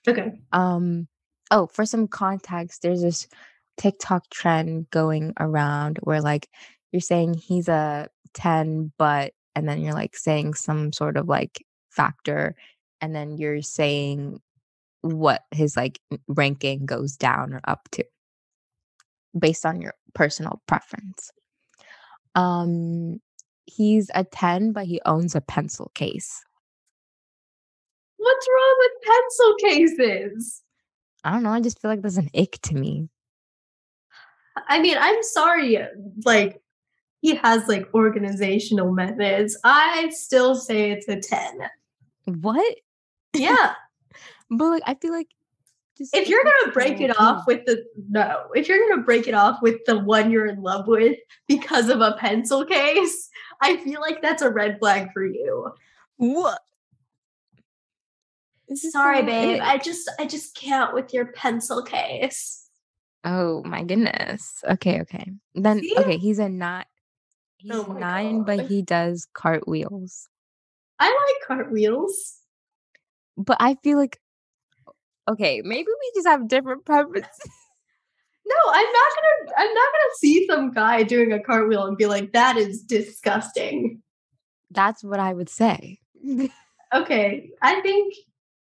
Okay. 0.08 0.32
Um 0.52 1.08
oh, 1.50 1.68
for 1.68 1.86
some 1.86 2.08
context, 2.08 2.82
there's 2.82 3.02
this 3.02 3.28
TikTok 3.78 4.30
trend 4.30 4.90
going 4.90 5.34
around 5.40 6.00
where 6.04 6.22
like 6.22 6.50
you're 6.92 7.00
saying 7.00 7.36
he's 7.36 7.68
a 7.70 8.10
10 8.34 8.92
but 8.98 9.34
and 9.56 9.68
then 9.68 9.82
you're 9.82 9.94
like 9.94 10.16
saying 10.16 10.54
some 10.54 10.94
sort 10.94 11.18
of 11.18 11.28
like 11.28 11.66
factor 11.90 12.56
and 13.02 13.16
then 13.16 13.38
you're 13.38 13.62
saying 13.62 14.40
what 15.02 15.44
his 15.52 15.76
like 15.76 16.00
ranking 16.28 16.86
goes 16.86 17.18
down 17.18 17.54
or 17.54 17.62
up 17.66 17.90
to 17.92 18.06
based 19.38 19.66
on 19.66 19.82
your 19.82 19.94
personal 20.14 20.62
preference. 20.68 21.32
Um 22.36 23.20
he's 23.66 24.10
a 24.14 24.24
10 24.24 24.72
but 24.74 24.86
he 24.86 25.02
owns 25.06 25.36
a 25.36 25.42
pencil 25.42 25.92
case. 25.96 26.44
What's 28.18 28.48
wrong 28.48 28.76
with 28.80 28.92
pencil 29.08 29.56
cases? 29.98 30.62
I 31.24 31.32
don't 31.32 31.44
know, 31.44 31.52
I 31.52 31.62
just 31.62 31.82
feel 31.82 31.90
like 31.90 32.02
there's 32.02 32.18
an 32.18 32.30
ick 32.36 32.60
to 32.64 32.76
me. 32.76 33.10
I 34.68 34.80
mean, 34.80 34.98
I'm 35.00 35.24
sorry, 35.24 35.78
like, 36.26 36.61
he 37.22 37.36
has 37.36 37.68
like 37.68 37.88
organizational 37.94 38.92
methods. 38.92 39.58
I 39.64 40.10
still 40.10 40.56
say 40.56 40.92
it's 40.92 41.08
a 41.08 41.20
10. 41.20 41.60
What? 42.42 42.76
Yeah. 43.34 43.74
But 44.54 44.66
like 44.66 44.84
I 44.86 44.96
feel 44.96 45.14
like 45.14 45.30
just 45.98 46.14
if 46.14 46.28
you're 46.28 46.44
gonna 46.44 46.74
break 46.74 47.00
it 47.00 47.18
off 47.18 47.48
with 47.48 47.64
the 47.66 47.86
no, 48.10 48.48
if 48.54 48.68
you're 48.68 48.86
gonna 48.90 49.04
break 49.04 49.28
it 49.30 49.34
off 49.34 49.62
with 49.62 49.78
the 49.86 50.00
one 50.00 50.30
you're 50.30 50.48
in 50.48 50.62
love 50.62 50.90
with 50.90 51.18
because 51.48 51.88
of 51.88 52.02
a 52.02 52.18
pencil 52.20 52.66
case, 52.66 53.30
I 53.62 53.78
feel 53.78 54.02
like 54.02 54.22
that's 54.22 54.42
a 54.42 54.50
red 54.50 54.78
flag 54.80 55.08
for 55.14 55.26
you. 55.26 55.72
what? 56.18 56.60
Sorry, 58.74 59.20
so 59.20 59.26
babe. 59.26 59.62
I 59.64 59.78
just 59.78 60.12
I 60.20 60.26
just 60.26 60.54
can't 60.54 60.94
with 60.94 61.14
your 61.14 61.28
pencil 61.28 61.82
case. 61.82 62.68
Oh 63.24 63.64
my 63.64 63.84
goodness. 63.84 64.64
Okay, 64.68 65.02
okay. 65.02 65.32
Then 65.56 65.80
See? 65.80 65.96
okay, 65.98 66.18
he's 66.18 66.40
a 66.40 66.50
not 66.50 66.88
Oh 67.70 67.84
he's 67.84 67.88
Oh 67.90 67.94
nine, 67.94 68.44
but 68.44 68.68
he 68.68 68.82
does 68.82 69.28
cartwheels. 69.34 70.28
I 71.00 71.08
like 71.08 71.48
cartwheels. 71.48 72.38
But 73.38 73.58
I 73.60 73.76
feel 73.84 73.98
like 73.98 74.20
okay, 75.30 75.62
maybe 75.64 75.88
we 75.88 76.12
just 76.16 76.28
have 76.28 76.48
different 76.48 76.86
preferences. 76.86 77.30
No, 78.44 78.74
I'm 78.74 78.86
not 78.92 79.12
gonna 79.16 79.54
I'm 79.60 79.74
not 79.74 79.88
gonna 79.94 80.16
see 80.20 80.46
some 80.48 80.72
guy 80.72 81.04
doing 81.04 81.32
a 81.32 81.40
cartwheel 81.40 81.86
and 81.86 81.96
be 81.96 82.08
like, 82.08 82.34
that 82.34 82.58
is 82.58 82.82
disgusting. 82.82 84.02
That's 84.72 85.04
what 85.04 85.20
I 85.20 85.34
would 85.34 85.48
say. 85.50 86.00
Okay. 86.94 87.52
I 87.62 87.80
think 87.80 88.14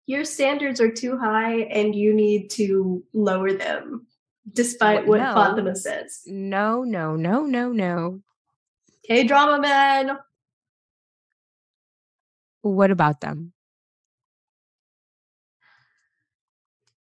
your 0.04 0.24
standards 0.26 0.80
are 0.82 0.90
too 0.90 1.16
high 1.16 1.60
and 1.60 1.94
you 1.94 2.12
need 2.12 2.50
to 2.50 3.02
lower 3.14 3.54
them, 3.54 4.06
despite 4.52 5.06
What- 5.06 5.20
what 5.20 5.28
no. 5.28 5.34
Fatima 5.34 5.74
says. 5.76 6.20
no, 6.26 6.82
no, 6.82 7.16
no, 7.16 7.46
no, 7.46 7.72
no. 7.72 8.20
K 9.08 9.24
drama 9.24 9.58
man. 9.60 10.18
What 12.62 12.90
about 12.90 13.20
them? 13.20 13.52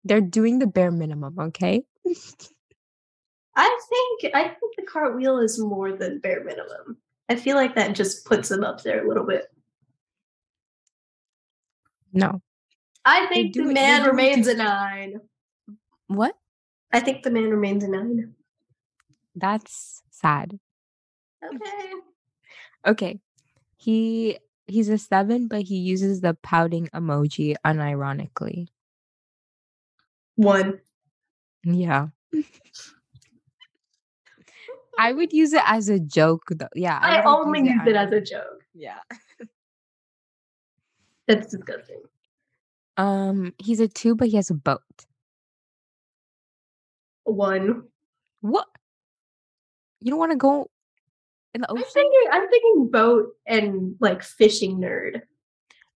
They're 0.05 0.21
doing 0.21 0.59
the 0.59 0.67
bare 0.67 0.91
minimum, 0.91 1.37
okay? 1.37 1.83
I 3.55 3.79
think 3.89 4.35
I 4.35 4.43
think 4.43 4.75
the 4.77 4.83
cartwheel 4.83 5.39
is 5.39 5.59
more 5.59 5.91
than 5.91 6.19
bare 6.19 6.43
minimum. 6.43 6.97
I 7.27 7.35
feel 7.35 7.55
like 7.55 7.75
that 7.75 7.95
just 7.95 8.25
puts 8.25 8.47
them 8.49 8.63
up 8.63 8.83
there 8.83 9.03
a 9.03 9.07
little 9.07 9.25
bit. 9.25 9.47
No. 12.13 12.41
I 13.03 13.25
think 13.27 13.53
the 13.53 13.63
man 13.63 14.05
remains 14.05 14.47
a 14.47 14.55
nine. 14.55 15.15
What? 16.07 16.35
I 16.93 16.99
think 16.99 17.23
the 17.23 17.31
man 17.31 17.49
remains 17.49 17.83
a 17.83 17.89
nine. 17.89 18.35
That's 19.35 20.03
sad. 20.11 20.59
Okay. 21.43 21.93
Okay. 22.85 23.19
He 23.77 24.37
he's 24.67 24.89
a 24.89 24.97
seven, 24.97 25.47
but 25.47 25.61
he 25.63 25.77
uses 25.77 26.21
the 26.21 26.33
pouting 26.33 26.87
emoji 26.93 27.55
unironically. 27.65 28.67
One. 30.35 30.79
Yeah. 31.63 32.07
I 34.99 35.13
would 35.13 35.33
use 35.41 35.53
it 35.53 35.63
as 35.65 35.89
a 35.89 35.99
joke 35.99 36.43
though. 36.49 36.67
Yeah. 36.75 36.99
I, 37.01 37.17
like, 37.17 37.25
only 37.25 37.59
use 37.69 37.81
it 37.85 37.95
un- 37.95 38.07
as 38.07 38.13
a 38.13 38.21
joke. 38.21 38.63
Yeah. 38.73 38.99
That's 41.27 41.47
disgusting. 41.47 42.01
Um 42.97 43.53
he's 43.59 43.79
a 43.79 43.87
two, 43.87 44.15
but 44.15 44.29
he 44.29 44.35
has 44.37 44.49
a 44.49 44.55
boat. 44.55 44.81
One. 47.25 47.83
What? 48.41 48.67
You 49.99 50.11
don't 50.11 50.19
want 50.19 50.31
to 50.31 50.37
go 50.37 50.69
in 51.57 51.61
the 51.61 51.67
I'm 51.69 51.83
thinking 51.83 52.23
I'm 52.31 52.47
thinking 52.49 52.89
boat 52.91 53.35
and 53.45 53.95
like 53.99 54.23
fishing 54.23 54.77
nerd. 54.79 55.21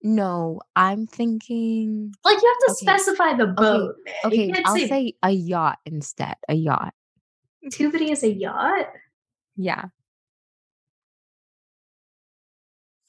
No, 0.03 0.62
I'm 0.76 1.08
thinking 1.08 2.14
Like 2.24 2.38
you 2.41 2.47
have 2.47 2.76
to 2.76 2.86
Okay. 2.86 2.97
specify 2.97 3.34
the 3.34 3.47
boat. 3.47 3.95
You 4.05 4.14
okay, 4.26 4.53
I'll 4.64 4.78
say, 4.78 4.88
say 4.88 5.14
a 5.24 5.32
yacht 5.32 5.80
instead. 5.86 6.36
A 6.47 6.53
yacht. 6.53 6.93
Tubity 7.66 8.12
is 8.12 8.24
a 8.24 8.32
yacht. 8.32 8.88
Yeah. 9.55 9.86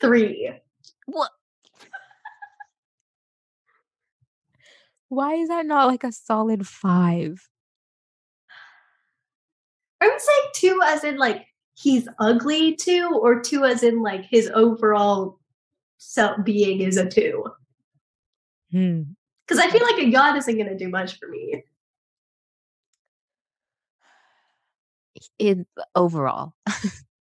Three. 0.01 0.53
What? 1.07 1.31
Why 5.11 5.35
is 5.35 5.49
that 5.49 5.67
not 5.67 5.89
like 5.89 6.05
a 6.05 6.13
solid 6.13 6.67
five? 6.67 7.49
I 10.01 10.09
would 10.09 10.21
say 10.21 10.33
two 10.55 10.81
as 10.85 11.05
in 11.05 11.17
like 11.19 11.48
he's 11.79 12.09
ugly 12.19 12.75
too, 12.75 13.19
or 13.23 13.41
two 13.41 13.65
as 13.65 13.83
in 13.83 14.03
like 14.03 14.25
his 14.25 14.51
overall 14.55 15.39
self 15.99 16.45
being 16.45 16.81
is 16.81 16.97
a 16.97 17.09
two. 17.09 17.45
Hmm. 18.73 19.03
Because 19.47 19.65
I 19.65 19.71
feel 19.71 19.83
like 19.83 19.99
a 19.99 20.09
yacht 20.09 20.37
isn't 20.37 20.59
gonna 20.59 20.77
do 20.77 20.89
much 20.89 21.19
for 21.19 21.29
me. 21.29 21.63
It 25.39 25.67
overall. 25.95 26.55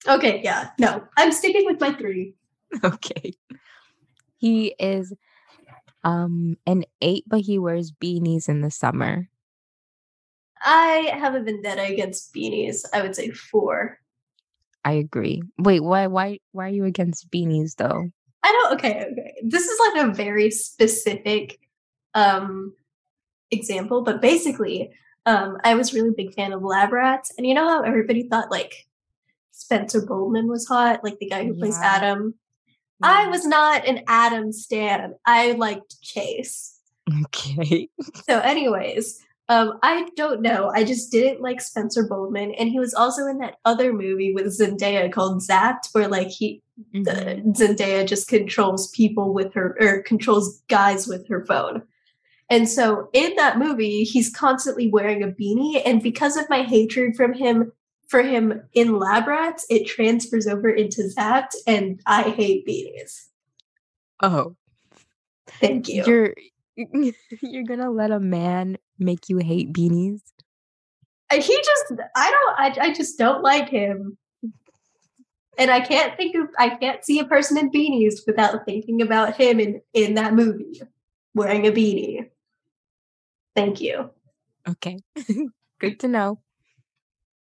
Okay, 0.08 0.40
yeah, 0.42 0.70
no. 0.80 1.04
I'm 1.16 1.30
sticking 1.30 1.64
with 1.64 1.80
my 1.80 1.92
three. 1.92 2.34
okay. 2.84 3.34
He 4.36 4.74
is 4.78 5.12
um 6.04 6.56
an 6.66 6.84
eight, 7.00 7.24
but 7.26 7.40
he 7.40 7.58
wears 7.58 7.92
beanies 7.92 8.48
in 8.48 8.60
the 8.60 8.70
summer. 8.70 9.28
I 10.64 11.12
have 11.14 11.34
a 11.34 11.42
vendetta 11.42 11.82
against 11.82 12.34
beanies. 12.34 12.84
I 12.92 13.02
would 13.02 13.16
say 13.16 13.30
four. 13.30 14.01
I 14.84 14.92
agree. 14.92 15.42
Wait, 15.58 15.80
why 15.80 16.06
why 16.06 16.38
why 16.52 16.66
are 16.66 16.70
you 16.70 16.84
against 16.84 17.30
beanies 17.30 17.76
though? 17.76 18.10
I 18.42 18.52
don't 18.52 18.74
okay, 18.74 19.06
okay. 19.12 19.34
This 19.44 19.64
is 19.64 19.78
like 19.80 20.04
a 20.06 20.12
very 20.12 20.50
specific 20.50 21.58
um 22.14 22.74
example, 23.50 24.02
but 24.02 24.20
basically, 24.20 24.90
um, 25.26 25.58
I 25.62 25.74
was 25.74 25.94
really 25.94 26.10
big 26.16 26.34
fan 26.34 26.52
of 26.52 26.62
lab 26.62 26.92
rats, 26.92 27.32
and 27.36 27.46
you 27.46 27.54
know 27.54 27.68
how 27.68 27.82
everybody 27.82 28.28
thought 28.28 28.50
like 28.50 28.86
Spencer 29.52 30.04
Boldman 30.04 30.48
was 30.48 30.66
hot, 30.66 31.04
like 31.04 31.18
the 31.18 31.28
guy 31.28 31.44
who 31.44 31.54
plays 31.54 31.78
Yeah. 31.80 31.96
Adam. 31.96 32.34
I 33.04 33.26
was 33.26 33.44
not 33.44 33.84
an 33.84 34.04
Adam 34.06 34.52
stan. 34.52 35.14
I 35.26 35.52
liked 35.52 36.00
Chase. 36.02 36.78
okay. 37.24 37.88
So, 38.28 38.38
anyways, 38.38 39.20
um, 39.48 39.78
I 39.82 40.08
don't 40.16 40.40
know. 40.40 40.70
I 40.74 40.84
just 40.84 41.10
didn't 41.10 41.42
like 41.42 41.60
Spencer 41.60 42.06
Boldman, 42.06 42.52
and 42.54 42.70
he 42.70 42.78
was 42.78 42.94
also 42.94 43.26
in 43.26 43.38
that 43.38 43.56
other 43.64 43.92
movie 43.92 44.32
with 44.32 44.46
Zendaya 44.46 45.12
called 45.12 45.42
Zapped, 45.42 45.88
where 45.92 46.08
like 46.08 46.28
he 46.28 46.62
uh, 46.94 47.40
Zendaya 47.52 48.06
just 48.06 48.28
controls 48.28 48.90
people 48.90 49.34
with 49.34 49.52
her 49.54 49.76
or 49.80 50.02
controls 50.02 50.62
guys 50.68 51.06
with 51.06 51.28
her 51.28 51.44
phone. 51.44 51.82
And 52.50 52.68
so 52.68 53.08
in 53.12 53.34
that 53.36 53.58
movie, 53.58 54.04
he's 54.04 54.30
constantly 54.30 54.88
wearing 54.88 55.22
a 55.22 55.28
beanie, 55.28 55.82
and 55.84 56.02
because 56.02 56.36
of 56.36 56.48
my 56.48 56.62
hatred 56.62 57.16
from 57.16 57.32
him 57.32 57.72
for 58.08 58.22
him 58.22 58.62
in 58.74 58.98
Lab 58.98 59.26
Rats, 59.26 59.66
it 59.70 59.86
transfers 59.86 60.46
over 60.46 60.68
into 60.68 61.08
Zapped, 61.16 61.56
and 61.66 62.00
I 62.06 62.30
hate 62.30 62.66
beanies. 62.66 63.26
Oh, 64.22 64.54
Thank 65.46 65.88
you. 65.88 66.04
you're 66.06 66.34
You're 67.42 67.64
gonna 67.64 67.90
let 67.90 68.10
a 68.10 68.20
man 68.20 68.78
make 68.98 69.28
you 69.28 69.38
hate 69.38 69.72
beanies? 69.72 70.20
And 71.30 71.42
he 71.42 71.56
just 71.56 72.00
I 72.16 72.30
don't 72.30 72.82
I 72.82 72.86
I 72.88 72.92
just 72.92 73.18
don't 73.18 73.42
like 73.42 73.68
him. 73.68 74.16
And 75.58 75.70
I 75.70 75.80
can't 75.80 76.16
think 76.16 76.34
of 76.34 76.48
I 76.58 76.70
can't 76.70 77.04
see 77.04 77.18
a 77.18 77.24
person 77.24 77.58
in 77.58 77.70
beanies 77.70 78.26
without 78.26 78.64
thinking 78.64 79.02
about 79.02 79.36
him 79.36 79.60
in 79.60 79.80
in 79.92 80.14
that 80.14 80.34
movie 80.34 80.82
wearing 81.34 81.66
a 81.66 81.72
beanie. 81.72 82.30
Thank 83.54 83.80
you. 83.80 84.10
Okay. 84.68 84.98
Good 85.80 86.00
to 86.00 86.08
know. 86.08 86.38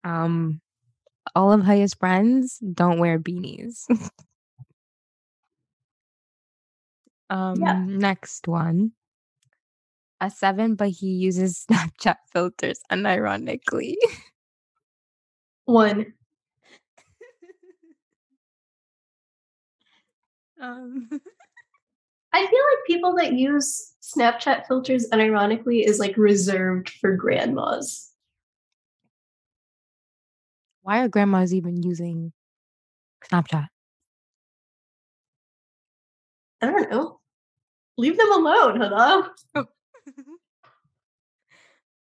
Um 0.05 0.61
all 1.37 1.53
of 1.53 1.63
Haya's 1.63 1.95
friends 1.95 2.59
don't 2.59 2.99
wear 2.99 3.19
beanies. 3.19 3.85
um 7.31 7.61
Yeah. 7.61 7.85
next 7.87 8.49
one. 8.49 8.93
A 10.23 10.31
7 10.31 10.77
but 10.77 10.91
he 10.91 11.09
uses 11.09 11.67
Snapchat 11.71 12.17
filters 12.33 12.81
unironically. 12.91 13.97
One. 15.65 16.07
um 20.61 21.09
I 22.33 22.41
feel 22.47 22.49
like 22.49 22.87
people 22.87 23.17
that 23.17 23.33
use 23.35 23.95
Snapchat 24.01 24.67
filters 24.69 25.09
unironically 25.13 25.85
is 25.85 25.99
like 25.99 26.17
reserved 26.17 26.89
for 26.89 27.17
grandmas. 27.17 28.13
why 30.83 31.03
are 31.03 31.09
grandmas 31.09 31.55
even 31.55 31.83
using 31.83 32.33
Snapchat? 33.25 33.69
I 36.61 36.67
don't 36.67 36.91
know. 36.91 37.21
Leave 37.99 38.17
them 38.17 38.33
alone, 38.33 38.81
hello? 38.81 39.25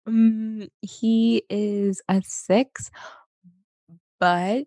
Um, 0.06 0.68
he 0.80 1.44
is 1.48 2.02
a 2.08 2.22
6 2.24 2.90
but 4.22 4.66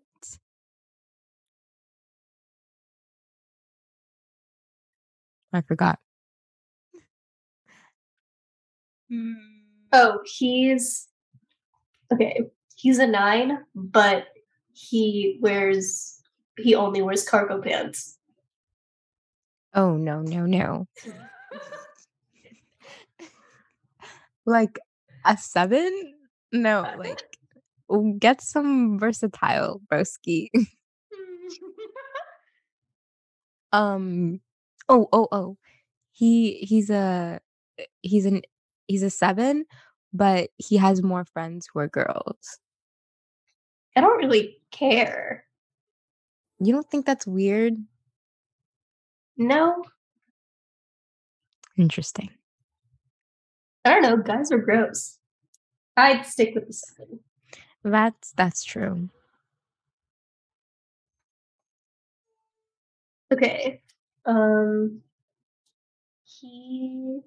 I 5.50 5.62
forgot. 5.62 5.98
Mm. 9.10 9.34
Oh, 9.94 10.18
he's 10.26 11.08
okay. 12.12 12.42
He's 12.74 12.98
a 12.98 13.06
nine, 13.06 13.60
but 13.74 14.26
he 14.74 15.38
wears 15.40 16.20
he 16.58 16.74
only 16.74 17.00
wears 17.00 17.26
cargo 17.26 17.62
pants. 17.62 18.18
Oh 19.72 19.96
no, 19.96 20.20
no, 20.20 20.44
no. 20.44 20.86
Like 24.48 24.78
a 25.26 25.36
7? 25.36 26.14
No, 26.52 26.86
like 26.98 27.22
get 28.18 28.40
some 28.40 28.98
versatile, 28.98 29.80
broski. 29.92 30.48
Um, 33.72 34.40
oh, 34.88 35.08
oh, 35.12 35.28
oh. 35.32 35.58
He 36.12 36.54
he's 36.60 36.88
a 36.88 37.40
he's 38.00 38.24
an 38.24 38.40
he's 38.86 39.02
a 39.02 39.10
7, 39.10 39.66
but 40.14 40.48
he 40.56 40.78
has 40.78 41.02
more 41.02 41.26
friends 41.26 41.68
who 41.70 41.80
are 41.80 41.88
girls. 41.88 42.58
I 43.94 44.00
don't 44.00 44.16
really 44.16 44.56
care. 44.70 45.44
You 46.58 46.72
don't 46.72 46.88
think 46.88 47.04
that's 47.04 47.26
weird? 47.26 47.74
No, 49.36 49.84
Interesting. 51.76 52.30
I 53.86 53.90
don't 53.90 54.02
know. 54.02 54.16
Guys 54.16 54.50
are 54.50 54.58
gross. 54.58 55.18
I'd 55.96 56.26
stick 56.26 56.54
with 56.54 56.66
the 56.66 56.72
seven. 56.72 57.20
That's 57.84 58.32
that's 58.32 58.64
true. 58.64 59.08
Okay. 63.32 63.80
Um 64.24 65.02
he 66.24 67.20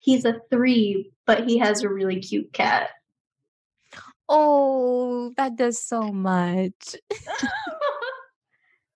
he's 0.00 0.24
a 0.26 0.40
three, 0.50 1.10
but 1.26 1.48
he 1.48 1.58
has 1.58 1.82
a 1.82 1.88
really 1.88 2.20
cute 2.20 2.52
cat. 2.52 2.90
Oh, 4.28 5.32
that 5.38 5.56
does 5.56 5.80
so 5.80 6.12
much. 6.12 6.94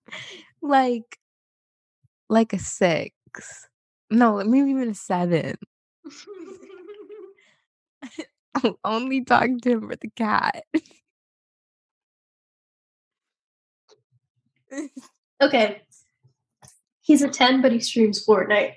Like 0.63 1.19
like 2.29 2.53
a 2.53 2.59
6. 2.59 3.69
No, 4.13 4.45
maybe 4.45 4.71
even 4.71 4.91
a 4.91 4.95
7. 4.95 5.57
I'll 8.55 8.79
only 8.85 9.25
talk 9.25 9.49
to 9.63 9.71
him 9.71 9.89
for 9.89 9.97
the 9.97 10.11
cat. 10.11 10.65
okay. 15.43 15.83
He's 17.01 17.23
a 17.23 17.29
10, 17.29 17.63
but 17.63 17.73
he 17.73 17.81
streams 17.81 18.25
Fortnite. 18.25 18.75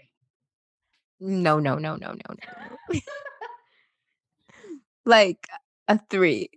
No, 1.20 1.60
no, 1.60 1.78
no, 1.78 1.98
no, 1.98 2.14
no, 2.14 2.18
no. 2.30 3.00
Like 5.06 5.48
a 5.88 6.00
3. 6.10 6.50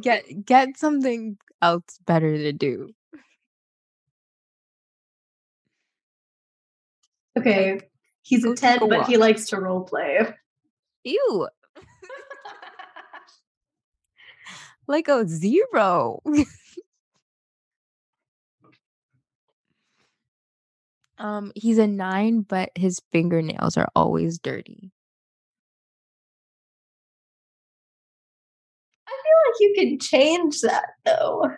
Get 0.00 0.46
get 0.46 0.78
something 0.78 1.36
else 1.60 1.98
better 2.06 2.38
to 2.38 2.52
do. 2.52 2.94
Okay. 7.38 7.80
He's 8.22 8.44
a 8.44 8.54
10, 8.54 8.88
but 8.88 9.06
he 9.06 9.16
likes 9.16 9.46
to 9.46 9.60
role 9.60 9.82
play. 9.82 10.20
Ew, 11.04 11.48
like 14.86 15.08
a 15.08 15.26
0. 15.26 16.20
Um, 21.16 21.52
he's 21.54 21.78
a 21.78 21.86
9, 21.86 22.40
but 22.42 22.70
his 22.74 23.00
fingernails 23.12 23.76
are 23.76 23.88
always 23.94 24.38
dirty. 24.38 24.90
I 29.06 29.22
feel 29.22 29.32
like 29.46 29.60
you 29.60 29.74
can 29.78 29.98
change 30.00 30.60
that 30.62 30.86
though. 31.04 31.50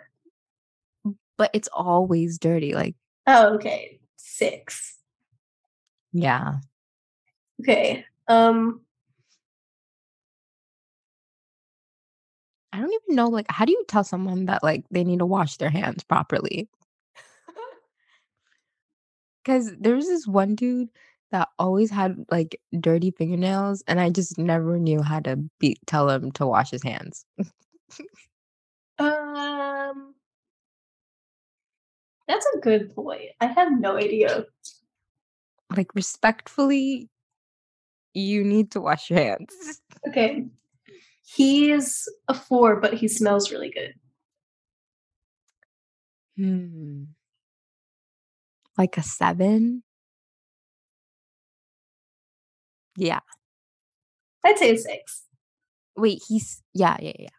But 1.37 1.51
it's 1.53 1.69
always 1.73 2.37
dirty, 2.37 2.73
like 2.73 2.95
Oh, 3.25 3.55
okay. 3.55 3.99
Six. 4.15 4.99
Yeah. 6.17 6.59
Okay. 7.61 8.05
Um 8.27 8.81
I 12.73 12.79
don't 12.79 12.91
even 12.93 13.15
know, 13.15 13.27
like, 13.29 13.45
how 13.49 13.65
do 13.65 13.71
you 13.71 13.83
tell 13.87 14.03
someone 14.03 14.45
that, 14.45 14.63
like, 14.63 14.85
they 14.91 15.03
need 15.03 15.19
to 15.19 15.25
wash 15.25 15.57
their 15.57 15.69
hands 15.69 16.03
properly? 16.03 16.69
Because 19.43 19.73
there's 19.79 20.05
this 20.07 20.27
one 20.27 20.55
dude 20.55 20.89
that 21.31 21.49
always 21.59 21.89
had, 21.91 22.25
like, 22.31 22.59
dirty 22.79 23.11
fingernails, 23.11 23.83
and 23.87 23.99
I 23.99 24.09
just 24.09 24.37
never 24.37 24.77
knew 24.79 25.01
how 25.01 25.19
to 25.21 25.37
be 25.59 25.77
tell 25.85 26.09
him 26.09 26.31
to 26.33 26.47
wash 26.47 26.71
his 26.71 26.83
hands. 26.83 27.25
um 28.99 30.13
That's 32.27 32.45
a 32.55 32.59
good 32.59 32.93
point. 32.95 33.31
I 33.41 33.47
have 33.47 33.79
no 33.79 33.97
idea. 33.97 34.45
Like, 35.75 35.93
respectfully, 35.95 37.09
you 38.13 38.43
need 38.43 38.71
to 38.71 38.81
wash 38.81 39.09
your 39.09 39.19
hands. 39.19 39.81
Okay. 40.07 40.45
He's 41.25 42.07
a 42.29 42.33
4, 42.33 42.79
but 42.79 42.93
he 42.93 43.09
smells 43.09 43.51
really 43.51 43.69
good. 43.69 43.93
Hmm. 46.37 47.03
Like 48.77 48.97
a 48.97 49.03
7? 49.03 49.83
Yeah. 52.95 53.19
I'd 54.45 54.57
say 54.57 54.71
a 54.71 54.77
6. 54.77 55.23
Wait, 55.97 56.21
he's 56.27 56.63
yeah, 56.73 56.95
yeah, 57.01 57.13
yeah. 57.19 57.29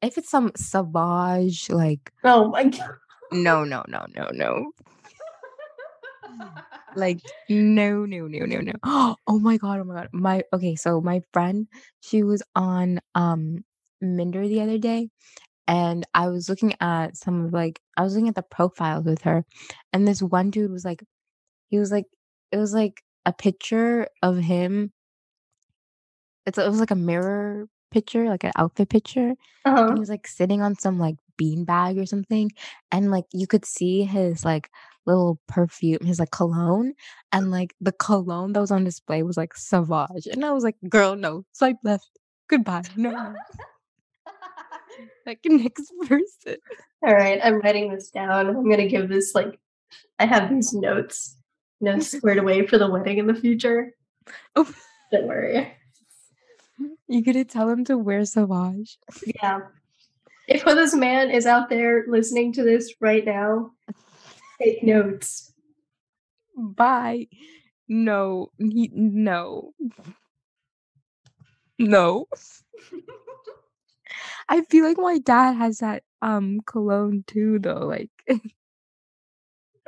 If 0.00 0.16
it's 0.16 0.30
some 0.30 0.52
savage, 0.56 1.68
like, 1.68 2.12
Oh 2.24 2.48
my 2.48 2.64
god. 2.64 2.94
no, 3.32 3.64
no, 3.64 3.84
no, 3.88 4.06
no, 4.14 4.28
no. 4.32 4.72
Like, 6.94 7.20
no, 7.48 8.04
no, 8.04 8.26
no, 8.26 8.44
no, 8.46 8.60
no. 8.60 8.72
Oh 9.26 9.38
my 9.38 9.56
god, 9.58 9.80
oh 9.80 9.84
my 9.84 9.94
god. 9.94 10.08
My 10.12 10.42
okay, 10.52 10.74
so 10.76 11.00
my 11.00 11.22
friend, 11.32 11.68
she 12.00 12.22
was 12.22 12.42
on 12.56 13.00
um 13.14 13.64
Minder 14.00 14.46
the 14.48 14.60
other 14.62 14.78
day, 14.78 15.10
and 15.68 16.06
I 16.14 16.28
was 16.28 16.48
looking 16.48 16.74
at 16.80 17.16
some 17.16 17.46
of 17.46 17.52
like 17.52 17.80
I 17.96 18.02
was 18.02 18.14
looking 18.14 18.28
at 18.28 18.34
the 18.36 18.42
profiles 18.42 19.04
with 19.06 19.22
her, 19.22 19.44
and 19.92 20.06
this 20.08 20.22
one 20.22 20.50
dude 20.50 20.72
was 20.72 20.84
like, 20.84 21.04
he 21.70 21.78
was 21.78 21.92
like, 21.92 22.06
it 22.52 22.58
was 22.58 22.74
like 22.74 23.02
a 23.26 23.32
picture 23.32 24.08
of 24.22 24.38
him. 24.38 24.92
It's 26.46 26.58
it 26.58 26.68
was 26.68 26.80
like 26.80 26.90
a 26.90 26.96
mirror 26.96 27.66
picture, 27.90 28.28
like 28.28 28.44
an 28.44 28.52
outfit 28.56 28.88
picture, 28.88 29.28
and 29.30 29.36
Uh-huh. 29.64 29.94
he 29.94 30.00
was, 30.00 30.08
like, 30.10 30.26
sitting 30.26 30.62
on 30.62 30.76
some, 30.78 30.98
like, 30.98 31.16
bean 31.36 31.64
bag 31.64 31.98
or 31.98 32.06
something, 32.06 32.50
and, 32.92 33.10
like, 33.10 33.24
you 33.32 33.46
could 33.46 33.64
see 33.64 34.04
his, 34.04 34.44
like, 34.44 34.70
little 35.06 35.40
perfume, 35.48 35.98
his, 36.04 36.18
like, 36.20 36.30
cologne, 36.30 36.92
and, 37.32 37.50
like, 37.50 37.74
the 37.80 37.92
cologne 37.92 38.52
that 38.52 38.60
was 38.60 38.70
on 38.70 38.84
display 38.84 39.22
was, 39.22 39.36
like, 39.36 39.54
Sauvage, 39.56 40.26
and 40.26 40.44
I 40.44 40.52
was 40.52 40.64
like, 40.64 40.76
"Girl, 40.88 41.16
no, 41.16 41.44
swipe 41.52 41.78
left. 41.84 42.08
Goodbye. 42.48 42.82
No, 42.96 43.10
no." 43.10 43.34
Like, 45.26 45.40
next 45.44 45.92
person. 46.06 46.56
Alright, 47.06 47.40
I'm 47.42 47.60
writing 47.60 47.92
this 47.92 48.10
down. 48.10 48.48
I'm 48.48 48.68
gonna 48.68 48.88
give 48.88 49.08
this, 49.08 49.34
like 49.34 49.58
I 50.18 50.26
have 50.26 50.50
these 50.50 50.72
notes, 50.74 51.36
you 51.80 51.86
know, 51.86 51.98
squared 52.00 52.38
away 52.38 52.66
for 52.66 52.78
the 52.78 52.88
wedding 52.90 53.18
in 53.18 53.26
the 53.26 53.34
future. 53.34 53.94
Oh. 54.56 54.70
Don't 55.12 55.26
worry. 55.26 55.72
You 57.10 57.22
gonna 57.24 57.44
tell 57.44 57.68
him 57.68 57.84
to 57.86 57.98
wear 57.98 58.24
Sauvage? 58.24 58.96
Yeah. 59.42 59.62
If 60.46 60.64
this 60.64 60.94
man 60.94 61.28
is 61.32 61.44
out 61.44 61.68
there 61.68 62.04
listening 62.06 62.52
to 62.52 62.62
this 62.62 62.94
right 63.00 63.24
now, 63.24 63.72
take 64.62 64.84
notes. 64.84 65.52
Bye. 66.56 67.26
No, 67.88 68.52
he 68.58 68.92
no. 68.94 69.74
No. 71.80 72.28
I 74.48 74.60
feel 74.62 74.84
like 74.84 74.98
my 74.98 75.18
dad 75.18 75.54
has 75.54 75.78
that, 75.78 76.04
um, 76.22 76.60
cologne 76.64 77.24
too, 77.26 77.58
though, 77.58 77.86
like 77.86 78.10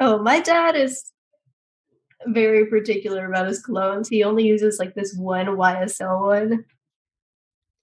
Oh, 0.01 0.19
my 0.19 0.41
dad 0.41 0.75
is 0.75 1.13
very 2.27 2.67
particular 2.67 3.27
about 3.27 3.47
his 3.47 3.65
colognes. 3.65 4.09
He 4.09 4.25
only 4.25 4.45
uses, 4.45 4.81
like, 4.81 4.95
this 4.95 5.15
one 5.17 5.47
YSL 5.47 6.21
one. 6.21 6.65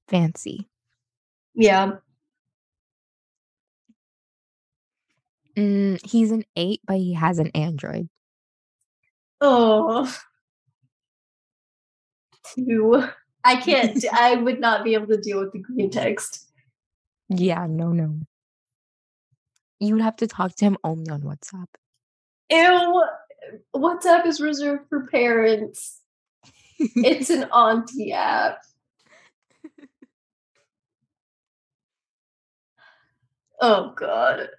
Fancy. 0.09 0.67
Yeah. 1.53 1.93
Mm, 5.55 6.05
he's 6.05 6.31
an 6.31 6.43
8, 6.55 6.81
but 6.85 6.97
he 6.97 7.13
has 7.13 7.37
an 7.37 7.51
Android. 7.53 8.09
Oh. 9.41 10.11
2. 12.55 13.03
I 13.43 13.55
can't 13.55 14.03
I 14.11 14.35
would 14.35 14.59
not 14.59 14.83
be 14.83 14.95
able 14.95 15.07
to 15.07 15.17
deal 15.17 15.39
with 15.39 15.53
the 15.53 15.59
green 15.59 15.89
text. 15.89 16.47
Yeah, 17.29 17.67
no, 17.69 17.91
no. 17.91 18.19
You 19.79 19.93
would 19.93 20.03
have 20.03 20.17
to 20.17 20.27
talk 20.27 20.55
to 20.55 20.65
him 20.65 20.77
only 20.83 21.09
on 21.09 21.21
WhatsApp. 21.21 21.67
Ew. 22.49 23.03
WhatsApp 23.75 24.25
is 24.25 24.41
reserved 24.41 24.89
for 24.89 25.07
parents. 25.07 26.01
It's 26.79 27.29
an 27.29 27.43
auntie 27.51 28.13
app. 28.13 28.59
Oh 33.61 33.93
god. 33.95 34.49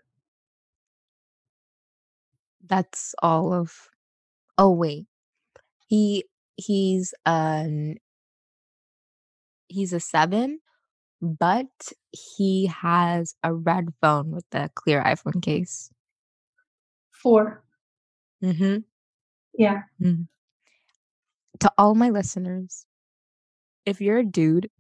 That's 2.67 3.15
all 3.23 3.53
of 3.53 3.89
oh, 4.59 4.71
wait. 4.71 5.07
He 5.89 6.25
he's 6.57 7.15
an 7.27 7.99
he's 9.69 9.93
a 9.93 10.01
7, 10.01 10.61
but 11.23 11.93
he 12.13 12.67
has 12.67 13.35
a 13.45 13.55
red 13.55 13.89
phone 14.01 14.33
with 14.33 14.47
a 14.53 14.71
clear 14.75 15.03
iPhone 15.03 15.43
case. 15.43 15.91
4. 17.13 17.63
Mhm. 18.43 18.85
Yeah. 19.55 19.85
Mhm. 20.01 20.29
To 21.61 21.71
all 21.77 21.95
my 21.95 22.11
listeners, 22.11 22.87
if 23.87 24.01
you're 24.01 24.19
a 24.19 24.25
dude 24.25 24.71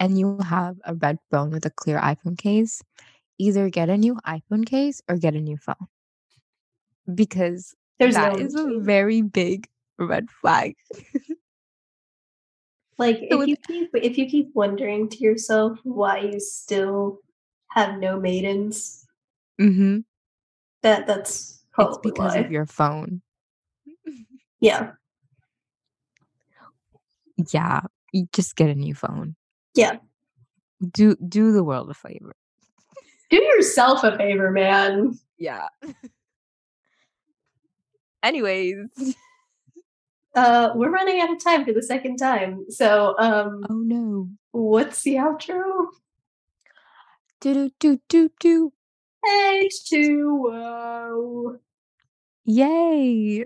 and 0.00 0.18
you 0.18 0.38
have 0.38 0.78
a 0.84 0.94
red 0.94 1.18
phone 1.30 1.50
with 1.50 1.66
a 1.66 1.70
clear 1.70 1.98
iPhone 2.00 2.38
case, 2.38 2.82
either 3.38 3.68
get 3.70 3.88
a 3.88 3.96
new 3.96 4.16
iPhone 4.26 4.64
case 4.66 5.02
or 5.08 5.16
get 5.16 5.34
a 5.34 5.40
new 5.40 5.56
phone. 5.56 5.74
Because 7.12 7.74
There's 7.98 8.14
that 8.14 8.38
in 8.40 8.46
is 8.46 8.54
a 8.54 8.80
very 8.80 9.22
big 9.22 9.68
red 9.98 10.30
flag. 10.30 10.74
Like, 12.98 13.26
So 13.30 13.42
if 13.42 13.48
you 13.48 13.56
keep 13.66 13.90
if 13.94 14.16
you 14.16 14.24
keep 14.26 14.54
wondering 14.54 15.10
to 15.10 15.18
yourself 15.18 15.78
why 15.84 16.20
you 16.20 16.40
still 16.40 17.20
have 17.68 17.98
no 17.98 18.18
maidens, 18.18 19.06
Mhm. 19.60 20.04
that 20.80 21.06
that's 21.06 21.62
It's 21.78 21.98
because 21.98 22.34
why. 22.34 22.40
of 22.40 22.50
your 22.50 22.64
phone. 22.64 23.20
Yeah. 24.60 24.92
Yeah, 27.52 27.82
you 28.14 28.28
just 28.32 28.56
get 28.56 28.70
a 28.70 28.74
new 28.74 28.94
phone. 28.94 29.36
Yeah. 29.74 29.98
Do 30.80 31.16
do 31.16 31.52
the 31.52 31.62
world 31.62 31.90
a 31.90 31.94
favor. 31.94 32.34
Do 33.30 33.42
yourself 33.42 34.04
a 34.04 34.16
favor, 34.16 34.50
man. 34.50 35.18
Yeah. 35.38 35.68
Anyways. 38.22 38.76
Uh, 40.34 40.70
we're 40.74 40.90
running 40.90 41.20
out 41.20 41.32
of 41.32 41.42
time 41.42 41.64
for 41.64 41.72
the 41.72 41.82
second 41.82 42.16
time. 42.18 42.66
So, 42.68 43.14
um, 43.18 43.64
Oh, 43.70 43.74
no. 43.78 44.28
what's 44.52 45.02
the 45.02 45.14
outro? 45.14 45.86
Do 47.40 47.54
do 47.54 47.70
do 47.80 48.00
do 48.08 48.30
do. 48.40 48.72
H2O. 49.26 51.56
Yay. 52.44 53.44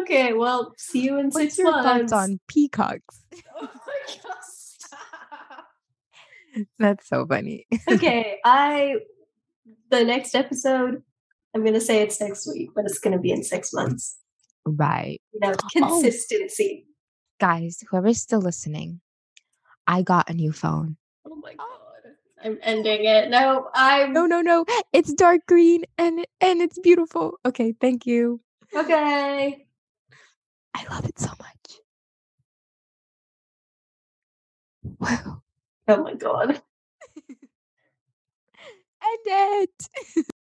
Okay, 0.00 0.32
well, 0.32 0.72
see 0.78 1.02
you 1.04 1.18
in 1.18 1.30
six 1.30 1.34
What's 1.34 1.56
6 1.56 1.58
your 1.58 1.82
thoughts 1.82 2.12
on 2.12 2.40
peacocks? 2.48 3.22
Oh 3.60 3.62
my 3.62 3.68
stop. 4.06 4.38
That's 6.78 7.08
so 7.08 7.26
funny. 7.26 7.66
Okay, 7.90 8.38
I 8.44 8.96
the 9.90 10.04
next 10.04 10.34
episode, 10.34 11.02
I'm 11.54 11.64
gonna 11.64 11.80
say 11.80 12.02
it's 12.02 12.20
next 12.20 12.46
week, 12.52 12.70
but 12.74 12.84
it's 12.84 12.98
gonna 12.98 13.18
be 13.18 13.30
in 13.32 13.42
6 13.42 13.72
months. 13.72 14.18
Right. 14.66 15.20
You 15.32 15.40
know, 15.40 15.52
Oh. 15.76 16.00
consistency. 16.00 16.86
Guys, 17.40 17.82
whoever's 17.90 18.18
still 18.20 18.40
listening, 18.40 19.00
I 19.86 20.02
got 20.02 20.30
a 20.30 20.34
new 20.34 20.52
phone. 20.52 20.96
Oh 21.26 21.36
my 21.36 21.54
god. 21.54 21.68
I'm 22.44 22.58
ending 22.62 23.04
it. 23.04 23.30
No, 23.30 23.68
I'm 23.74 24.12
No, 24.12 24.26
no, 24.26 24.40
no. 24.40 24.64
It's 24.92 25.12
dark 25.14 25.42
green 25.46 25.84
and 25.98 26.26
and 26.40 26.60
it's 26.60 26.78
beautiful. 26.78 27.38
Okay, 27.46 27.74
thank 27.80 28.04
you. 28.06 28.40
okay. 28.74 29.66
I 30.74 30.84
love 30.90 31.04
it 31.04 31.18
so 31.18 31.28
much. 31.38 31.80
Wow. 34.98 35.42
Oh 35.88 36.02
my 36.02 36.14
god. 36.14 36.50
End 39.02 39.26
it. 39.26 39.88